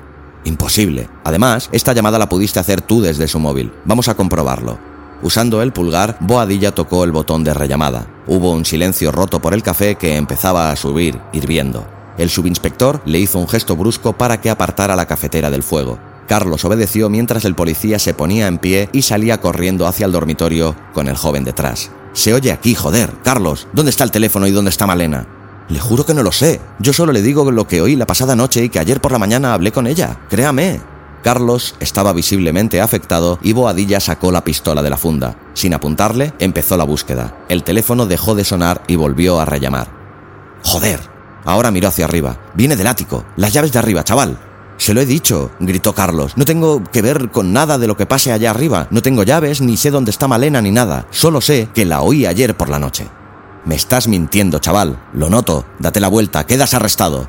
Imposible. 0.47 1.09
Además, 1.25 1.69
esta 1.73 1.93
llamada 1.93 2.21
la 2.21 2.29
pudiste 2.29 2.61
hacer 2.61 2.81
tú 2.81 3.03
desde 3.03 3.27
su 3.27 3.41
móvil. 3.41 3.73
Vamos 3.85 4.07
a 4.09 4.15
comprobarlo. 4.15 4.79
Usando 5.21 5.61
el 5.61 5.73
pulgar, 5.73 6.17
Boadilla 6.21 6.73
tocó 6.73 7.03
el 7.03 7.11
botón 7.11 7.43
de 7.43 7.53
rellamada. 7.53 8.07
Hubo 8.29 8.53
un 8.53 8.65
silencio 8.65 9.11
roto 9.11 9.41
por 9.41 9.55
el 9.55 9.65
café 9.65 9.97
que 9.97 10.17
empezaba 10.17 10.71
a 10.71 10.77
subir, 10.77 11.19
hirviendo. 11.33 11.85
El 12.17 12.31
subinspector 12.31 13.03
le 13.07 13.19
hizo 13.19 13.41
un 13.41 13.49
gesto 13.49 13.75
brusco 13.75 14.13
para 14.13 14.41
que 14.41 14.49
apartara 14.49 14.95
la 14.95 15.07
cafetera 15.07 15.51
del 15.51 15.65
fuego. 15.65 15.99
Carlos 16.29 16.65
obedeció 16.65 17.11
mientras 17.11 17.45
el 17.45 17.57
policía 17.57 17.99
se 17.99 18.15
ponía 18.15 18.47
en 18.47 18.59
pie 18.59 18.89
y 18.93 19.03
salía 19.03 19.41
corriendo 19.41 19.89
hacia 19.89 20.07
el 20.07 20.13
dormitorio 20.13 20.77
con 20.95 21.09
el 21.09 21.17
joven 21.17 21.43
detrás. 21.43 21.91
Se 22.13 22.33
oye 22.35 22.53
aquí, 22.53 22.77
joder. 22.77 23.11
Carlos, 23.25 23.67
¿dónde 23.73 23.91
está 23.91 24.05
el 24.05 24.13
teléfono 24.13 24.47
y 24.47 24.53
dónde 24.53 24.71
está 24.71 24.87
Malena? 24.87 25.27
Le 25.69 25.81
juro 25.81 26.07
que 26.07 26.15
no 26.15 26.23
lo 26.23 26.33
sé. 26.33 26.61
Yo 26.79 26.93
solo 26.93 27.13
le 27.13 27.23
digo 27.23 27.51
lo 27.51 27.67
que 27.67 27.81
oí 27.81 27.97
la 27.97 28.07
pasada 28.07 28.37
noche 28.37 28.65
y 28.65 28.69
que 28.69 28.79
ayer 28.79 29.01
por 29.01 29.13
la 29.13 29.19
mañana 29.19 29.53
hablé 29.53 29.73
con 29.73 29.87
ella. 29.87 30.21
Créame. 30.29 30.81
Carlos 31.23 31.75
estaba 31.81 32.13
visiblemente 32.13 32.81
afectado 32.81 33.41
y 33.43 33.53
Boadilla 33.53 33.99
sacó 33.99 34.31
la 34.31 34.45
pistola 34.45 34.83
de 34.83 34.91
la 34.91 34.97
funda. 34.97 35.37
Sin 35.55 35.75
apuntarle, 35.75 36.33
empezó 36.39 36.77
la 36.77 36.85
búsqueda. 36.85 37.37
El 37.49 37.65
teléfono 37.65 38.07
dejó 38.07 38.37
de 38.37 38.45
sonar 38.45 38.85
y 38.87 38.95
volvió 38.95 39.41
a 39.41 39.45
rellamar. 39.45 39.89
Joder. 40.63 41.01
Ahora 41.45 41.71
miró 41.71 41.89
hacia 41.89 42.05
arriba. 42.05 42.39
Viene 42.55 42.77
del 42.77 42.87
ático. 42.87 43.25
Las 43.37 43.53
llaves 43.53 43.73
de 43.73 43.79
arriba, 43.79 44.05
chaval. 44.05 44.39
Se 44.79 44.95
lo 44.95 45.01
he 45.01 45.07
dicho, 45.07 45.51
gritó 45.59 45.95
Carlos. 45.95 46.33
No 46.37 46.45
tengo 46.45 46.83
que 46.85 47.03
ver 47.03 47.31
con 47.31 47.53
nada 47.53 47.79
de 47.79 47.87
lo 47.87 47.97
que 47.97 48.07
pase 48.07 48.31
allá 48.33 48.51
arriba. 48.51 48.87
No 48.91 49.03
tengo 49.03 49.23
llaves, 49.23 49.61
ni 49.61 49.77
sé 49.77 49.91
dónde 49.91 50.11
está 50.11 50.29
Malena, 50.29 50.61
ni 50.61 50.71
nada. 50.71 51.07
Solo 51.11 51.41
sé 51.41 51.69
que 51.75 51.85
la 51.85 52.03
oí 52.03 52.27
ayer 52.27 52.57
por 52.57 52.69
la 52.69 52.79
noche. 52.79 53.09
Me 53.67 53.75
estás 53.75 54.07
mintiendo, 54.07 54.61
chaval. 54.61 54.97
Lo 55.13 55.29
noto. 55.29 55.67
Date 55.81 55.99
la 55.99 56.09
vuelta. 56.09 56.47
Quedas 56.47 56.73
arrestado. 56.73 57.29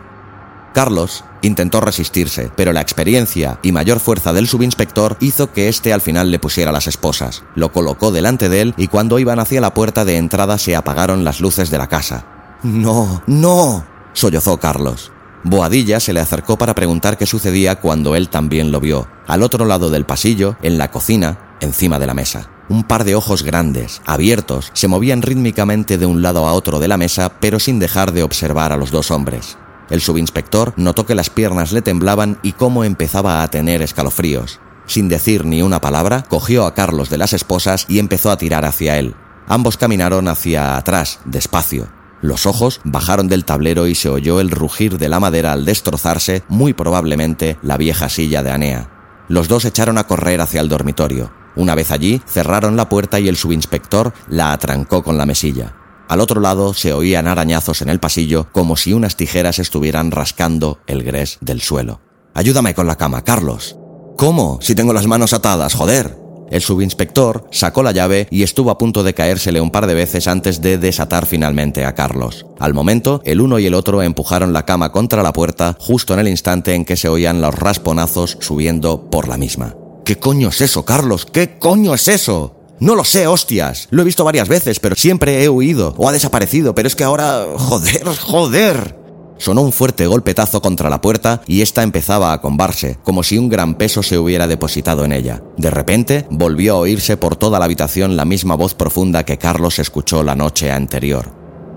Carlos 0.73 1.23
intentó 1.41 1.81
resistirse, 1.81 2.51
pero 2.55 2.71
la 2.71 2.81
experiencia 2.81 3.57
y 3.63 3.71
mayor 3.71 3.99
fuerza 3.99 4.33
del 4.33 4.47
subinspector 4.47 5.17
hizo 5.19 5.51
que 5.51 5.69
éste 5.69 5.91
al 5.91 6.01
final 6.01 6.29
le 6.29 6.37
pusiera 6.37 6.71
las 6.71 6.85
esposas. 6.85 7.43
Lo 7.55 7.71
colocó 7.71 8.11
delante 8.11 8.49
de 8.49 8.61
él 8.61 8.73
y 8.77 8.87
cuando 8.87 9.17
iban 9.17 9.39
hacia 9.39 9.61
la 9.61 9.73
puerta 9.73 10.05
de 10.05 10.17
entrada 10.17 10.59
se 10.59 10.75
apagaron 10.75 11.23
las 11.23 11.41
luces 11.41 11.71
de 11.71 11.79
la 11.79 11.87
casa. 11.87 12.25
No, 12.61 13.23
no, 13.25 13.83
sollozó 14.13 14.59
Carlos. 14.59 15.11
Boadilla 15.43 15.99
se 15.99 16.13
le 16.13 16.19
acercó 16.19 16.57
para 16.57 16.75
preguntar 16.75 17.17
qué 17.17 17.25
sucedía 17.25 17.79
cuando 17.79 18.15
él 18.15 18.29
también 18.29 18.71
lo 18.71 18.79
vio. 18.79 19.07
Al 19.25 19.41
otro 19.41 19.65
lado 19.65 19.89
del 19.89 20.05
pasillo, 20.05 20.57
en 20.61 20.77
la 20.77 20.91
cocina, 20.91 21.39
encima 21.61 21.99
de 21.99 22.07
la 22.07 22.13
mesa. 22.13 22.49
Un 22.69 22.83
par 22.83 23.03
de 23.03 23.15
ojos 23.15 23.43
grandes, 23.43 24.01
abiertos, 24.05 24.71
se 24.73 24.87
movían 24.87 25.21
rítmicamente 25.21 25.97
de 25.97 26.05
un 26.05 26.21
lado 26.21 26.47
a 26.47 26.53
otro 26.53 26.79
de 26.79 26.87
la 26.87 26.97
mesa, 26.97 27.33
pero 27.39 27.59
sin 27.59 27.79
dejar 27.79 28.11
de 28.11 28.23
observar 28.23 28.73
a 28.73 28.77
los 28.77 28.91
dos 28.91 29.11
hombres. 29.11 29.57
El 29.89 30.01
subinspector 30.01 30.73
notó 30.75 31.05
que 31.05 31.15
las 31.15 31.29
piernas 31.29 31.71
le 31.71 31.81
temblaban 31.81 32.39
y 32.43 32.51
cómo 32.53 32.83
empezaba 32.83 33.41
a 33.41 33.47
tener 33.49 33.81
escalofríos. 33.81 34.59
Sin 34.85 35.07
decir 35.09 35.45
ni 35.45 35.61
una 35.61 35.81
palabra, 35.81 36.23
cogió 36.27 36.65
a 36.65 36.73
Carlos 36.73 37.09
de 37.09 37.17
las 37.17 37.33
esposas 37.33 37.85
y 37.87 37.99
empezó 37.99 38.31
a 38.31 38.37
tirar 38.37 38.65
hacia 38.65 38.97
él. 38.97 39.15
Ambos 39.47 39.77
caminaron 39.77 40.27
hacia 40.27 40.75
atrás, 40.75 41.19
despacio, 41.23 41.87
los 42.21 42.47
ojos 42.47 42.81
bajaron 42.83 43.27
del 43.27 43.45
tablero 43.45 43.85
y 43.87 43.93
se 43.93 44.09
oyó 44.09 44.39
el 44.39 44.49
rugir 44.49 44.97
de 44.97 45.07
la 45.07 45.19
madera 45.19 45.51
al 45.53 45.65
destrozarse, 45.65 46.43
muy 46.47 46.73
probablemente, 46.73 47.57
la 47.61 47.77
vieja 47.77 48.09
silla 48.09 48.41
de 48.41 48.51
Anea. 48.51 48.89
Los 49.27 49.47
dos 49.47 49.65
echaron 49.65 49.97
a 49.97 50.05
correr 50.05 50.41
hacia 50.41 50.61
el 50.61 50.69
dormitorio. 50.69 51.31
Una 51.57 51.73
vez 51.73 51.91
allí, 51.91 52.21
cerraron 52.27 52.77
la 52.77 52.87
puerta 52.87 53.19
y 53.19 53.27
el 53.27 53.35
subinspector 53.35 54.13
la 54.29 54.53
atrancó 54.53 55.03
con 55.03 55.17
la 55.17 55.25
mesilla. 55.25 55.73
Al 56.07 56.21
otro 56.21 56.39
lado 56.39 56.73
se 56.73 56.93
oían 56.93 57.27
arañazos 57.27 57.81
en 57.81 57.89
el 57.89 57.99
pasillo 57.99 58.47
como 58.51 58.77
si 58.77 58.93
unas 58.93 59.17
tijeras 59.17 59.59
estuvieran 59.59 60.11
rascando 60.11 60.79
el 60.87 61.03
grés 61.03 61.39
del 61.41 61.61
suelo. 61.61 61.99
Ayúdame 62.35 62.75
con 62.75 62.85
la 62.85 62.95
cama, 62.95 63.23
Carlos. 63.23 63.75
¿Cómo? 64.17 64.59
Si 64.61 64.75
tengo 64.75 64.93
las 64.93 65.07
manos 65.07 65.33
atadas, 65.33 65.73
joder. 65.73 66.15
El 66.49 66.61
subinspector 66.61 67.47
sacó 67.51 67.83
la 67.83 67.91
llave 67.91 68.27
y 68.31 68.43
estuvo 68.43 68.71
a 68.71 68.77
punto 68.77 69.03
de 69.03 69.13
caérsele 69.13 69.59
un 69.59 69.71
par 69.71 69.85
de 69.87 69.95
veces 69.95 70.27
antes 70.27 70.61
de 70.61 70.77
desatar 70.77 71.25
finalmente 71.25 71.83
a 71.83 71.93
Carlos. 71.93 72.45
Al 72.59 72.73
momento, 72.73 73.21
el 73.25 73.41
uno 73.41 73.59
y 73.59 73.65
el 73.65 73.73
otro 73.73 74.01
empujaron 74.01 74.53
la 74.53 74.65
cama 74.65 74.91
contra 74.91 75.23
la 75.23 75.33
puerta 75.33 75.75
justo 75.79 76.13
en 76.13 76.19
el 76.19 76.29
instante 76.29 76.73
en 76.73 76.85
que 76.85 76.95
se 76.95 77.09
oían 77.09 77.41
los 77.41 77.53
rasponazos 77.53 78.37
subiendo 78.39 79.09
por 79.09 79.27
la 79.27 79.37
misma. 79.37 79.75
¿Qué 80.07 80.17
coño 80.17 80.47
es 80.47 80.61
eso, 80.61 80.85
Carlos? 80.85 81.25
¿Qué 81.25 81.59
coño 81.59 81.93
es 81.93 82.07
eso? 82.07 82.55
No 82.79 82.95
lo 82.95 83.03
sé, 83.03 83.27
hostias. 83.27 83.89
Lo 83.91 84.01
he 84.01 84.05
visto 84.05 84.23
varias 84.23 84.47
veces, 84.47 84.79
pero 84.79 84.95
siempre 84.95 85.43
he 85.43 85.49
huido 85.49 85.93
o 85.97 86.07
ha 86.07 86.13
desaparecido, 86.13 86.73
pero 86.73 86.87
es 86.87 86.95
que 86.95 87.03
ahora... 87.03 87.45
Joder, 87.57 88.05
joder. 88.05 88.97
Sonó 89.37 89.63
un 89.63 89.73
fuerte 89.73 90.07
golpetazo 90.07 90.61
contra 90.61 90.89
la 90.89 91.01
puerta 91.01 91.41
y 91.45 91.61
ésta 91.61 91.83
empezaba 91.83 92.31
a 92.31 92.39
combarse, 92.39 92.97
como 93.03 93.21
si 93.21 93.37
un 93.37 93.49
gran 93.49 93.75
peso 93.75 94.01
se 94.01 94.17
hubiera 94.17 94.47
depositado 94.47 95.03
en 95.03 95.11
ella. 95.11 95.43
De 95.57 95.71
repente, 95.71 96.25
volvió 96.29 96.75
a 96.75 96.79
oírse 96.79 97.17
por 97.17 97.35
toda 97.35 97.59
la 97.59 97.65
habitación 97.65 98.15
la 98.15 98.23
misma 98.23 98.55
voz 98.55 98.75
profunda 98.75 99.25
que 99.25 99.37
Carlos 99.37 99.77
escuchó 99.77 100.23
la 100.23 100.35
noche 100.35 100.71
anterior. 100.71 101.33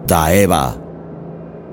¡Daeva! 0.07 0.77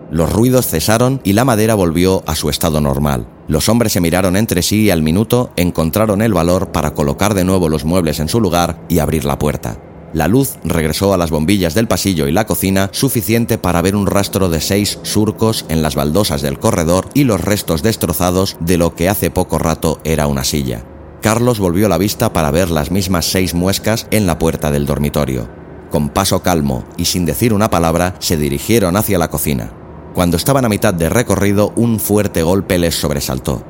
Los 0.09 0.33
ruidos 0.33 0.65
cesaron 0.65 1.21
y 1.23 1.33
la 1.33 1.45
madera 1.45 1.75
volvió 1.75 2.23
a 2.25 2.33
su 2.33 2.49
estado 2.49 2.81
normal. 2.81 3.27
Los 3.47 3.69
hombres 3.69 3.93
se 3.93 4.01
miraron 4.01 4.35
entre 4.35 4.61
sí 4.61 4.83
y 4.83 4.89
al 4.89 5.01
minuto 5.01 5.51
encontraron 5.55 6.21
el 6.21 6.33
valor 6.33 6.71
para 6.71 6.93
colocar 6.93 7.33
de 7.33 7.45
nuevo 7.45 7.69
los 7.69 7.85
muebles 7.85 8.19
en 8.19 8.27
su 8.27 8.41
lugar 8.41 8.81
y 8.89 8.99
abrir 8.99 9.23
la 9.23 9.39
puerta. 9.39 9.77
La 10.13 10.27
luz 10.27 10.57
regresó 10.63 11.13
a 11.13 11.17
las 11.17 11.31
bombillas 11.31 11.73
del 11.73 11.87
pasillo 11.87 12.27
y 12.27 12.31
la 12.31 12.45
cocina 12.45 12.89
suficiente 12.91 13.57
para 13.57 13.81
ver 13.81 13.95
un 13.95 14.07
rastro 14.07 14.49
de 14.49 14.61
seis 14.61 14.99
surcos 15.03 15.65
en 15.69 15.81
las 15.81 15.95
baldosas 15.95 16.41
del 16.41 16.59
corredor 16.59 17.09
y 17.13 17.23
los 17.23 17.39
restos 17.39 17.83
destrozados 17.83 18.57
de 18.59 18.77
lo 18.77 18.95
que 18.95 19.09
hace 19.09 19.31
poco 19.31 19.59
rato 19.59 19.99
era 20.03 20.27
una 20.27 20.43
silla. 20.43 20.83
Carlos 21.21 21.59
volvió 21.59 21.89
la 21.89 21.97
vista 21.97 22.33
para 22.33 22.51
ver 22.51 22.69
las 22.69 22.91
mismas 22.91 23.25
seis 23.25 23.53
muescas 23.53 24.07
en 24.11 24.27
la 24.27 24.39
puerta 24.39 24.71
del 24.71 24.85
dormitorio. 24.85 25.49
Con 25.89 26.09
paso 26.09 26.41
calmo 26.41 26.83
y 26.97 27.05
sin 27.05 27.25
decir 27.25 27.53
una 27.53 27.69
palabra, 27.69 28.15
se 28.19 28.37
dirigieron 28.37 28.97
hacia 28.97 29.17
la 29.17 29.29
cocina. 29.29 29.71
Cuando 30.17 30.37
estaban 30.37 30.65
a 30.65 30.69
mitad 30.69 30.95
de 30.95 31.09
recorrido, 31.09 31.73
un 31.75 31.99
fuerte 31.99 32.41
golpe 32.41 32.79
les 32.79 32.99
sobresaltó. 32.99 33.61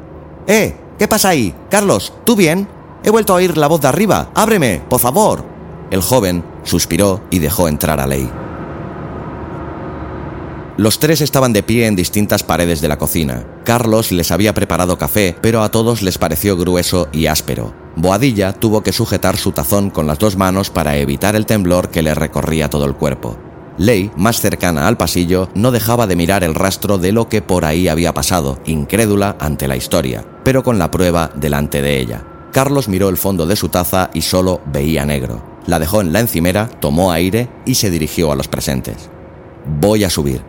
¡Eh! 0.47 0.77
¿Qué 0.97 1.05
pasa 1.05 1.27
ahí? 1.27 1.53
Carlos, 1.69 2.13
¿tú 2.23 2.37
bien? 2.37 2.69
He 3.03 3.09
vuelto 3.09 3.33
a 3.33 3.35
oír 3.35 3.57
la 3.57 3.67
voz 3.67 3.81
de 3.81 3.89
arriba. 3.89 4.31
¡Ábreme, 4.33 4.81
por 4.87 5.01
favor! 5.01 5.43
El 5.91 5.99
joven 5.99 6.45
suspiró 6.63 7.19
y 7.31 7.39
dejó 7.39 7.67
entrar 7.67 7.99
a 7.99 8.07
Ley. 8.07 8.31
Los 10.77 10.99
tres 10.99 11.19
estaban 11.19 11.51
de 11.51 11.63
pie 11.63 11.85
en 11.85 11.97
distintas 11.97 12.43
paredes 12.43 12.79
de 12.79 12.87
la 12.87 12.97
cocina. 12.97 13.45
Carlos 13.65 14.13
les 14.13 14.31
había 14.31 14.53
preparado 14.53 14.97
café, 14.97 15.35
pero 15.41 15.63
a 15.63 15.69
todos 15.69 16.01
les 16.01 16.17
pareció 16.17 16.55
grueso 16.55 17.09
y 17.11 17.25
áspero. 17.25 17.73
Boadilla 17.97 18.53
tuvo 18.53 18.83
que 18.83 18.93
sujetar 18.93 19.35
su 19.35 19.51
tazón 19.51 19.89
con 19.89 20.07
las 20.07 20.17
dos 20.17 20.37
manos 20.37 20.69
para 20.69 20.95
evitar 20.95 21.35
el 21.35 21.45
temblor 21.45 21.89
que 21.89 22.03
le 22.03 22.15
recorría 22.15 22.69
todo 22.69 22.85
el 22.85 22.93
cuerpo. 22.93 23.37
Ley, 23.77 24.11
más 24.15 24.39
cercana 24.41 24.87
al 24.87 24.97
pasillo, 24.97 25.49
no 25.53 25.71
dejaba 25.71 26.07
de 26.07 26.15
mirar 26.15 26.43
el 26.43 26.55
rastro 26.55 26.97
de 26.97 27.11
lo 27.11 27.29
que 27.29 27.41
por 27.41 27.65
ahí 27.65 27.87
había 27.87 28.13
pasado, 28.13 28.59
incrédula 28.65 29.37
ante 29.39 29.67
la 29.67 29.75
historia, 29.75 30.25
pero 30.43 30.63
con 30.63 30.79
la 30.79 30.91
prueba 30.91 31.31
delante 31.35 31.81
de 31.81 31.99
ella. 31.99 32.23
Carlos 32.51 32.87
miró 32.87 33.09
el 33.09 33.17
fondo 33.17 33.45
de 33.45 33.55
su 33.55 33.69
taza 33.69 34.09
y 34.13 34.21
solo 34.21 34.61
veía 34.65 35.05
negro 35.05 35.57
la 35.67 35.79
dejó 35.79 36.01
en 36.01 36.13
la 36.13 36.21
encimera, 36.21 36.67
tomó 36.79 37.11
aire 37.11 37.49
y 37.65 37.75
se 37.75 37.91
dirigió 37.91 38.31
a 38.31 38.35
los 38.35 38.47
presentes. 38.47 39.09
Voy 39.79 40.03
a 40.03 40.09
subir. 40.09 40.41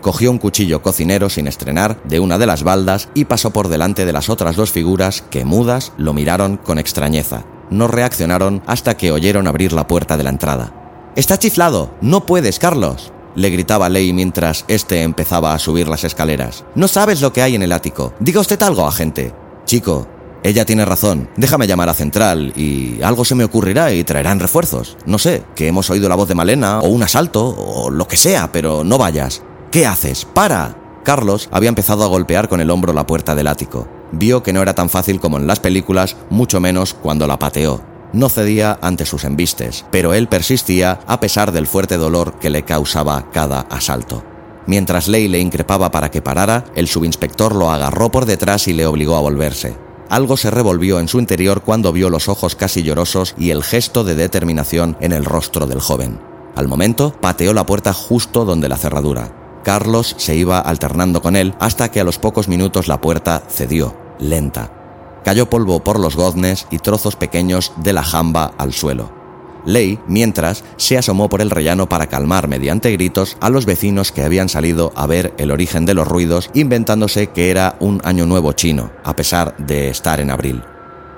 Cogió 0.00 0.32
un 0.32 0.38
cuchillo 0.38 0.82
cocinero 0.82 1.30
sin 1.30 1.46
estrenar 1.46 2.02
de 2.02 2.18
una 2.18 2.38
de 2.38 2.46
las 2.46 2.64
baldas 2.64 3.08
y 3.14 3.26
pasó 3.26 3.52
por 3.52 3.68
delante 3.68 4.04
de 4.04 4.12
las 4.12 4.28
otras 4.28 4.56
dos 4.56 4.72
figuras 4.72 5.22
que 5.22 5.44
mudas 5.44 5.92
lo 5.96 6.12
miraron 6.12 6.56
con 6.56 6.78
extrañeza. 6.78 7.44
No 7.70 7.86
reaccionaron 7.86 8.62
hasta 8.66 8.96
que 8.96 9.12
oyeron 9.12 9.46
abrir 9.46 9.72
la 9.72 9.86
puerta 9.86 10.16
de 10.16 10.24
la 10.24 10.30
entrada. 10.30 10.81
Está 11.14 11.38
chiflado. 11.38 11.90
No 12.00 12.24
puedes, 12.24 12.58
Carlos. 12.58 13.12
Le 13.34 13.50
gritaba 13.50 13.90
Ley 13.90 14.12
mientras 14.12 14.64
este 14.68 15.02
empezaba 15.02 15.52
a 15.52 15.58
subir 15.58 15.88
las 15.88 16.04
escaleras. 16.04 16.64
No 16.74 16.88
sabes 16.88 17.20
lo 17.20 17.32
que 17.32 17.42
hay 17.42 17.54
en 17.54 17.62
el 17.62 17.72
ático. 17.72 18.14
Diga 18.18 18.40
usted 18.40 18.60
algo, 18.62 18.86
agente. 18.86 19.34
Chico, 19.66 20.06
ella 20.42 20.64
tiene 20.64 20.84
razón. 20.84 21.28
Déjame 21.36 21.66
llamar 21.66 21.90
a 21.90 21.94
Central 21.94 22.54
y 22.56 23.02
algo 23.02 23.26
se 23.26 23.34
me 23.34 23.44
ocurrirá 23.44 23.92
y 23.92 24.04
traerán 24.04 24.40
refuerzos. 24.40 24.96
No 25.04 25.18
sé, 25.18 25.44
que 25.54 25.68
hemos 25.68 25.90
oído 25.90 26.08
la 26.08 26.14
voz 26.14 26.28
de 26.28 26.34
Malena 26.34 26.80
o 26.80 26.88
un 26.88 27.02
asalto 27.02 27.46
o 27.46 27.90
lo 27.90 28.08
que 28.08 28.16
sea, 28.16 28.50
pero 28.50 28.82
no 28.82 28.96
vayas. 28.96 29.42
¿Qué 29.70 29.86
haces? 29.86 30.24
¡Para! 30.24 30.78
Carlos 31.04 31.48
había 31.52 31.68
empezado 31.68 32.04
a 32.04 32.08
golpear 32.08 32.48
con 32.48 32.60
el 32.60 32.70
hombro 32.70 32.92
la 32.92 33.06
puerta 33.06 33.34
del 33.34 33.48
ático. 33.48 33.88
Vio 34.12 34.42
que 34.42 34.52
no 34.52 34.62
era 34.62 34.74
tan 34.74 34.88
fácil 34.88 35.20
como 35.20 35.36
en 35.36 35.46
las 35.46 35.60
películas, 35.60 36.16
mucho 36.30 36.60
menos 36.60 36.94
cuando 36.94 37.26
la 37.26 37.38
pateó. 37.38 37.91
No 38.12 38.28
cedía 38.28 38.78
ante 38.82 39.06
sus 39.06 39.24
embistes, 39.24 39.86
pero 39.90 40.12
él 40.12 40.28
persistía 40.28 41.00
a 41.06 41.20
pesar 41.20 41.52
del 41.52 41.66
fuerte 41.66 41.96
dolor 41.96 42.34
que 42.38 42.50
le 42.50 42.62
causaba 42.62 43.30
cada 43.32 43.60
asalto. 43.60 44.22
Mientras 44.66 45.08
Ley 45.08 45.28
le 45.28 45.40
increpaba 45.40 45.90
para 45.90 46.10
que 46.10 46.22
parara, 46.22 46.64
el 46.76 46.88
subinspector 46.88 47.54
lo 47.54 47.70
agarró 47.70 48.10
por 48.10 48.26
detrás 48.26 48.68
y 48.68 48.74
le 48.74 48.86
obligó 48.86 49.16
a 49.16 49.20
volverse. 49.20 49.76
Algo 50.08 50.36
se 50.36 50.50
revolvió 50.50 51.00
en 51.00 51.08
su 51.08 51.18
interior 51.18 51.62
cuando 51.62 51.90
vio 51.92 52.10
los 52.10 52.28
ojos 52.28 52.54
casi 52.54 52.82
llorosos 52.82 53.34
y 53.38 53.50
el 53.50 53.62
gesto 53.62 54.04
de 54.04 54.14
determinación 54.14 54.96
en 55.00 55.12
el 55.12 55.24
rostro 55.24 55.66
del 55.66 55.80
joven. 55.80 56.20
Al 56.54 56.68
momento, 56.68 57.14
pateó 57.18 57.54
la 57.54 57.64
puerta 57.64 57.94
justo 57.94 58.44
donde 58.44 58.68
la 58.68 58.76
cerradura. 58.76 59.34
Carlos 59.64 60.14
se 60.18 60.36
iba 60.36 60.58
alternando 60.58 61.22
con 61.22 61.34
él 61.34 61.54
hasta 61.60 61.90
que 61.90 62.00
a 62.00 62.04
los 62.04 62.18
pocos 62.18 62.46
minutos 62.46 62.88
la 62.88 63.00
puerta 63.00 63.42
cedió, 63.48 63.96
lenta. 64.18 64.81
Cayó 65.24 65.48
polvo 65.48 65.84
por 65.84 66.00
los 66.00 66.16
goznes 66.16 66.66
y 66.70 66.78
trozos 66.78 67.16
pequeños 67.16 67.72
de 67.76 67.92
la 67.92 68.02
jamba 68.02 68.52
al 68.58 68.72
suelo. 68.72 69.22
Ley, 69.64 70.00
mientras, 70.08 70.64
se 70.76 70.98
asomó 70.98 71.28
por 71.28 71.40
el 71.40 71.50
rellano 71.50 71.88
para 71.88 72.08
calmar 72.08 72.48
mediante 72.48 72.90
gritos 72.90 73.36
a 73.40 73.48
los 73.48 73.64
vecinos 73.64 74.10
que 74.10 74.22
habían 74.22 74.48
salido 74.48 74.92
a 74.96 75.06
ver 75.06 75.34
el 75.38 75.52
origen 75.52 75.86
de 75.86 75.94
los 75.94 76.08
ruidos, 76.08 76.50
inventándose 76.54 77.28
que 77.28 77.50
era 77.50 77.76
un 77.78 78.00
año 78.04 78.26
nuevo 78.26 78.52
chino, 78.52 78.90
a 79.04 79.14
pesar 79.14 79.56
de 79.58 79.88
estar 79.88 80.18
en 80.18 80.30
abril. 80.30 80.62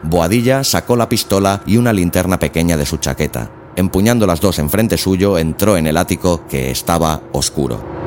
Boadilla 0.02 0.62
sacó 0.64 0.96
la 0.96 1.08
pistola 1.08 1.62
y 1.64 1.78
una 1.78 1.94
linterna 1.94 2.38
pequeña 2.38 2.76
de 2.76 2.84
su 2.84 2.98
chaqueta. 2.98 3.50
Empuñando 3.76 4.26
las 4.26 4.40
dos 4.40 4.58
enfrente 4.58 4.98
suyo, 4.98 5.38
entró 5.38 5.78
en 5.78 5.86
el 5.86 5.96
ático 5.96 6.46
que 6.46 6.70
estaba 6.70 7.22
oscuro. 7.32 8.03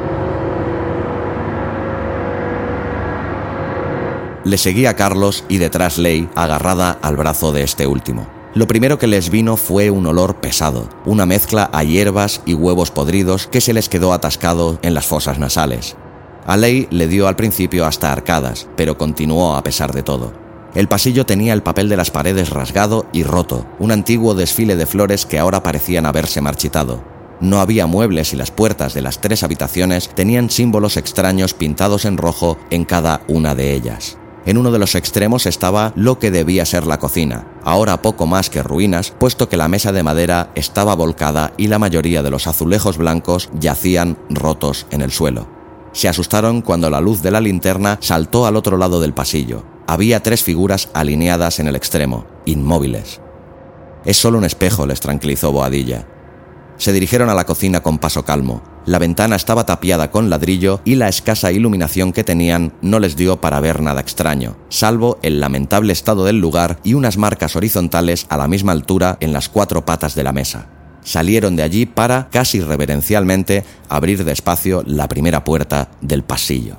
Le 4.48 4.58
seguía 4.58 4.96
Carlos 4.96 5.44
y 5.50 5.58
detrás 5.58 5.98
Ley, 5.98 6.30
agarrada 6.34 6.98
al 7.02 7.18
brazo 7.18 7.52
de 7.52 7.64
este 7.64 7.86
último. 7.86 8.30
Lo 8.54 8.66
primero 8.66 8.98
que 8.98 9.06
les 9.06 9.30
vino 9.30 9.58
fue 9.58 9.90
un 9.90 10.06
olor 10.06 10.38
pesado, 10.38 10.88
una 11.06 11.26
mezcla 11.26 11.70
a 11.74 11.84
hierbas 11.84 12.42
y 12.46 12.54
huevos 12.54 12.90
podridos 12.90 13.48
que 13.48 13.60
se 13.60 13.74
les 13.74 13.90
quedó 13.90 14.14
atascado 14.14 14.80
en 14.84 14.94
las 14.94 15.06
fosas 15.06 15.38
nasales. 15.38 15.98
A 16.46 16.56
Ley 16.56 16.88
le 16.92 17.10
dio 17.10 17.28
al 17.28 17.36
principio 17.36 17.86
hasta 17.86 18.10
arcadas, 18.10 18.70
pero 18.78 18.98
continuó 18.98 19.58
a 19.58 19.64
pesar 19.64 19.92
de 19.92 20.02
todo. 20.02 20.32
El 20.74 20.88
pasillo 20.88 21.26
tenía 21.26 21.52
el 21.52 21.62
papel 21.62 21.90
de 21.90 21.98
las 21.98 22.10
paredes 22.10 22.50
rasgado 22.50 23.06
y 23.12 23.24
roto, 23.24 23.66
un 23.80 23.92
antiguo 23.92 24.34
desfile 24.34 24.78
de 24.78 24.86
flores 24.86 25.26
que 25.26 25.40
ahora 25.40 25.62
parecían 25.62 26.06
haberse 26.06 26.40
marchitado. 26.40 27.04
No 27.42 27.60
había 27.60 27.86
muebles 27.86 28.32
y 28.32 28.38
las 28.38 28.52
puertas 28.52 28.94
de 28.94 29.02
las 29.02 29.20
tres 29.20 29.44
habitaciones 29.44 30.08
tenían 30.08 30.50
símbolos 30.50 30.96
extraños 30.96 31.54
pintados 31.54 32.06
en 32.06 32.16
rojo 32.16 32.58
en 32.70 32.86
cada 32.86 33.24
una 33.28 33.54
de 33.54 33.74
ellas. 33.74 34.18
En 34.48 34.58
uno 34.58 34.72
de 34.72 34.80
los 34.80 34.96
extremos 34.96 35.46
estaba 35.46 35.92
lo 35.98 36.20
que 36.20 36.32
debía 36.32 36.66
ser 36.66 36.88
la 36.88 37.00
cocina, 37.00 37.46
ahora 37.66 38.02
poco 38.02 38.28
más 38.28 38.50
que 38.50 38.64
ruinas, 38.64 39.12
puesto 39.12 39.50
que 39.50 39.58
la 39.58 39.68
mesa 39.68 39.92
de 39.92 40.04
madera 40.04 40.52
estaba 40.56 40.96
volcada 40.96 41.52
y 41.58 41.68
la 41.68 41.80
mayoría 41.80 42.24
de 42.24 42.32
los 42.32 42.48
azulejos 42.48 42.98
blancos 42.98 43.50
yacían 43.60 44.18
rotos 44.30 44.88
en 44.90 45.02
el 45.02 45.12
suelo. 45.12 45.50
Se 45.92 46.08
asustaron 46.08 46.62
cuando 46.62 46.90
la 46.90 47.02
luz 47.02 47.22
de 47.22 47.32
la 47.32 47.42
linterna 47.42 47.98
saltó 48.00 48.46
al 48.46 48.56
otro 48.56 48.78
lado 48.78 49.02
del 49.02 49.14
pasillo. 49.14 49.66
Había 49.86 50.24
tres 50.24 50.44
figuras 50.44 50.88
alineadas 50.94 51.60
en 51.60 51.68
el 51.68 51.76
extremo, 51.76 52.26
inmóviles. 52.46 53.20
Es 54.06 54.16
solo 54.16 54.38
un 54.38 54.46
espejo, 54.46 54.86
les 54.86 55.02
tranquilizó 55.02 55.52
Boadilla. 55.52 56.08
Se 56.78 56.94
dirigieron 56.94 57.30
a 57.30 57.34
la 57.34 57.46
cocina 57.46 57.82
con 57.82 57.98
paso 57.98 58.24
calmo. 58.24 58.62
La 58.88 59.00
ventana 59.00 59.36
estaba 59.36 59.66
tapiada 59.66 60.12
con 60.12 60.30
ladrillo 60.30 60.80
y 60.86 60.96
la 60.96 61.10
escasa 61.10 61.52
iluminación 61.52 62.14
que 62.14 62.24
tenían 62.24 62.72
no 62.82 63.02
les 63.02 63.18
dio 63.18 63.42
para 63.42 63.60
ver 63.60 63.82
nada 63.82 64.00
extraño, 64.00 64.56
salvo 64.70 65.20
el 65.24 65.42
lamentable 65.42 65.92
estado 65.92 66.24
del 66.24 66.40
lugar 66.40 66.80
y 66.86 66.94
unas 66.94 67.18
marcas 67.18 67.58
horizontales 67.58 68.26
a 68.30 68.38
la 68.38 68.48
misma 68.48 68.72
altura 68.72 69.18
en 69.20 69.34
las 69.34 69.50
cuatro 69.50 69.86
patas 69.86 70.16
de 70.16 70.24
la 70.24 70.32
mesa. 70.32 70.70
Salieron 71.04 71.58
de 71.58 71.64
allí 71.64 71.86
para, 71.86 72.30
casi 72.30 72.62
reverencialmente, 72.62 73.66
abrir 73.90 74.24
despacio 74.24 74.84
la 74.86 75.10
primera 75.10 75.44
puerta 75.44 75.92
del 76.00 76.24
pasillo. 76.24 76.78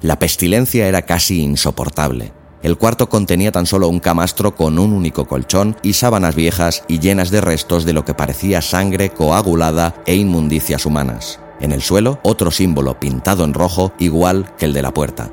La 0.00 0.18
pestilencia 0.18 0.88
era 0.88 1.02
casi 1.02 1.40
insoportable. 1.40 2.32
El 2.64 2.78
cuarto 2.78 3.08
contenía 3.08 3.52
tan 3.52 3.66
solo 3.66 3.88
un 3.88 4.00
camastro 4.00 4.56
con 4.56 4.80
un 4.80 4.92
único 4.92 5.26
colchón 5.26 5.76
y 5.84 5.92
sábanas 5.92 6.34
viejas 6.34 6.82
y 6.88 6.98
llenas 6.98 7.30
de 7.30 7.40
restos 7.40 7.84
de 7.84 7.92
lo 7.92 8.04
que 8.04 8.14
parecía 8.14 8.60
sangre 8.60 9.10
coagulada 9.10 9.94
e 10.04 10.16
inmundicias 10.16 10.84
humanas. 10.84 11.38
En 11.64 11.72
el 11.72 11.80
suelo, 11.80 12.18
otro 12.22 12.50
símbolo 12.50 13.00
pintado 13.00 13.42
en 13.42 13.54
rojo, 13.54 13.94
igual 13.98 14.54
que 14.58 14.66
el 14.66 14.74
de 14.74 14.82
la 14.82 14.92
puerta. 14.92 15.32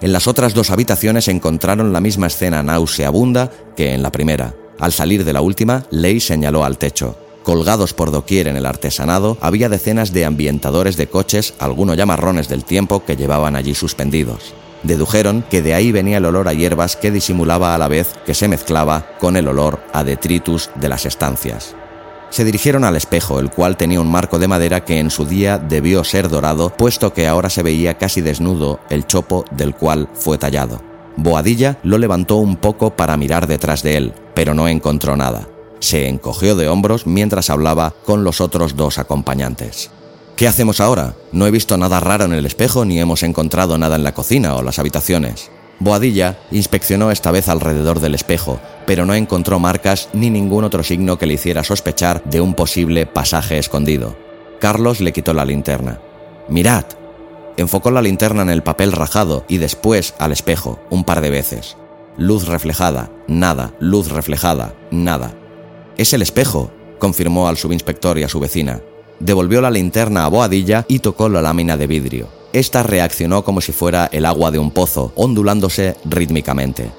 En 0.00 0.12
las 0.12 0.28
otras 0.28 0.54
dos 0.54 0.70
habitaciones 0.70 1.26
encontraron 1.26 1.92
la 1.92 2.00
misma 2.00 2.28
escena 2.28 2.62
nauseabunda 2.62 3.50
que 3.76 3.92
en 3.92 4.04
la 4.04 4.12
primera. 4.12 4.54
Al 4.78 4.92
salir 4.92 5.24
de 5.24 5.32
la 5.32 5.40
última, 5.40 5.82
Ley 5.90 6.20
señaló 6.20 6.62
al 6.62 6.78
techo. 6.78 7.18
Colgados 7.42 7.92
por 7.92 8.12
doquier 8.12 8.46
en 8.46 8.56
el 8.56 8.66
artesanado, 8.66 9.36
había 9.40 9.68
decenas 9.68 10.12
de 10.12 10.26
ambientadores 10.26 10.96
de 10.96 11.08
coches, 11.08 11.54
algunos 11.58 11.96
llamarrones 11.96 12.48
del 12.48 12.62
tiempo 12.62 13.04
que 13.04 13.16
llevaban 13.16 13.56
allí 13.56 13.74
suspendidos. 13.74 14.54
Dedujeron 14.84 15.42
que 15.50 15.60
de 15.60 15.74
ahí 15.74 15.90
venía 15.90 16.18
el 16.18 16.26
olor 16.26 16.46
a 16.46 16.52
hierbas 16.52 16.94
que 16.94 17.10
disimulaba 17.10 17.74
a 17.74 17.78
la 17.78 17.88
vez 17.88 18.14
que 18.24 18.34
se 18.34 18.46
mezclaba 18.46 19.08
con 19.18 19.36
el 19.36 19.48
olor 19.48 19.80
a 19.92 20.04
detritus 20.04 20.70
de 20.76 20.88
las 20.88 21.04
estancias. 21.04 21.74
Se 22.30 22.44
dirigieron 22.44 22.84
al 22.84 22.96
espejo, 22.96 23.40
el 23.40 23.50
cual 23.50 23.76
tenía 23.76 24.00
un 24.00 24.10
marco 24.10 24.38
de 24.38 24.48
madera 24.48 24.84
que 24.84 24.98
en 24.98 25.10
su 25.10 25.24
día 25.24 25.58
debió 25.58 26.04
ser 26.04 26.28
dorado, 26.28 26.70
puesto 26.70 27.12
que 27.12 27.26
ahora 27.26 27.50
se 27.50 27.62
veía 27.62 27.96
casi 27.96 28.20
desnudo 28.20 28.80
el 28.90 29.06
chopo 29.06 29.44
del 29.50 29.74
cual 29.74 30.08
fue 30.12 30.38
tallado. 30.38 30.82
Boadilla 31.16 31.78
lo 31.82 31.98
levantó 31.98 32.36
un 32.36 32.56
poco 32.56 32.94
para 32.94 33.16
mirar 33.16 33.46
detrás 33.46 33.82
de 33.82 33.96
él, 33.96 34.12
pero 34.34 34.54
no 34.54 34.68
encontró 34.68 35.16
nada. 35.16 35.48
Se 35.80 36.08
encogió 36.08 36.54
de 36.54 36.68
hombros 36.68 37.06
mientras 37.06 37.50
hablaba 37.50 37.94
con 38.04 38.24
los 38.24 38.40
otros 38.40 38.76
dos 38.76 38.98
acompañantes. 38.98 39.90
¿Qué 40.36 40.46
hacemos 40.46 40.80
ahora? 40.80 41.16
No 41.32 41.46
he 41.46 41.50
visto 41.50 41.76
nada 41.76 41.98
raro 41.98 42.24
en 42.24 42.32
el 42.32 42.46
espejo 42.46 42.84
ni 42.84 43.00
hemos 43.00 43.24
encontrado 43.24 43.76
nada 43.78 43.96
en 43.96 44.04
la 44.04 44.14
cocina 44.14 44.54
o 44.54 44.62
las 44.62 44.78
habitaciones. 44.78 45.50
Boadilla 45.80 46.38
inspeccionó 46.50 47.10
esta 47.10 47.30
vez 47.30 47.48
alrededor 47.48 48.00
del 48.00 48.14
espejo, 48.14 48.60
pero 48.86 49.06
no 49.06 49.14
encontró 49.14 49.60
marcas 49.60 50.08
ni 50.12 50.28
ningún 50.28 50.64
otro 50.64 50.82
signo 50.82 51.18
que 51.18 51.26
le 51.26 51.34
hiciera 51.34 51.62
sospechar 51.62 52.22
de 52.24 52.40
un 52.40 52.54
posible 52.54 53.06
pasaje 53.06 53.58
escondido. 53.58 54.16
Carlos 54.58 55.00
le 55.00 55.12
quitó 55.12 55.34
la 55.34 55.44
linterna. 55.44 56.00
Mirad. 56.48 56.84
Enfocó 57.56 57.90
la 57.90 58.02
linterna 58.02 58.42
en 58.42 58.50
el 58.50 58.62
papel 58.62 58.92
rajado 58.92 59.44
y 59.48 59.58
después 59.58 60.14
al 60.18 60.32
espejo, 60.32 60.80
un 60.90 61.04
par 61.04 61.20
de 61.20 61.30
veces. 61.30 61.76
Luz 62.16 62.46
reflejada, 62.46 63.10
nada, 63.28 63.74
luz 63.78 64.10
reflejada, 64.10 64.74
nada. 64.90 65.34
Es 65.96 66.12
el 66.12 66.22
espejo, 66.22 66.72
confirmó 66.98 67.48
al 67.48 67.56
subinspector 67.56 68.18
y 68.18 68.24
a 68.24 68.28
su 68.28 68.40
vecina. 68.40 68.80
Devolvió 69.20 69.60
la 69.60 69.70
linterna 69.70 70.24
a 70.24 70.28
Boadilla 70.28 70.84
y 70.88 71.00
tocó 71.00 71.28
la 71.28 71.42
lámina 71.42 71.76
de 71.76 71.86
vidrio. 71.86 72.37
Esta 72.52 72.82
reaccionó 72.82 73.44
como 73.44 73.60
si 73.60 73.72
fuera 73.72 74.08
el 74.12 74.24
agua 74.24 74.50
de 74.50 74.58
un 74.58 74.70
pozo, 74.70 75.12
ondulándose 75.16 75.96
rítmicamente. 76.04 76.90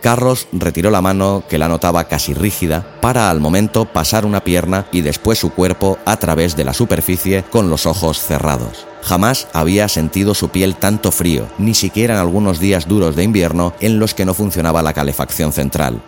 Carlos 0.00 0.46
retiró 0.52 0.90
la 0.90 1.00
mano, 1.00 1.42
que 1.48 1.58
la 1.58 1.68
notaba 1.68 2.04
casi 2.04 2.32
rígida, 2.32 2.86
para 3.00 3.30
al 3.30 3.40
momento 3.40 3.84
pasar 3.84 4.24
una 4.24 4.44
pierna 4.44 4.86
y 4.92 5.00
después 5.00 5.38
su 5.38 5.50
cuerpo 5.50 5.98
a 6.04 6.16
través 6.18 6.56
de 6.56 6.64
la 6.64 6.72
superficie 6.72 7.42
con 7.42 7.68
los 7.68 7.86
ojos 7.86 8.20
cerrados. 8.20 8.86
Jamás 9.02 9.48
había 9.52 9.88
sentido 9.88 10.34
su 10.34 10.50
piel 10.50 10.76
tanto 10.76 11.10
frío, 11.10 11.46
ni 11.58 11.74
siquiera 11.74 12.14
en 12.14 12.20
algunos 12.20 12.60
días 12.60 12.86
duros 12.86 13.16
de 13.16 13.24
invierno 13.24 13.72
en 13.80 13.98
los 13.98 14.14
que 14.14 14.24
no 14.24 14.34
funcionaba 14.34 14.82
la 14.82 14.92
calefacción 14.92 15.52
central. 15.52 16.00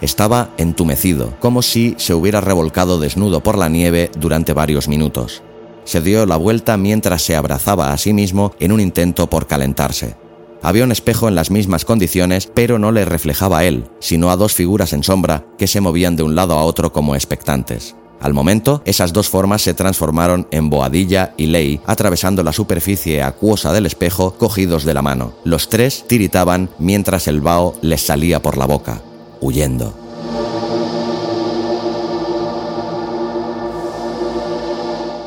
Estaba 0.00 0.50
entumecido, 0.56 1.32
como 1.38 1.62
si 1.62 1.94
se 1.98 2.12
hubiera 2.12 2.40
revolcado 2.40 2.98
desnudo 2.98 3.40
por 3.40 3.56
la 3.56 3.68
nieve 3.68 4.10
durante 4.18 4.52
varios 4.52 4.88
minutos. 4.88 5.42
Se 5.84 6.00
dio 6.00 6.26
la 6.26 6.36
vuelta 6.36 6.76
mientras 6.76 7.22
se 7.22 7.36
abrazaba 7.36 7.92
a 7.92 7.98
sí 7.98 8.12
mismo 8.12 8.52
en 8.60 8.72
un 8.72 8.80
intento 8.80 9.28
por 9.28 9.46
calentarse. 9.46 10.16
Había 10.62 10.84
un 10.84 10.92
espejo 10.92 11.26
en 11.26 11.34
las 11.34 11.50
mismas 11.50 11.84
condiciones, 11.84 12.46
pero 12.46 12.78
no 12.78 12.92
le 12.92 13.04
reflejaba 13.04 13.58
a 13.58 13.64
él, 13.64 13.84
sino 13.98 14.30
a 14.30 14.36
dos 14.36 14.54
figuras 14.54 14.92
en 14.92 15.02
sombra 15.02 15.44
que 15.58 15.66
se 15.66 15.80
movían 15.80 16.14
de 16.14 16.22
un 16.22 16.36
lado 16.36 16.56
a 16.56 16.62
otro 16.62 16.92
como 16.92 17.16
expectantes. 17.16 17.96
Al 18.20 18.32
momento, 18.32 18.82
esas 18.84 19.12
dos 19.12 19.28
formas 19.28 19.62
se 19.62 19.74
transformaron 19.74 20.46
en 20.52 20.70
Boadilla 20.70 21.34
y 21.36 21.46
Ley, 21.46 21.80
atravesando 21.86 22.44
la 22.44 22.52
superficie 22.52 23.20
acuosa 23.20 23.72
del 23.72 23.86
espejo, 23.86 24.34
cogidos 24.38 24.84
de 24.84 24.94
la 24.94 25.02
mano. 25.02 25.32
Los 25.42 25.68
tres 25.68 26.04
tiritaban 26.06 26.70
mientras 26.78 27.26
el 27.26 27.40
vaho 27.40 27.74
les 27.82 28.02
salía 28.02 28.40
por 28.40 28.56
la 28.56 28.66
boca, 28.66 29.02
huyendo. 29.40 30.01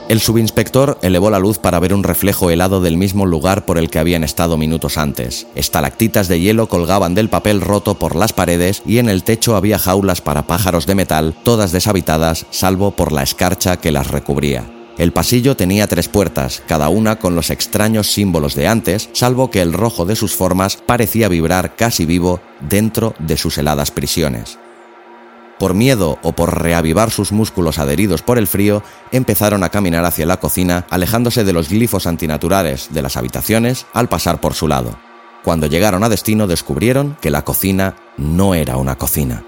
El 0.07 0.19
subinspector 0.19 0.99
elevó 1.01 1.31
la 1.31 1.39
luz 1.39 1.57
para 1.57 1.79
ver 1.79 1.91
un 1.91 2.03
reflejo 2.03 2.51
helado 2.51 2.79
del 2.79 2.95
mismo 2.95 3.25
lugar 3.25 3.65
por 3.65 3.79
el 3.79 3.89
que 3.89 3.97
habían 3.97 4.23
estado 4.23 4.55
minutos 4.55 4.99
antes. 4.99 5.47
Estalactitas 5.55 6.27
de 6.27 6.39
hielo 6.39 6.69
colgaban 6.69 7.15
del 7.15 7.27
papel 7.27 7.59
roto 7.59 7.95
por 7.95 8.15
las 8.15 8.31
paredes 8.31 8.83
y 8.85 8.99
en 8.99 9.09
el 9.09 9.23
techo 9.23 9.55
había 9.55 9.79
jaulas 9.79 10.21
para 10.21 10.45
pájaros 10.45 10.85
de 10.85 10.93
metal, 10.93 11.35
todas 11.41 11.71
deshabitadas, 11.71 12.45
salvo 12.51 12.91
por 12.91 13.11
la 13.11 13.23
escarcha 13.23 13.77
que 13.77 13.91
las 13.91 14.11
recubría. 14.11 14.63
El 14.99 15.11
pasillo 15.11 15.57
tenía 15.57 15.87
tres 15.87 16.07
puertas, 16.07 16.61
cada 16.67 16.89
una 16.89 17.17
con 17.17 17.35
los 17.35 17.49
extraños 17.49 18.11
símbolos 18.11 18.53
de 18.53 18.67
antes, 18.67 19.09
salvo 19.11 19.49
que 19.49 19.61
el 19.61 19.73
rojo 19.73 20.05
de 20.05 20.15
sus 20.15 20.35
formas 20.35 20.77
parecía 20.77 21.29
vibrar 21.29 21.75
casi 21.75 22.05
vivo 22.05 22.39
dentro 22.61 23.15
de 23.17 23.37
sus 23.37 23.57
heladas 23.57 23.89
prisiones. 23.89 24.59
Por 25.59 25.73
miedo 25.73 26.19
o 26.21 26.33
por 26.33 26.61
reavivar 26.61 27.11
sus 27.11 27.31
músculos 27.31 27.79
adheridos 27.79 28.21
por 28.21 28.37
el 28.37 28.47
frío, 28.47 28.83
empezaron 29.11 29.63
a 29.63 29.69
caminar 29.69 30.03
hacia 30.05 30.25
la 30.25 30.39
cocina, 30.39 30.85
alejándose 30.89 31.43
de 31.43 31.53
los 31.53 31.69
glifos 31.69 32.07
antinaturales 32.07 32.89
de 32.91 33.01
las 33.01 33.15
habitaciones 33.15 33.85
al 33.93 34.09
pasar 34.09 34.41
por 34.41 34.53
su 34.53 34.67
lado. 34.67 34.97
Cuando 35.43 35.67
llegaron 35.67 36.03
a 36.03 36.09
destino 36.09 36.47
descubrieron 36.47 37.17
que 37.21 37.29
la 37.29 37.43
cocina 37.43 37.95
no 38.17 38.55
era 38.55 38.77
una 38.77 38.97
cocina. 38.97 39.43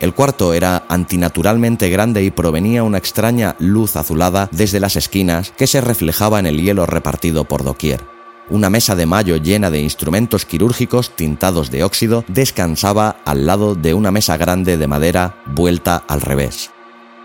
El 0.00 0.12
cuarto 0.12 0.52
era 0.52 0.84
antinaturalmente 0.88 1.88
grande 1.88 2.22
y 2.22 2.30
provenía 2.30 2.82
una 2.82 2.98
extraña 2.98 3.56
luz 3.58 3.96
azulada 3.96 4.48
desde 4.52 4.80
las 4.80 4.96
esquinas 4.96 5.50
que 5.56 5.66
se 5.66 5.80
reflejaba 5.80 6.38
en 6.38 6.46
el 6.46 6.60
hielo 6.60 6.84
repartido 6.84 7.44
por 7.44 7.64
doquier. 7.64 8.13
Una 8.50 8.68
mesa 8.68 8.94
de 8.94 9.06
mayo 9.06 9.36
llena 9.36 9.70
de 9.70 9.80
instrumentos 9.80 10.44
quirúrgicos 10.44 11.16
tintados 11.16 11.70
de 11.70 11.82
óxido 11.82 12.24
descansaba 12.28 13.16
al 13.24 13.46
lado 13.46 13.74
de 13.74 13.94
una 13.94 14.10
mesa 14.10 14.36
grande 14.36 14.76
de 14.76 14.86
madera 14.86 15.36
vuelta 15.46 16.04
al 16.08 16.20
revés. 16.20 16.70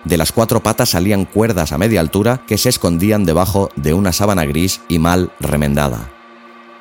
De 0.05 0.15
las 0.15 0.32
cuatro 0.32 0.63
patas 0.63 0.89
salían 0.89 1.26
cuerdas 1.26 1.74
a 1.74 1.78
media 1.78 1.99
altura 1.99 2.41
que 2.47 2.57
se 2.57 2.70
escondían 2.70 3.26
debajo 3.26 3.70
de 3.76 3.93
una 3.93 4.13
sábana 4.13 4.45
gris 4.45 4.82
y 4.88 4.97
mal 4.99 5.32
remendada. 5.41 6.09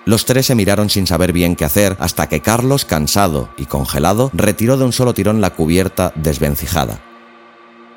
Los 0.05 0.25
tres 0.25 0.47
se 0.47 0.55
miraron 0.55 0.89
sin 0.89 1.09
saber 1.09 1.33
bien 1.33 1.57
qué 1.57 1.65
hacer 1.65 1.97
hasta 1.99 2.29
que 2.29 2.41
Carlos, 2.41 2.85
cansado 2.85 3.49
y 3.59 3.67
congelado, 3.67 4.31
retiró 4.33 4.77
de 4.77 4.85
un 4.85 4.93
solo 4.93 5.15
tirón 5.15 5.41
la 5.41 5.51
cubierta 5.51 6.13
desvencijada 6.15 7.01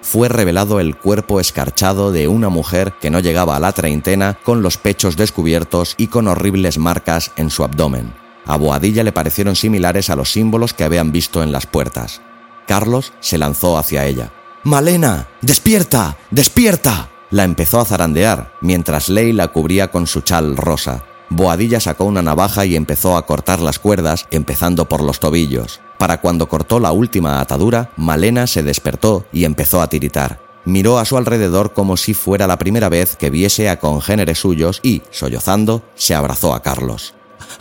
fue 0.01 0.29
revelado 0.29 0.79
el 0.79 0.95
cuerpo 0.95 1.39
escarchado 1.39 2.11
de 2.11 2.27
una 2.27 2.49
mujer 2.49 2.93
que 2.99 3.09
no 3.09 3.19
llegaba 3.19 3.55
a 3.55 3.59
la 3.59 3.71
treintena 3.71 4.37
con 4.43 4.61
los 4.61 4.77
pechos 4.77 5.15
descubiertos 5.15 5.95
y 5.97 6.07
con 6.07 6.27
horribles 6.27 6.77
marcas 6.77 7.31
en 7.35 7.49
su 7.49 7.63
abdomen. 7.63 8.13
A 8.45 8.57
Boadilla 8.57 9.03
le 9.03 9.11
parecieron 9.11 9.55
similares 9.55 10.09
a 10.09 10.15
los 10.15 10.31
símbolos 10.31 10.73
que 10.73 10.83
habían 10.83 11.11
visto 11.11 11.43
en 11.43 11.51
las 11.51 11.67
puertas. 11.67 12.21
Carlos 12.67 13.13
se 13.19 13.37
lanzó 13.37 13.77
hacia 13.77 14.05
ella. 14.05 14.31
Malena, 14.63 15.27
despierta, 15.41 16.17
despierta. 16.31 17.09
La 17.29 17.43
empezó 17.43 17.79
a 17.79 17.85
zarandear, 17.85 18.53
mientras 18.61 19.09
Ley 19.09 19.31
la 19.31 19.47
cubría 19.47 19.89
con 19.89 20.05
su 20.05 20.21
chal 20.21 20.57
rosa. 20.57 21.03
Boadilla 21.29 21.79
sacó 21.79 22.03
una 22.03 22.21
navaja 22.21 22.65
y 22.65 22.75
empezó 22.75 23.15
a 23.15 23.25
cortar 23.25 23.61
las 23.61 23.79
cuerdas, 23.79 24.27
empezando 24.31 24.89
por 24.89 25.01
los 25.01 25.19
tobillos. 25.19 25.79
Para 26.01 26.19
cuando 26.19 26.49
cortó 26.49 26.79
la 26.79 26.91
última 26.91 27.39
atadura, 27.39 27.91
Malena 27.95 28.47
se 28.47 28.63
despertó 28.63 29.27
y 29.31 29.45
empezó 29.45 29.83
a 29.83 29.87
tiritar. 29.87 30.41
Miró 30.65 30.97
a 30.97 31.05
su 31.05 31.15
alrededor 31.15 31.73
como 31.73 31.95
si 31.95 32.15
fuera 32.15 32.47
la 32.47 32.57
primera 32.57 32.89
vez 32.89 33.15
que 33.15 33.29
viese 33.29 33.69
a 33.69 33.77
congéneres 33.77 34.39
suyos 34.39 34.79
y, 34.81 35.03
sollozando, 35.11 35.83
se 35.93 36.15
abrazó 36.15 36.55
a 36.55 36.63
Carlos. 36.63 37.13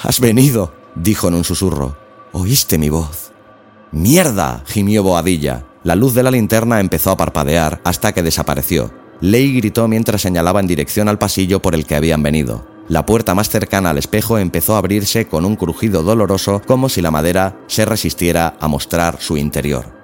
Has 0.03 0.21
venido, 0.21 0.73
dijo 0.95 1.29
en 1.29 1.35
un 1.35 1.45
susurro. 1.45 1.99
¿Oíste 2.33 2.79
mi 2.79 2.89
voz? 2.89 3.33
¡Mierda! 3.93 4.65
gimió 4.67 5.03
Boadilla. 5.03 5.67
La 5.85 5.95
luz 5.95 6.15
de 6.15 6.23
la 6.23 6.31
linterna 6.31 6.81
empezó 6.81 7.11
a 7.11 7.19
parpadear 7.19 7.83
hasta 7.85 8.13
que 8.13 8.23
desapareció. 8.23 8.91
Ley 9.21 9.55
gritó 9.57 9.87
mientras 9.87 10.23
señalaba 10.23 10.61
en 10.61 10.67
dirección 10.67 11.11
al 11.11 11.19
pasillo 11.19 11.61
por 11.61 11.75
el 11.75 11.85
que 11.85 11.95
habían 11.95 12.23
venido. 12.23 12.65
La 12.91 13.07
puerta 13.07 13.37
más 13.37 13.49
cercana 13.49 13.91
al 13.91 13.99
espejo 13.99 14.37
empezó 14.37 14.75
a 14.75 14.79
abrirse 14.79 15.29
con 15.29 15.45
un 15.45 15.55
crujido 15.55 16.03
doloroso 16.03 16.61
como 16.67 16.89
si 16.89 17.01
la 17.01 17.13
madera 17.13 17.57
se 17.69 17.85
resistiera 17.85 18.57
a 18.59 18.67
mostrar 18.67 19.19
su 19.21 19.37
interior. 19.37 19.97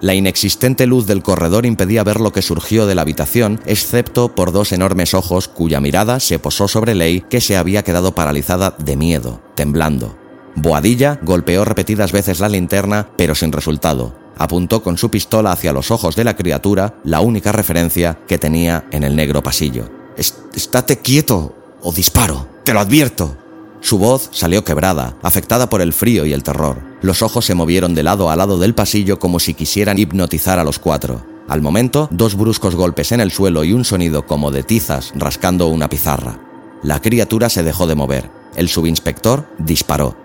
La 0.00 0.14
inexistente 0.14 0.86
luz 0.86 1.08
del 1.08 1.24
corredor 1.24 1.66
impedía 1.66 2.04
ver 2.04 2.20
lo 2.20 2.32
que 2.32 2.40
surgió 2.40 2.86
de 2.86 2.94
la 2.94 3.02
habitación, 3.02 3.60
excepto 3.66 4.32
por 4.32 4.52
dos 4.52 4.70
enormes 4.70 5.12
ojos 5.12 5.48
cuya 5.48 5.80
mirada 5.80 6.20
se 6.20 6.38
posó 6.38 6.68
sobre 6.68 6.94
Ley, 6.94 7.22
que 7.28 7.40
se 7.40 7.56
había 7.56 7.82
quedado 7.82 8.14
paralizada 8.14 8.76
de 8.78 8.94
miedo, 8.94 9.42
temblando. 9.56 10.16
Boadilla 10.54 11.18
golpeó 11.22 11.64
repetidas 11.64 12.12
veces 12.12 12.38
la 12.38 12.48
linterna, 12.48 13.08
pero 13.16 13.34
sin 13.34 13.50
resultado. 13.50 14.16
Apuntó 14.36 14.84
con 14.84 14.98
su 14.98 15.10
pistola 15.10 15.50
hacia 15.50 15.72
los 15.72 15.90
ojos 15.90 16.14
de 16.14 16.22
la 16.22 16.36
criatura, 16.36 17.00
la 17.02 17.20
única 17.20 17.50
referencia 17.50 18.20
que 18.28 18.38
tenía 18.38 18.84
en 18.92 19.02
el 19.02 19.16
negro 19.16 19.42
pasillo. 19.42 19.90
Estate 20.16 20.98
quieto, 20.98 21.56
o 21.82 21.92
disparo. 21.92 22.46
Te 22.64 22.72
lo 22.72 22.80
advierto. 22.80 23.36
Su 23.80 23.98
voz 23.98 24.28
salió 24.32 24.64
quebrada, 24.64 25.16
afectada 25.22 25.68
por 25.68 25.82
el 25.82 25.92
frío 25.92 26.24
y 26.24 26.32
el 26.32 26.44
terror. 26.44 26.80
Los 27.02 27.20
ojos 27.20 27.44
se 27.44 27.54
movieron 27.54 27.94
de 27.94 28.04
lado 28.04 28.30
a 28.30 28.36
lado 28.36 28.58
del 28.58 28.74
pasillo 28.74 29.18
como 29.18 29.40
si 29.40 29.54
quisieran 29.54 29.98
hipnotizar 29.98 30.60
a 30.60 30.64
los 30.64 30.78
cuatro. 30.78 31.26
Al 31.48 31.60
momento, 31.60 32.08
dos 32.12 32.36
bruscos 32.36 32.76
golpes 32.76 33.10
en 33.10 33.20
el 33.20 33.32
suelo 33.32 33.64
y 33.64 33.72
un 33.72 33.84
sonido 33.84 34.24
como 34.24 34.52
de 34.52 34.62
tizas 34.62 35.12
rascando 35.16 35.66
una 35.66 35.88
pizarra. 35.88 36.38
La 36.84 37.02
criatura 37.02 37.48
se 37.48 37.64
dejó 37.64 37.88
de 37.88 37.96
mover. 37.96 38.30
El 38.54 38.68
subinspector 38.68 39.48
disparó. 39.58 40.16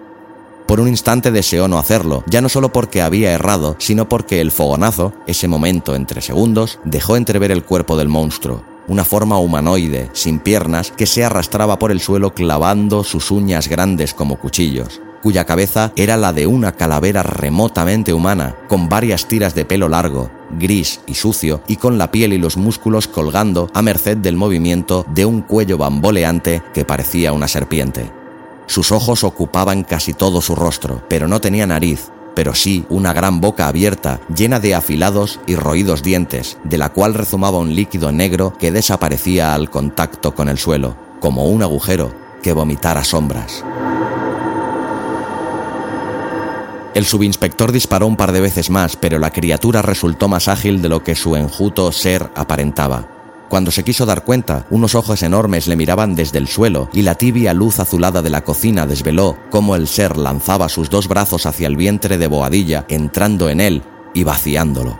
Por 0.67 0.79
un 0.79 0.87
instante 0.87 1.31
deseó 1.31 1.67
no 1.67 1.79
hacerlo, 1.79 2.23
ya 2.27 2.41
no 2.41 2.49
solo 2.49 2.71
porque 2.71 3.01
había 3.01 3.31
errado, 3.31 3.75
sino 3.79 4.07
porque 4.07 4.41
el 4.41 4.51
fogonazo, 4.51 5.13
ese 5.25 5.47
momento 5.47 5.95
entre 5.95 6.21
segundos, 6.21 6.79
dejó 6.83 7.15
entrever 7.15 7.51
el 7.51 7.63
cuerpo 7.63 7.97
del 7.97 8.09
monstruo 8.09 8.76
una 8.87 9.03
forma 9.03 9.37
humanoide, 9.37 10.09
sin 10.13 10.39
piernas, 10.39 10.91
que 10.91 11.05
se 11.05 11.23
arrastraba 11.23 11.77
por 11.79 11.91
el 11.91 11.99
suelo 11.99 12.33
clavando 12.33 13.03
sus 13.03 13.31
uñas 13.31 13.67
grandes 13.67 14.13
como 14.13 14.37
cuchillos. 14.37 15.01
cuya 15.21 15.45
cabeza 15.45 15.91
era 15.95 16.15
la 16.15 16.31
de 16.31 16.47
una 16.47 16.73
calavera 16.73 17.23
remotamente 17.23 18.13
humana, 18.13 18.55
con 18.69 18.87
varias 18.87 19.27
tiras 19.27 19.55
de 19.55 19.65
pelo 19.65 19.89
largo, 19.89 20.29
gris 20.57 21.01
y 21.07 21.15
sucio, 21.15 21.61
y 21.67 21.77
con 21.77 21.97
la 21.97 22.11
piel 22.11 22.33
y 22.33 22.37
los 22.37 22.55
músculos 22.55 23.07
colgando 23.07 23.69
a 23.73 23.81
merced 23.81 24.15
del 24.17 24.37
movimiento 24.37 25.05
de 25.09 25.25
un 25.25 25.41
cuello 25.41 25.77
bamboleante 25.77 26.61
que 26.73 26.85
parecía 26.85 27.33
una 27.33 27.47
serpiente. 27.47 28.09
Sus 28.67 28.91
ojos 28.91 29.23
ocupaban 29.23 29.83
casi 29.83 30.13
todo 30.13 30.39
su 30.39 30.55
rostro, 30.55 31.03
pero 31.09 31.27
no 31.27 31.41
tenía 31.41 31.65
nariz, 31.65 32.11
pero 32.37 32.53
sí 32.53 32.85
una 32.89 33.13
gran 33.13 33.41
boca 33.41 33.67
abierta, 33.67 34.21
llena 34.31 34.59
de 34.59 34.75
afilados 34.75 35.39
y 35.47 35.55
roídos 35.55 36.03
dientes, 36.03 36.59
de 36.63 36.77
la 36.77 36.89
cual 36.89 37.15
rezumaba 37.15 37.57
un 37.57 37.73
líquido 37.73 38.11
negro 38.11 38.53
que 38.59 38.71
desaparecía 38.71 39.55
al 39.55 39.71
contacto 39.71 40.35
con 40.35 40.47
el 40.47 40.59
suelo, 40.59 40.95
como 41.19 41.45
un 41.45 41.63
agujero 41.63 42.13
que 42.43 42.53
vomitara 42.53 43.03
sombras. 43.03 43.65
El 46.93 47.07
subinspector 47.07 47.71
disparó 47.71 48.05
un 48.05 48.17
par 48.17 48.31
de 48.31 48.41
veces 48.41 48.69
más, 48.69 48.97
pero 48.97 49.17
la 49.17 49.31
criatura 49.31 49.81
resultó 49.81 50.27
más 50.27 50.47
ágil 50.47 50.83
de 50.83 50.89
lo 50.89 51.03
que 51.03 51.15
su 51.15 51.35
enjuto 51.35 51.91
ser 51.91 52.29
aparentaba. 52.35 53.16
Cuando 53.49 53.71
se 53.71 53.83
quiso 53.83 54.05
dar 54.05 54.25
cuenta, 54.25 54.67
unos 54.69 54.93
ojos 54.93 55.23
enormes 55.23 55.67
le 55.67 55.77
miraban 55.77 56.15
desde 56.15 56.37
el 56.37 56.47
suelo 56.47 56.89
y 56.91 57.01
la 57.01 57.15
tibia 57.15 57.53
luz 57.53 57.79
azulada 57.79 58.21
de 58.21 58.29
la 58.29 58.43
cocina 58.43 58.85
desveló 58.85 59.37
cómo 59.49 59.75
el 59.75 59.87
ser 59.87 60.17
lanzaba 60.17 60.67
sus 60.67 60.89
dos 60.89 61.07
brazos 61.07 61.45
hacia 61.45 61.67
el 61.67 61.77
vientre 61.77 62.17
de 62.17 62.27
Boadilla, 62.27 62.85
entrando 62.89 63.49
en 63.49 63.61
él 63.61 63.83
y 64.13 64.23
vaciándolo. 64.23 64.99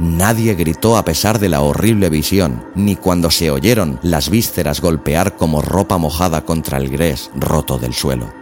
Nadie 0.00 0.54
gritó 0.54 0.96
a 0.96 1.04
pesar 1.04 1.38
de 1.38 1.48
la 1.48 1.60
horrible 1.60 2.10
visión, 2.10 2.64
ni 2.74 2.96
cuando 2.96 3.30
se 3.30 3.52
oyeron 3.52 4.00
las 4.02 4.28
vísceras 4.28 4.80
golpear 4.80 5.36
como 5.36 5.62
ropa 5.62 5.98
mojada 5.98 6.44
contra 6.44 6.78
el 6.78 6.88
grés 6.88 7.30
roto 7.36 7.78
del 7.78 7.94
suelo. 7.94 8.32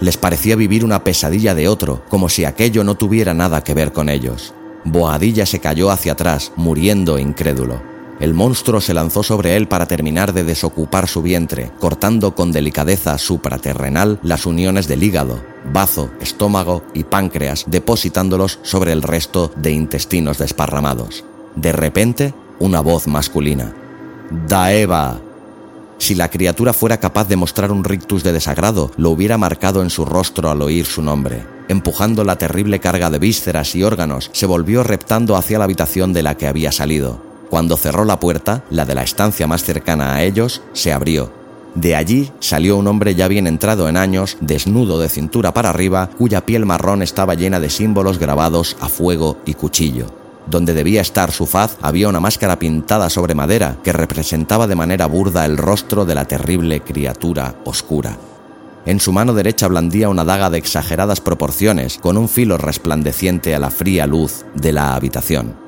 Les 0.00 0.16
parecía 0.16 0.56
vivir 0.56 0.86
una 0.86 1.04
pesadilla 1.04 1.54
de 1.54 1.68
otro, 1.68 2.02
como 2.08 2.30
si 2.30 2.46
aquello 2.46 2.82
no 2.82 2.94
tuviera 2.94 3.34
nada 3.34 3.62
que 3.62 3.74
ver 3.74 3.92
con 3.92 4.08
ellos. 4.08 4.54
Boadilla 4.84 5.44
se 5.44 5.58
cayó 5.58 5.90
hacia 5.90 6.12
atrás, 6.12 6.52
muriendo 6.56 7.18
incrédulo. 7.18 7.95
El 8.18 8.32
monstruo 8.32 8.80
se 8.80 8.94
lanzó 8.94 9.22
sobre 9.22 9.56
él 9.56 9.68
para 9.68 9.86
terminar 9.86 10.32
de 10.32 10.42
desocupar 10.42 11.06
su 11.06 11.20
vientre, 11.20 11.70
cortando 11.78 12.34
con 12.34 12.50
delicadeza 12.50 13.18
supraterrenal 13.18 14.18
las 14.22 14.46
uniones 14.46 14.88
del 14.88 15.02
hígado, 15.02 15.42
bazo, 15.70 16.10
estómago 16.20 16.82
y 16.94 17.04
páncreas, 17.04 17.64
depositándolos 17.66 18.58
sobre 18.62 18.92
el 18.92 19.02
resto 19.02 19.52
de 19.56 19.72
intestinos 19.72 20.38
desparramados. 20.38 21.24
De 21.56 21.72
repente, 21.72 22.32
una 22.58 22.80
voz 22.80 23.06
masculina. 23.06 23.74
Daeva. 24.48 25.20
Si 25.98 26.14
la 26.14 26.30
criatura 26.30 26.72
fuera 26.72 26.98
capaz 26.98 27.28
de 27.28 27.36
mostrar 27.36 27.70
un 27.70 27.84
rictus 27.84 28.22
de 28.22 28.32
desagrado, 28.32 28.90
lo 28.96 29.10
hubiera 29.10 29.36
marcado 29.38 29.82
en 29.82 29.90
su 29.90 30.04
rostro 30.04 30.50
al 30.50 30.62
oír 30.62 30.86
su 30.86 31.02
nombre. 31.02 31.44
Empujando 31.68 32.24
la 32.24 32.36
terrible 32.36 32.80
carga 32.80 33.10
de 33.10 33.18
vísceras 33.18 33.74
y 33.74 33.82
órganos, 33.82 34.30
se 34.32 34.46
volvió 34.46 34.84
reptando 34.84 35.36
hacia 35.36 35.58
la 35.58 35.64
habitación 35.64 36.12
de 36.12 36.22
la 36.22 36.36
que 36.36 36.46
había 36.46 36.70
salido. 36.70 37.25
Cuando 37.50 37.76
cerró 37.76 38.04
la 38.04 38.20
puerta, 38.20 38.64
la 38.70 38.84
de 38.84 38.94
la 38.94 39.02
estancia 39.02 39.46
más 39.46 39.62
cercana 39.62 40.14
a 40.14 40.22
ellos, 40.22 40.62
se 40.72 40.92
abrió. 40.92 41.32
De 41.76 41.94
allí 41.94 42.32
salió 42.40 42.78
un 42.78 42.86
hombre 42.86 43.14
ya 43.14 43.28
bien 43.28 43.46
entrado 43.46 43.88
en 43.88 43.98
años, 43.98 44.38
desnudo 44.40 44.98
de 44.98 45.10
cintura 45.10 45.52
para 45.52 45.68
arriba, 45.68 46.08
cuya 46.16 46.46
piel 46.46 46.64
marrón 46.64 47.02
estaba 47.02 47.34
llena 47.34 47.60
de 47.60 47.68
símbolos 47.68 48.18
grabados 48.18 48.76
a 48.80 48.88
fuego 48.88 49.36
y 49.44 49.54
cuchillo. 49.54 50.06
Donde 50.46 50.72
debía 50.72 51.02
estar 51.02 51.32
su 51.32 51.44
faz 51.44 51.76
había 51.82 52.08
una 52.08 52.20
máscara 52.20 52.58
pintada 52.58 53.10
sobre 53.10 53.34
madera 53.34 53.76
que 53.84 53.92
representaba 53.92 54.66
de 54.66 54.76
manera 54.76 55.06
burda 55.06 55.44
el 55.44 55.58
rostro 55.58 56.06
de 56.06 56.14
la 56.14 56.24
terrible 56.24 56.80
criatura 56.80 57.56
oscura. 57.64 58.16
En 58.86 59.00
su 59.00 59.12
mano 59.12 59.34
derecha 59.34 59.68
blandía 59.68 60.08
una 60.08 60.24
daga 60.24 60.48
de 60.48 60.58
exageradas 60.58 61.20
proporciones, 61.20 61.98
con 61.98 62.16
un 62.16 62.28
filo 62.28 62.56
resplandeciente 62.56 63.54
a 63.54 63.58
la 63.58 63.70
fría 63.70 64.06
luz 64.06 64.46
de 64.54 64.72
la 64.72 64.94
habitación. 64.94 65.65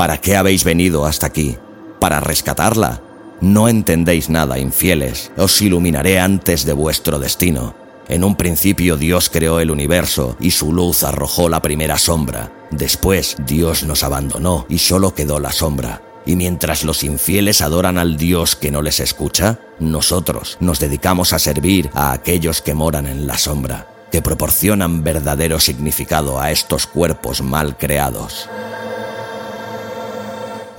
¿Para 0.00 0.16
qué 0.16 0.34
habéis 0.34 0.64
venido 0.64 1.04
hasta 1.04 1.26
aquí? 1.26 1.58
¿Para 1.98 2.20
rescatarla? 2.20 3.02
No 3.42 3.68
entendéis 3.68 4.30
nada, 4.30 4.58
infieles. 4.58 5.30
Os 5.36 5.60
iluminaré 5.60 6.18
antes 6.18 6.64
de 6.64 6.72
vuestro 6.72 7.18
destino. 7.18 7.74
En 8.08 8.24
un 8.24 8.34
principio 8.34 8.96
Dios 8.96 9.28
creó 9.28 9.60
el 9.60 9.70
universo 9.70 10.38
y 10.40 10.52
su 10.52 10.72
luz 10.72 11.02
arrojó 11.02 11.50
la 11.50 11.60
primera 11.60 11.98
sombra. 11.98 12.50
Después 12.70 13.36
Dios 13.46 13.82
nos 13.82 14.02
abandonó 14.02 14.64
y 14.70 14.78
solo 14.78 15.14
quedó 15.14 15.38
la 15.38 15.52
sombra. 15.52 16.00
Y 16.24 16.34
mientras 16.34 16.82
los 16.82 17.04
infieles 17.04 17.60
adoran 17.60 17.98
al 17.98 18.16
Dios 18.16 18.56
que 18.56 18.70
no 18.70 18.80
les 18.80 19.00
escucha, 19.00 19.58
nosotros 19.80 20.56
nos 20.60 20.80
dedicamos 20.80 21.34
a 21.34 21.38
servir 21.38 21.90
a 21.92 22.12
aquellos 22.12 22.62
que 22.62 22.72
moran 22.72 23.06
en 23.06 23.26
la 23.26 23.36
sombra, 23.36 23.86
que 24.10 24.22
proporcionan 24.22 25.04
verdadero 25.04 25.60
significado 25.60 26.40
a 26.40 26.50
estos 26.50 26.86
cuerpos 26.86 27.42
mal 27.42 27.76
creados. 27.76 28.48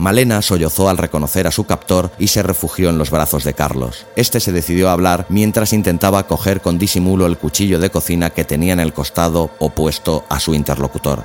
Malena 0.02 0.41
sollozó 0.41 0.89
al 0.89 0.97
reconocer 0.97 1.45
a 1.45 1.52
su 1.52 1.66
captor 1.66 2.10
y 2.18 2.30
se 2.30 2.41
refugió 2.41 2.89
en 2.89 2.97
los 2.97 3.12
brazos 3.12 3.43
de 3.43 3.54
Carlos. 3.54 4.08
Este 4.16 4.39
se 4.39 4.52
decidió 4.52 4.89
a 4.89 4.93
hablar 4.93 5.28
mientras 5.30 5.74
intentaba 5.74 6.26
coger 6.26 6.60
con 6.60 6.80
disimulo 6.80 7.28
el 7.28 7.38
cuchillo 7.38 7.78
de 7.78 7.91
cocina 7.91 8.32
que 8.32 8.43
tenía 8.43 8.74
en 8.74 8.80
el 8.80 8.93
costado 8.93 9.52
opuesto 9.60 10.26
a 10.28 10.39
su 10.39 10.56
interlocutor. 10.56 11.24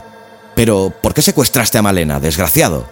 Pero, 0.55 0.93
¿por 1.01 1.15
qué 1.15 1.23
secuestraste 1.23 1.79
a 1.79 1.83
Malena, 1.83 2.21
desgraciado? 2.21 2.87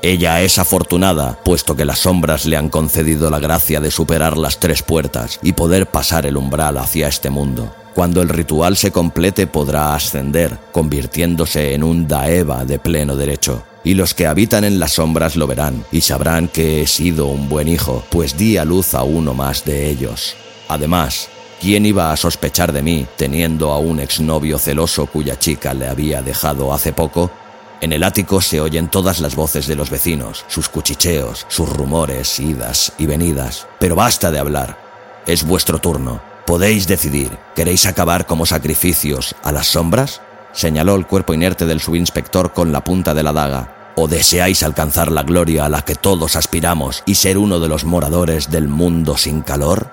Ella 0.00 0.42
es 0.42 0.60
afortunada, 0.60 1.40
puesto 1.44 1.74
que 1.74 1.84
las 1.84 1.98
sombras 1.98 2.46
le 2.46 2.56
han 2.56 2.68
concedido 2.68 3.28
la 3.28 3.40
gracia 3.40 3.80
de 3.80 3.90
superar 3.90 4.38
las 4.38 4.60
tres 4.60 4.84
puertas 4.84 5.40
y 5.42 5.54
poder 5.54 5.88
pasar 5.88 6.26
el 6.26 6.36
umbral 6.36 6.78
hacia 6.78 7.08
este 7.08 7.30
mundo. 7.30 7.74
Cuando 7.96 8.22
el 8.22 8.28
ritual 8.28 8.76
se 8.76 8.92
complete 8.92 9.48
podrá 9.48 9.92
ascender, 9.92 10.56
convirtiéndose 10.70 11.74
en 11.74 11.82
un 11.82 12.06
Daeva 12.06 12.64
de 12.64 12.78
pleno 12.78 13.16
derecho 13.16 13.64
y 13.86 13.94
los 13.94 14.14
que 14.14 14.26
habitan 14.26 14.64
en 14.64 14.80
las 14.80 14.94
sombras 14.94 15.36
lo 15.36 15.46
verán 15.46 15.84
y 15.92 16.00
sabrán 16.00 16.48
que 16.48 16.82
he 16.82 16.88
sido 16.88 17.26
un 17.26 17.48
buen 17.48 17.68
hijo, 17.68 18.04
pues 18.10 18.36
di 18.36 18.56
a 18.56 18.64
luz 18.64 18.94
a 18.94 19.04
uno 19.04 19.32
más 19.32 19.64
de 19.64 19.88
ellos. 19.88 20.34
Además, 20.66 21.28
¿quién 21.60 21.86
iba 21.86 22.10
a 22.10 22.16
sospechar 22.16 22.72
de 22.72 22.82
mí 22.82 23.06
teniendo 23.16 23.70
a 23.70 23.78
un 23.78 24.00
exnovio 24.00 24.58
celoso 24.58 25.06
cuya 25.06 25.38
chica 25.38 25.72
le 25.72 25.86
había 25.86 26.20
dejado 26.20 26.74
hace 26.74 26.92
poco? 26.92 27.30
En 27.80 27.92
el 27.92 28.02
ático 28.02 28.40
se 28.40 28.60
oyen 28.60 28.88
todas 28.88 29.20
las 29.20 29.36
voces 29.36 29.68
de 29.68 29.76
los 29.76 29.88
vecinos, 29.88 30.44
sus 30.48 30.68
cuchicheos, 30.68 31.46
sus 31.46 31.68
rumores, 31.68 32.40
idas 32.40 32.92
y 32.98 33.06
venidas. 33.06 33.68
Pero 33.78 33.94
basta 33.94 34.32
de 34.32 34.40
hablar. 34.40 35.22
Es 35.28 35.44
vuestro 35.44 35.78
turno. 35.78 36.20
Podéis 36.44 36.88
decidir. 36.88 37.38
¿Queréis 37.54 37.86
acabar 37.86 38.26
como 38.26 38.46
sacrificios 38.46 39.36
a 39.44 39.52
las 39.52 39.68
sombras? 39.68 40.22
Señaló 40.52 40.96
el 40.96 41.06
cuerpo 41.06 41.34
inerte 41.34 41.66
del 41.66 41.80
subinspector 41.80 42.52
con 42.52 42.72
la 42.72 42.82
punta 42.82 43.14
de 43.14 43.22
la 43.22 43.32
daga. 43.32 43.75
¿O 43.98 44.08
deseáis 44.08 44.62
alcanzar 44.62 45.10
la 45.10 45.22
gloria 45.22 45.64
a 45.64 45.68
la 45.70 45.80
que 45.80 45.94
todos 45.94 46.36
aspiramos 46.36 47.02
y 47.06 47.14
ser 47.14 47.38
uno 47.38 47.58
de 47.60 47.68
los 47.68 47.84
moradores 47.84 48.50
del 48.50 48.68
mundo 48.68 49.16
sin 49.16 49.40
calor? 49.40 49.90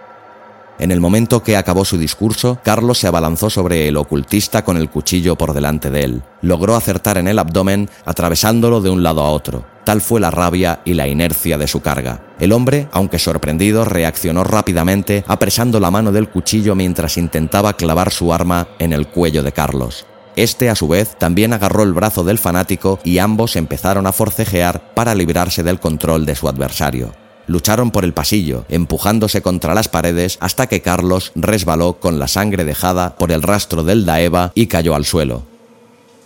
En 0.78 0.92
el 0.92 1.00
momento 1.00 1.42
que 1.42 1.56
acabó 1.56 1.86
su 1.86 1.98
discurso, 1.98 2.60
Carlos 2.64 2.98
se 2.98 3.08
abalanzó 3.08 3.50
sobre 3.50 3.88
el 3.88 3.96
ocultista 3.96 4.66
con 4.66 4.76
el 4.76 4.90
cuchillo 4.90 5.38
por 5.38 5.54
delante 5.54 5.90
de 5.90 6.04
él. 6.04 6.24
Logró 6.42 6.76
acertar 6.76 7.18
en 7.18 7.30
el 7.30 7.40
abdomen, 7.40 7.90
atravesándolo 8.04 8.82
de 8.82 8.90
un 8.90 9.04
lado 9.04 9.22
a 9.22 9.30
otro. 9.30 9.64
Tal 9.86 10.02
fue 10.02 10.20
la 10.20 10.32
rabia 10.32 10.82
y 10.84 10.96
la 10.96 11.08
inercia 11.08 11.58
de 11.58 11.68
su 11.68 11.80
carga. 11.80 12.24
El 12.40 12.52
hombre, 12.52 12.90
aunque 12.92 13.20
sorprendido, 13.20 13.86
reaccionó 13.86 14.44
rápidamente, 14.44 15.24
apresando 15.28 15.80
la 15.80 15.92
mano 15.92 16.12
del 16.12 16.28
cuchillo 16.28 16.76
mientras 16.76 17.18
intentaba 17.18 17.74
clavar 17.74 18.12
su 18.12 18.34
arma 18.34 18.68
en 18.80 18.92
el 18.92 19.08
cuello 19.08 19.44
de 19.44 19.54
Carlos. 19.54 20.06
Este, 20.36 20.70
a 20.70 20.76
su 20.76 20.88
vez, 20.88 21.16
también 21.18 21.54
agarró 21.54 21.84
el 21.84 21.94
brazo 21.94 22.24
del 22.24 22.40
fanático 22.40 23.00
y 23.04 23.20
ambos 23.20 23.56
empezaron 23.56 24.08
a 24.08 24.12
forcejear 24.12 24.94
para 24.94 25.16
librarse 25.16 25.64
del 25.64 25.80
control 25.80 26.26
de 26.26 26.36
su 26.36 26.50
adversario. 26.50 27.14
Lucharon 27.46 27.92
por 27.92 28.06
el 28.06 28.14
pasillo, 28.14 28.66
empujándose 28.70 29.42
contra 29.42 29.74
las 29.74 29.90
paredes 29.90 30.38
hasta 30.40 30.68
que 30.68 30.82
Carlos 30.82 31.32
resbaló 31.36 32.00
con 32.00 32.18
la 32.18 32.28
sangre 32.28 32.64
dejada 32.64 33.16
por 33.16 33.32
el 33.32 33.42
rastro 33.42 33.84
del 33.84 34.06
Daeva 34.06 34.52
y 34.56 34.68
cayó 34.68 34.96
al 34.96 35.06
suelo. 35.06 35.44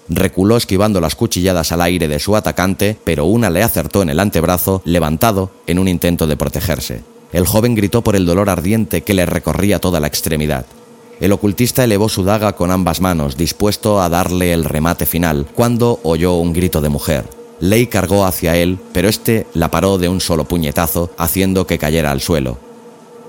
Reculó 0.09 0.55
esquivando 0.55 1.01
las 1.01 1.15
cuchilladas 1.15 1.71
al 1.71 1.81
aire 1.81 2.07
de 2.07 2.19
su 2.19 2.35
atacante, 2.35 2.97
pero 3.03 3.25
una 3.25 3.49
le 3.49 3.63
acertó 3.63 4.01
en 4.01 4.09
el 4.09 4.19
antebrazo, 4.19 4.81
levantado 4.85 5.51
en 5.65 5.79
un 5.79 5.87
intento 5.87 6.27
de 6.27 6.37
protegerse. 6.37 7.01
El 7.33 7.45
joven 7.45 7.75
gritó 7.75 8.03
por 8.03 8.15
el 8.15 8.25
dolor 8.25 8.49
ardiente 8.49 9.01
que 9.01 9.13
le 9.13 9.25
recorría 9.25 9.79
toda 9.79 9.99
la 9.99 10.07
extremidad. 10.07 10.65
El 11.19 11.31
ocultista 11.31 11.83
elevó 11.83 12.09
su 12.09 12.23
daga 12.23 12.53
con 12.53 12.69
ambas 12.69 13.01
manos, 13.01 13.37
dispuesto 13.37 14.01
a 14.01 14.09
darle 14.09 14.53
el 14.53 14.65
remate 14.65 15.05
final, 15.05 15.47
cuando 15.55 15.99
oyó 16.03 16.35
un 16.35 16.53
grito 16.53 16.79
de 16.79 16.89
mujer. 16.89 17.25
Ley 17.59 17.87
cargó 17.87 18.25
hacia 18.25 18.55
él, 18.55 18.77
pero 18.93 19.09
este 19.09 19.47
la 19.53 19.71
paró 19.71 19.97
de 19.97 20.09
un 20.09 20.21
solo 20.21 20.45
puñetazo, 20.45 21.09
haciendo 21.17 21.65
que 21.65 21.79
cayera 21.79 22.11
al 22.11 22.21
suelo. 22.21 22.59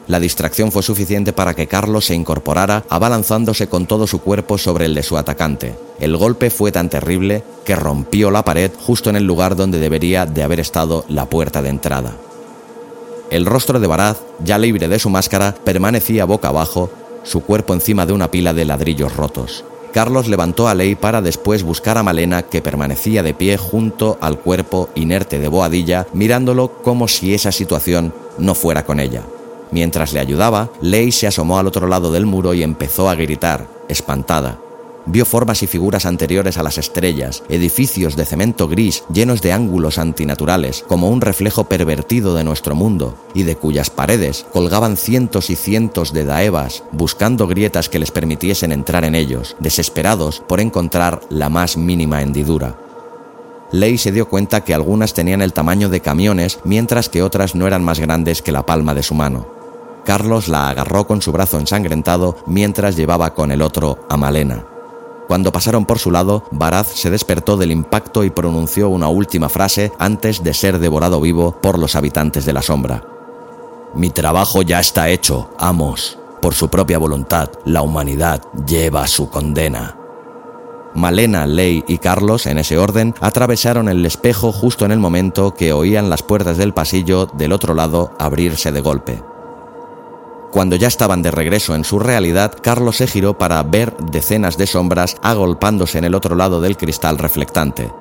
La 0.07 0.21
distracción 0.21 0.73
fue 0.73 0.83
suficiente 0.83 1.33
para 1.33 1.55
que 1.55 1.67
Carlos 1.67 2.07
se 2.07 2.15
incorporara, 2.15 2.85
abalanzándose 2.89 3.69
con 3.69 3.87
todo 3.87 4.07
su 4.07 4.21
cuerpo 4.21 4.57
sobre 4.57 4.87
el 4.87 4.95
de 4.95 5.03
su 5.03 5.19
atacante. 5.19 5.75
El 6.01 6.17
golpe 6.17 6.51
fue 6.51 6.73
tan 6.73 6.89
terrible 6.89 7.43
que 7.65 7.77
rompió 7.77 8.31
la 8.31 8.43
pared 8.43 8.71
justo 8.87 9.11
en 9.11 9.17
el 9.17 9.25
lugar 9.25 9.55
donde 9.55 9.79
debería 9.79 10.25
de 10.25 10.43
haber 10.43 10.61
estado 10.61 11.05
la 11.09 11.27
puerta 11.27 11.61
de 11.61 11.69
entrada. 11.69 12.17
El 13.31 13.45
rostro 13.45 13.81
de 13.81 13.87
Baraz, 13.87 14.21
ya 14.43 14.57
libre 14.57 14.89
de 14.89 14.99
su 14.99 15.11
máscara, 15.11 15.55
permanecía 15.63 16.25
boca 16.25 16.49
abajo, 16.49 16.91
su 17.29 17.41
cuerpo 17.43 17.75
encima 17.75 18.07
de 18.07 18.13
una 18.13 18.31
pila 18.31 18.55
de 18.55 18.65
ladrillos 18.65 19.15
rotos. 19.15 19.65
Carlos 19.93 20.29
levantó 20.29 20.69
a 20.69 20.75
Ley 20.75 20.95
para 20.95 21.23
después 21.23 21.63
buscar 21.63 21.99
a 21.99 22.03
Malena 22.03 22.43
que 22.43 22.63
permanecía 22.63 23.23
de 23.23 23.35
pie 23.35 23.57
junto 23.57 24.19
al 24.21 24.39
cuerpo 24.39 24.89
inerte 24.95 25.39
de 25.39 25.49
Boadilla, 25.49 26.07
mirándolo 26.13 26.83
como 26.83 27.09
si 27.09 27.35
esa 27.35 27.53
situación 27.53 28.13
no 28.39 28.55
fuera 28.55 28.85
con 28.85 29.01
ella. 29.01 29.23
Mientras 29.71 30.13
le 30.13 30.21
ayudaba, 30.21 30.71
Ley 30.81 31.13
se 31.13 31.27
asomó 31.27 31.59
al 31.59 31.67
otro 31.67 31.87
lado 31.87 32.13
del 32.13 32.27
muro 32.27 32.55
y 32.55 32.63
empezó 32.63 33.09
a 33.09 33.15
gritar, 33.15 33.67
espantada 33.89 34.59
vio 35.09 35.25
formas 35.25 35.63
y 35.63 35.67
figuras 35.67 36.07
anteriores 36.07 36.59
a 36.59 36.63
las 36.63 36.79
estrellas, 36.79 37.43
edificios 37.49 38.15
de 38.17 38.25
cemento 38.25 38.69
gris 38.69 39.05
llenos 39.13 39.43
de 39.43 39.53
ángulos 39.53 39.99
antinaturales, 39.99 40.85
como 40.87 41.09
un 41.09 41.21
reflejo 41.21 41.65
pervertido 41.65 42.35
de 42.35 42.45
nuestro 42.45 42.75
mundo, 42.75 43.17
y 43.35 43.43
de 43.43 43.57
cuyas 43.57 43.91
paredes 43.91 44.47
colgaban 44.53 44.97
cientos 44.97 45.51
y 45.51 45.57
cientos 45.57 46.13
de 46.13 46.25
daevas, 46.25 46.85
buscando 46.93 47.47
grietas 47.47 47.89
que 47.89 47.99
les 47.99 48.11
permitiesen 48.11 48.73
entrar 48.73 49.05
en 49.05 49.15
ellos, 49.15 49.57
desesperados 49.59 50.43
por 50.47 50.61
encontrar 50.61 51.21
la 51.31 51.49
más 51.49 51.77
mínima 51.77 52.23
hendidura. 52.23 52.77
Ley 53.71 53.99
se 53.99 54.13
dio 54.13 54.29
cuenta 54.29 54.65
que 54.65 54.73
algunas 54.73 55.13
tenían 55.13 55.43
el 55.43 55.53
tamaño 55.53 55.89
de 55.89 56.01
camiones, 56.01 56.59
mientras 56.65 57.09
que 57.09 57.23
otras 57.23 57.55
no 57.55 57.67
eran 57.67 57.85
más 57.85 57.99
grandes 57.99 58.41
que 58.41 58.53
la 58.53 58.65
palma 58.65 58.95
de 58.95 59.03
su 59.03 59.15
mano. 59.15 59.47
Carlos 60.05 60.49
la 60.49 60.71
agarró 60.71 61.07
con 61.07 61.21
su 61.21 61.33
brazo 61.33 61.59
ensangrentado 61.59 62.39
mientras 62.47 62.97
llevaba 62.97 63.35
con 63.35 63.51
el 63.51 63.61
otro 63.61 64.07
a 64.09 64.17
Malena. 64.17 64.65
Cuando 65.29 65.53
pasaron 65.53 65.85
por 65.85 65.99
su 65.99 66.11
lado, 66.11 66.45
Baraz 66.51 66.87
se 66.87 67.11
despertó 67.11 67.59
del 67.59 67.71
impacto 67.71 68.25
y 68.25 68.31
pronunció 68.31 68.89
una 68.89 69.09
última 69.09 69.51
frase 69.51 69.93
antes 69.99 70.43
de 70.43 70.55
ser 70.55 70.79
devorado 70.79 71.21
vivo 71.21 71.53
por 71.61 71.79
los 71.79 71.97
habitantes 71.97 72.47
de 72.47 72.55
la 72.55 72.63
sombra. 72.63 73.05
Mi 73.95 74.09
trabajo 74.09 74.63
ya 74.63 74.81
está 74.81 75.11
hecho, 75.11 75.51
amos. 75.59 76.19
Por 76.41 76.55
su 76.55 76.69
propia 76.71 76.97
voluntad, 76.99 77.51
la 77.67 77.83
humanidad 77.83 78.43
lleva 78.67 79.07
su 79.07 79.29
condena. 79.29 79.97
Malena, 80.95 81.47
Ley 81.47 81.85
y 81.87 81.99
Carlos, 81.99 82.47
en 82.47 82.57
ese 82.57 82.79
orden, 82.79 83.15
atravesaron 83.21 83.91
el 83.91 84.07
espejo 84.07 84.51
justo 84.51 84.87
en 84.87 84.93
el 84.93 84.99
momento 84.99 85.53
que 85.53 85.75
oían 85.75 86.09
las 86.09 86.23
puertas 86.23 86.57
del 86.57 86.73
pasillo 86.73 87.27
del 87.27 87.53
otro 87.53 87.75
lado 87.75 88.13
abrirse 88.19 88.73
de 88.73 88.81
golpe. 88.81 89.23
Cuando 90.51 90.77
ya 90.77 90.89
estaban 90.89 91.23
de 91.23 91.31
regreso 91.31 91.75
en 91.75 91.85
su 91.85 91.99
realidad, 91.99 92.53
Carlos 92.63 92.97
se 92.97 93.07
giró 93.07 93.37
para 93.37 93.63
ver 93.63 93.97
decenas 93.99 94.57
de 94.57 94.67
sombras 94.67 95.17
agolpándose 95.23 95.99
en 95.99 96.05
el 96.05 96.15
otro 96.15 96.37
lado 96.37 96.61
del 96.61 96.77
cristal 96.77 97.19
reflectante. 97.19 97.93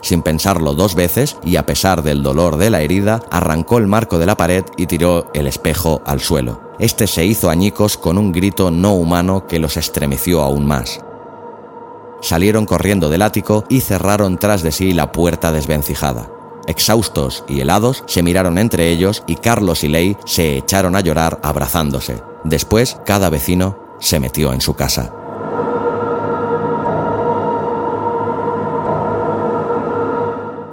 Sin 0.00 0.22
pensarlo 0.22 0.74
dos 0.74 0.94
veces, 0.94 1.36
y 1.42 1.56
a 1.56 1.66
pesar 1.66 2.02
del 2.02 2.22
dolor 2.22 2.56
de 2.56 2.70
la 2.70 2.82
herida, 2.82 3.20
arrancó 3.30 3.78
el 3.78 3.88
marco 3.88 4.18
de 4.18 4.26
la 4.26 4.36
pared 4.36 4.64
y 4.76 4.86
tiró 4.86 5.28
el 5.34 5.48
espejo 5.48 6.00
al 6.06 6.20
suelo. 6.20 6.60
Este 6.78 7.08
se 7.08 7.24
hizo 7.24 7.50
añicos 7.50 7.98
con 7.98 8.16
un 8.16 8.30
grito 8.30 8.70
no 8.70 8.94
humano 8.94 9.46
que 9.48 9.58
los 9.58 9.76
estremeció 9.76 10.42
aún 10.42 10.66
más. 10.66 11.00
Salieron 12.20 12.64
corriendo 12.64 13.10
del 13.10 13.22
ático 13.22 13.64
y 13.68 13.80
cerraron 13.80 14.38
tras 14.38 14.62
de 14.62 14.70
sí 14.70 14.92
la 14.92 15.10
puerta 15.10 15.50
desvencijada. 15.50 16.30
Exhaustos 16.68 17.44
y 17.48 17.60
helados, 17.60 18.04
se 18.06 18.22
miraron 18.22 18.58
entre 18.58 18.90
ellos 18.90 19.24
y 19.26 19.36
Carlos 19.36 19.84
y 19.84 19.88
Ley 19.88 20.16
se 20.26 20.58
echaron 20.58 20.96
a 20.96 21.00
llorar 21.00 21.40
abrazándose. 21.42 22.22
Después, 22.44 22.98
cada 23.06 23.30
vecino 23.30 23.78
se 23.98 24.20
metió 24.20 24.52
en 24.52 24.60
su 24.60 24.74
casa. 24.74 25.12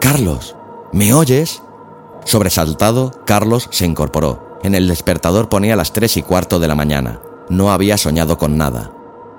Carlos, 0.01 0.55
¿me 0.91 1.13
oyes? 1.13 1.63
Sobresaltado, 2.25 3.11
Carlos 3.25 3.69
se 3.71 3.85
incorporó. 3.85 4.59
En 4.63 4.75
el 4.75 4.89
despertador 4.89 5.47
ponía 5.47 5.77
las 5.77 5.93
tres 5.93 6.17
y 6.17 6.23
cuarto 6.23 6.59
de 6.59 6.67
la 6.67 6.75
mañana. 6.75 7.21
No 7.49 7.71
había 7.71 7.97
soñado 7.97 8.37
con 8.37 8.57
nada. 8.57 8.91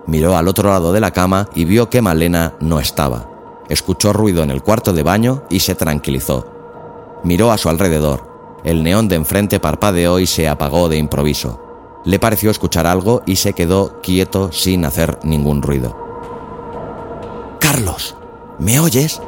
Miró 0.07 0.37
al 0.37 0.49
otro 0.49 0.71
lado 0.71 0.93
de 0.93 1.01
la 1.01 1.11
cama 1.11 1.49
y 1.55 1.67
vio 1.67 1.91
que 1.91 2.01
Malena 2.01 2.55
no 2.61 2.81
estaba. 2.81 3.36
Escuchó 3.69 4.13
ruido 4.13 4.43
en 4.43 4.51
el 4.51 4.63
cuarto 4.63 4.93
de 4.93 5.03
baño 5.03 5.43
y 5.51 5.61
se 5.61 5.75
tranquilizó. 5.75 6.47
Miró 7.25 7.51
a 7.51 7.59
su 7.59 7.69
alrededor. 7.69 8.61
El 8.65 8.83
neón 8.83 9.09
de 9.09 9.17
enfrente 9.17 9.61
parpadeó 9.61 10.19
y 10.19 10.27
se 10.27 10.49
apagó 10.49 10.89
de 10.89 10.99
improviso. 10.99 11.63
Le 12.05 12.19
pareció 12.19 12.51
escuchar 12.51 12.87
algo 12.87 13.23
y 13.27 13.37
se 13.37 13.53
quedó 13.53 14.01
quieto 14.01 14.53
sin 14.53 14.85
hacer 14.85 15.19
ningún 15.25 15.63
ruido. 15.63 15.97
Carlos, 17.59 18.15
¿me 18.59 18.79
oyes? 18.79 19.21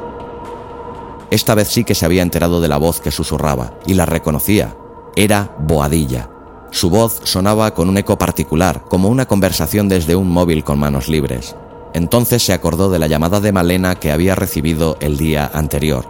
Esta 1.29 1.55
vez 1.55 1.67
sí 1.67 1.83
que 1.83 1.93
se 1.93 2.05
había 2.05 2.21
enterado 2.21 2.61
de 2.61 2.67
la 2.67 2.77
voz 2.77 3.01
que 3.01 3.11
susurraba 3.11 3.73
y 3.85 3.93
la 3.93 4.05
reconocía. 4.05 4.75
Era 5.15 5.55
Boadilla. 5.59 6.29
Su 6.71 6.89
voz 6.89 7.19
sonaba 7.23 7.73
con 7.73 7.89
un 7.89 7.97
eco 7.97 8.17
particular, 8.17 8.83
como 8.87 9.09
una 9.09 9.25
conversación 9.25 9.89
desde 9.89 10.15
un 10.15 10.29
móvil 10.29 10.63
con 10.63 10.79
manos 10.79 11.09
libres. 11.09 11.55
Entonces 11.93 12.43
se 12.43 12.53
acordó 12.53 12.89
de 12.89 12.99
la 12.99 13.07
llamada 13.07 13.39
de 13.39 13.51
Malena 13.51 13.95
que 13.95 14.11
había 14.11 14.35
recibido 14.35 14.97
el 14.99 15.17
día 15.17 15.49
anterior. 15.53 16.05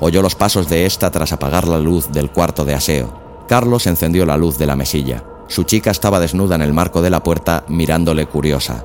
Oyó 0.00 0.22
los 0.22 0.34
pasos 0.34 0.68
de 0.68 0.86
esta 0.86 1.10
tras 1.10 1.32
apagar 1.32 1.66
la 1.66 1.78
luz 1.78 2.12
del 2.12 2.30
cuarto 2.30 2.64
de 2.64 2.74
aseo. 2.74 3.12
Carlos 3.48 3.86
encendió 3.86 4.26
la 4.26 4.36
luz 4.36 4.58
de 4.58 4.66
la 4.66 4.76
mesilla. 4.76 5.24
Su 5.48 5.64
chica 5.64 5.90
estaba 5.90 6.20
desnuda 6.20 6.54
en 6.56 6.62
el 6.62 6.74
marco 6.74 7.00
de 7.00 7.10
la 7.10 7.22
puerta 7.22 7.64
mirándole 7.68 8.26
curiosa. 8.26 8.84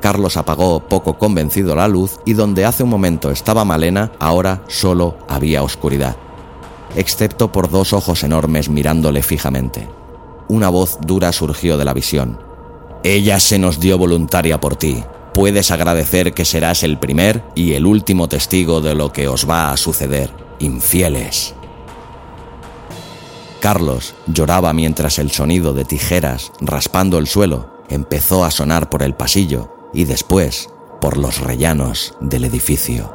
Carlos 0.00 0.36
apagó 0.36 0.80
poco 0.80 1.16
convencido 1.16 1.74
la 1.74 1.88
luz 1.88 2.18
y 2.26 2.34
donde 2.34 2.66
hace 2.66 2.82
un 2.82 2.90
momento 2.90 3.30
estaba 3.30 3.64
Malena, 3.64 4.12
ahora 4.18 4.62
solo 4.66 5.16
había 5.28 5.62
oscuridad, 5.62 6.16
excepto 6.96 7.52
por 7.52 7.70
dos 7.70 7.92
ojos 7.92 8.22
enormes 8.24 8.68
mirándole 8.68 9.22
fijamente. 9.22 9.88
Una 10.48 10.68
voz 10.68 10.98
dura 11.00 11.32
surgió 11.32 11.78
de 11.78 11.84
la 11.84 11.94
visión. 11.94 12.38
Ella 13.04 13.40
se 13.40 13.58
nos 13.58 13.80
dio 13.80 13.96
voluntaria 13.96 14.60
por 14.60 14.76
ti 14.76 15.02
puedes 15.32 15.70
agradecer 15.70 16.34
que 16.34 16.44
serás 16.44 16.82
el 16.82 16.98
primer 16.98 17.42
y 17.54 17.72
el 17.72 17.86
último 17.86 18.28
testigo 18.28 18.80
de 18.80 18.94
lo 18.94 19.12
que 19.12 19.28
os 19.28 19.48
va 19.48 19.72
a 19.72 19.76
suceder, 19.76 20.30
infieles. 20.58 21.54
Carlos 23.60 24.14
lloraba 24.26 24.72
mientras 24.72 25.18
el 25.18 25.30
sonido 25.30 25.72
de 25.72 25.84
tijeras 25.84 26.52
raspando 26.60 27.18
el 27.18 27.28
suelo 27.28 27.84
empezó 27.88 28.44
a 28.44 28.50
sonar 28.50 28.90
por 28.90 29.02
el 29.02 29.14
pasillo 29.14 29.72
y 29.92 30.04
después 30.04 30.68
por 31.00 31.16
los 31.16 31.38
rellanos 31.38 32.14
del 32.20 32.44
edificio. 32.44 33.12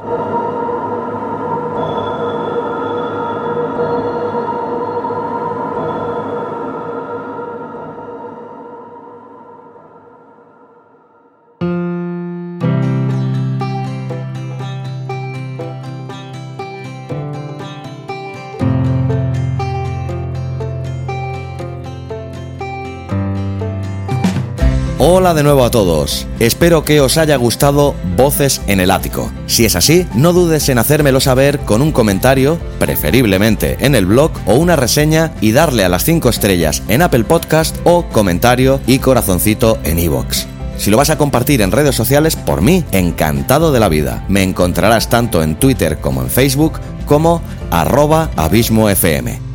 Hola 25.10 25.32
de 25.32 25.42
nuevo 25.42 25.64
a 25.64 25.70
todos. 25.70 26.26
Espero 26.38 26.84
que 26.84 27.00
os 27.00 27.16
haya 27.16 27.36
gustado 27.36 27.94
Voces 28.14 28.60
en 28.66 28.78
el 28.78 28.90
Ático. 28.90 29.32
Si 29.46 29.64
es 29.64 29.74
así, 29.74 30.06
no 30.14 30.34
dudes 30.34 30.68
en 30.68 30.76
hacérmelo 30.76 31.18
saber 31.18 31.60
con 31.60 31.80
un 31.80 31.92
comentario, 31.92 32.58
preferiblemente 32.78 33.78
en 33.80 33.94
el 33.94 34.04
blog, 34.04 34.32
o 34.44 34.56
una 34.56 34.76
reseña 34.76 35.32
y 35.40 35.52
darle 35.52 35.82
a 35.82 35.88
las 35.88 36.04
5 36.04 36.28
estrellas 36.28 36.82
en 36.88 37.00
Apple 37.00 37.24
Podcast 37.24 37.78
o 37.84 38.04
comentario 38.10 38.82
y 38.86 38.98
corazoncito 38.98 39.78
en 39.82 39.98
iVoox. 39.98 40.44
Si 40.76 40.90
lo 40.90 40.98
vas 40.98 41.08
a 41.08 41.16
compartir 41.16 41.62
en 41.62 41.72
redes 41.72 41.96
sociales, 41.96 42.36
por 42.36 42.60
mí, 42.60 42.84
encantado 42.92 43.72
de 43.72 43.80
la 43.80 43.88
vida. 43.88 44.26
Me 44.28 44.42
encontrarás 44.42 45.08
tanto 45.08 45.42
en 45.42 45.54
Twitter 45.54 46.00
como 46.02 46.20
en 46.20 46.28
Facebook 46.28 46.80
como 47.06 47.40
arroba 47.70 48.28
abismofm. 48.36 49.47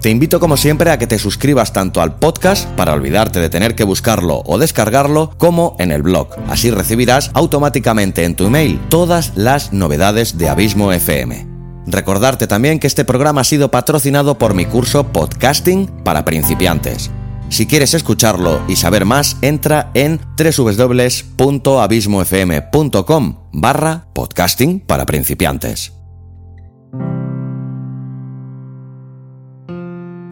Te 0.00 0.08
invito 0.08 0.40
como 0.40 0.56
siempre 0.56 0.90
a 0.90 0.98
que 0.98 1.06
te 1.06 1.18
suscribas 1.18 1.74
tanto 1.74 2.00
al 2.00 2.16
podcast 2.16 2.66
para 2.70 2.94
olvidarte 2.94 3.38
de 3.38 3.50
tener 3.50 3.74
que 3.74 3.84
buscarlo 3.84 4.42
o 4.46 4.56
descargarlo 4.56 5.34
como 5.36 5.76
en 5.78 5.92
el 5.92 6.00
blog. 6.02 6.28
Así 6.48 6.70
recibirás 6.70 7.30
automáticamente 7.34 8.24
en 8.24 8.34
tu 8.34 8.46
email 8.46 8.80
todas 8.88 9.36
las 9.36 9.74
novedades 9.74 10.38
de 10.38 10.48
Abismo 10.48 10.90
FM. 10.90 11.46
Recordarte 11.86 12.46
también 12.46 12.78
que 12.78 12.86
este 12.86 13.04
programa 13.04 13.42
ha 13.42 13.44
sido 13.44 13.70
patrocinado 13.70 14.38
por 14.38 14.54
mi 14.54 14.64
curso 14.64 15.08
Podcasting 15.08 15.86
para 16.02 16.24
principiantes. 16.24 17.10
Si 17.50 17.66
quieres 17.66 17.92
escucharlo 17.94 18.62
y 18.68 18.76
saber 18.76 19.04
más, 19.04 19.36
entra 19.42 19.90
en 19.92 20.18
www.abismofm.com 20.38 23.36
barra 23.52 24.06
podcasting 24.14 24.80
para 24.80 25.04
principiantes. 25.04 25.92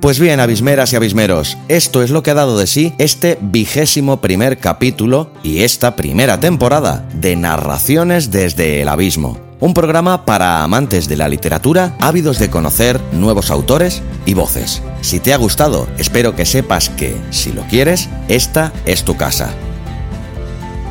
Pues 0.01 0.21
bien, 0.21 0.39
abismeras 0.39 0.93
y 0.93 0.97
abismeros, 0.97 1.59
esto 1.67 2.05
es 2.05 2.11
lo 2.11 2.23
que 2.23 2.31
ha 2.31 2.35
dado 2.35 2.57
de 2.57 2.69
sí 2.69 2.95
este 2.99 3.37
vigésimo 3.41 4.21
primer 4.21 4.59
capítulo 4.59 5.33
y 5.43 5.65
esta 5.65 5.97
primera 5.97 6.39
temporada 6.39 7.09
de 7.15 7.35
Narraciones 7.35 8.31
desde 8.31 8.81
el 8.81 8.89
Abismo. 8.89 9.41
Un 9.59 9.75
programa 9.75 10.25
para 10.25 10.63
amantes 10.63 11.09
de 11.09 11.17
la 11.17 11.29
literatura, 11.29 11.97
ávidos 11.99 12.39
de 12.39 12.49
conocer 12.49 13.01
nuevos 13.11 13.51
autores 13.51 14.03
y 14.25 14.35
voces. 14.35 14.83
Si 15.01 15.19
te 15.19 15.35
ha 15.35 15.37
gustado, 15.37 15.89
espero 15.99 16.37
que 16.37 16.47
sepas 16.47 16.91
que, 16.91 17.17
si 17.31 17.53
lo 17.53 17.63
quieres, 17.63 18.09
esta 18.29 18.73
es 18.87 19.03
tu 19.03 19.17
casa. 19.17 19.53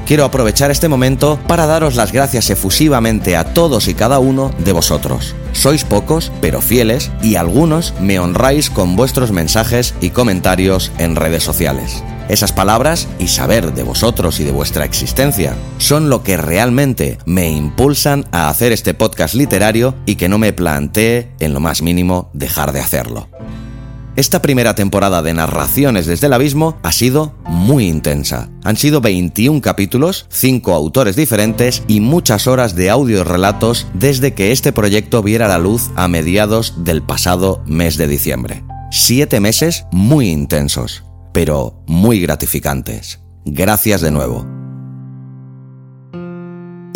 Quiero 0.08 0.24
aprovechar 0.24 0.72
este 0.72 0.88
momento 0.88 1.38
para 1.50 1.66
daros 1.66 1.96
las 1.96 2.14
gracias 2.14 2.50
efusivamente 2.50 3.36
a 3.36 3.54
todos 3.54 3.90
y 3.90 3.94
cada 3.94 4.20
uno 4.20 4.52
de 4.58 4.72
vosotros. 4.72 5.36
Sois 5.52 5.84
pocos, 5.84 6.32
pero 6.40 6.62
fieles, 6.62 7.12
y 7.22 7.36
algunos 7.36 7.94
me 8.00 8.18
honráis 8.18 8.70
con 8.70 8.96
vuestros 8.96 9.34
mensajes 9.34 9.96
y 10.00 10.12
comentarios 10.12 10.94
en 10.98 11.18
redes 11.18 11.44
sociales. 11.44 12.06
Esas 12.30 12.54
palabras 12.54 13.10
y 13.20 13.28
saber 13.28 13.74
de 13.74 13.84
vosotros 13.84 14.40
y 14.40 14.46
de 14.46 14.54
vuestra 14.54 14.86
existencia 14.86 15.56
son 15.78 16.10
lo 16.10 16.24
que 16.24 16.38
realmente 16.38 17.18
me 17.26 17.50
impulsan 17.50 18.26
a 18.32 18.48
hacer 18.48 18.72
este 18.72 18.94
podcast 18.94 19.36
literario 19.36 19.94
y 20.06 20.16
que 20.16 20.30
no 20.30 20.38
me 20.38 20.54
plantee 20.54 21.32
en 21.42 21.54
lo 21.54 21.60
más 21.60 21.82
mínimo 21.82 22.30
dejar 22.32 22.72
de 22.72 22.80
hacerlo. 22.80 23.28
Esta 24.18 24.42
primera 24.42 24.74
temporada 24.74 25.22
de 25.22 25.36
Narraciones 25.36 26.08
desde 26.08 26.26
el 26.26 26.34
Abismo 26.34 26.80
ha 26.82 26.92
sido 26.92 27.36
muy 27.46 27.88
intensa. 27.88 28.50
Han 28.64 28.76
sido 28.76 29.00
21 29.00 29.62
capítulos, 29.62 30.26
5 30.30 30.74
autores 30.74 31.16
diferentes 31.16 31.84
y 31.88 32.00
muchas 32.00 32.48
horas 32.48 32.74
de 32.74 32.90
audio 32.90 33.24
relatos 33.24 33.86
desde 33.94 34.34
que 34.34 34.52
este 34.52 34.74
proyecto 34.74 35.22
viera 35.22 35.48
la 35.48 35.60
luz 35.60 35.92
a 35.96 36.08
mediados 36.08 36.84
del 36.84 37.04
pasado 37.04 37.62
mes 37.68 37.96
de 37.98 38.08
diciembre. 38.08 38.64
Siete 38.90 39.40
meses 39.40 39.86
muy 39.92 40.30
intensos, 40.30 41.04
pero 41.32 41.84
muy 41.86 42.20
gratificantes. 42.20 43.20
Gracias 43.46 44.02
de 44.02 44.10
nuevo. 44.10 44.57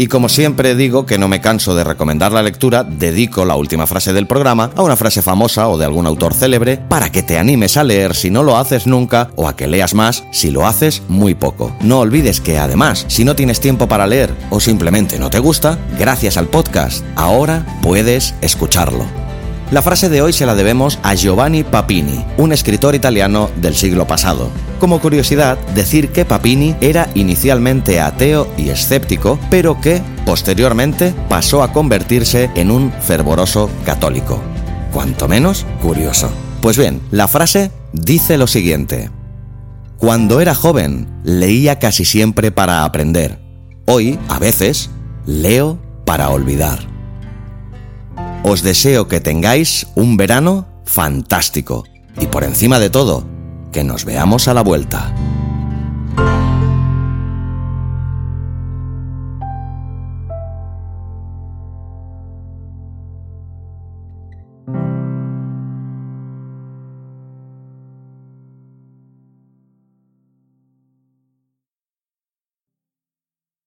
Y 0.02 0.08
como 0.08 0.30
siempre 0.30 0.74
digo 0.74 1.06
que 1.06 1.20
no 1.20 1.28
me 1.28 1.42
canso 1.42 1.76
de 1.76 1.84
recomendar 1.84 2.32
la 2.32 2.42
lectura, 2.42 2.84
dedico 2.84 3.46
la 3.46 3.56
última 3.56 3.86
frase 3.86 4.14
del 4.14 4.26
programa 4.26 4.72
a 4.76 4.82
una 4.82 4.96
frase 4.96 5.22
famosa 5.22 5.68
o 5.68 5.78
de 5.78 5.86
algún 5.86 6.08
autor 6.08 6.34
célebre 6.34 6.78
para 6.78 7.12
que 7.12 7.22
te 7.22 7.38
animes 7.38 7.78
a 7.78 7.84
leer 7.84 8.16
si 8.16 8.32
no 8.32 8.42
lo 8.42 8.58
haces 8.58 8.88
nunca 8.88 9.30
o 9.36 9.48
a 9.48 9.56
que 9.56 9.68
leas 9.68 9.94
más 9.94 10.24
si 10.32 10.50
lo 10.50 10.66
haces 10.66 11.04
muy 11.08 11.36
poco. 11.36 11.72
No 11.82 12.00
olvides 12.00 12.42
que 12.42 12.58
además, 12.58 13.06
si 13.10 13.24
no 13.24 13.36
tienes 13.36 13.60
tiempo 13.60 13.88
para 13.88 14.08
leer 14.08 14.34
o 14.50 14.60
simplemente 14.60 15.20
no 15.20 15.30
te 15.30 15.38
gusta, 15.38 15.78
gracias 16.00 16.36
al 16.36 16.48
podcast, 16.48 17.06
ahora 17.16 17.64
puedes 17.84 18.34
escucharlo. 18.42 19.31
La 19.72 19.82
frase 19.82 20.10
de 20.10 20.22
hoy 20.22 20.34
se 20.34 20.46
la 20.46 20.54
debemos 20.54 21.00
a 21.02 21.16
Giovanni 21.16 21.64
Papini, 21.64 22.26
un 22.36 22.52
escritor 22.52 22.94
italiano 22.94 23.50
del 23.56 23.74
siglo 23.74 24.06
pasado. 24.06 24.50
Como 24.82 25.00
curiosidad, 25.00 25.58
decir 25.74 26.10
que 26.10 26.26
Papini 26.26 26.76
era 26.82 27.10
inicialmente 27.16 28.02
ateo 28.02 28.50
y 28.58 28.68
escéptico, 28.68 29.40
pero 29.50 29.80
que, 29.80 30.02
posteriormente, 30.26 31.14
pasó 31.30 31.64
a 31.64 31.72
convertirse 31.72 32.50
en 32.56 32.70
un 32.70 32.92
fervoroso 32.92 33.70
católico. 33.86 34.42
Cuanto 34.92 35.30
menos 35.30 35.66
curioso. 35.82 36.30
Pues 36.62 36.78
bien, 36.78 37.00
la 37.10 37.30
frase 37.30 37.72
dice 37.94 38.38
lo 38.38 38.48
siguiente. 38.48 39.10
Cuando 39.96 40.42
era 40.42 40.54
joven, 40.54 41.08
leía 41.24 41.80
casi 41.80 42.04
siempre 42.04 42.52
para 42.52 42.84
aprender. 42.84 43.40
Hoy, 43.86 44.20
a 44.28 44.38
veces, 44.38 44.90
leo 45.26 45.80
para 46.04 46.30
olvidar. 46.30 46.91
Os 48.44 48.64
deseo 48.64 49.08
que 49.08 49.22
tengáis 49.22 49.86
un 49.94 50.18
verano 50.18 50.66
fantástico 50.84 51.86
y 52.20 52.26
por 52.26 52.44
encima 52.44 52.80
de 52.80 52.90
todo, 52.90 53.24
que 53.72 53.84
nos 53.84 54.04
veamos 54.04 54.48
a 54.48 54.56
la 54.56 54.64
vuelta. 54.64 55.14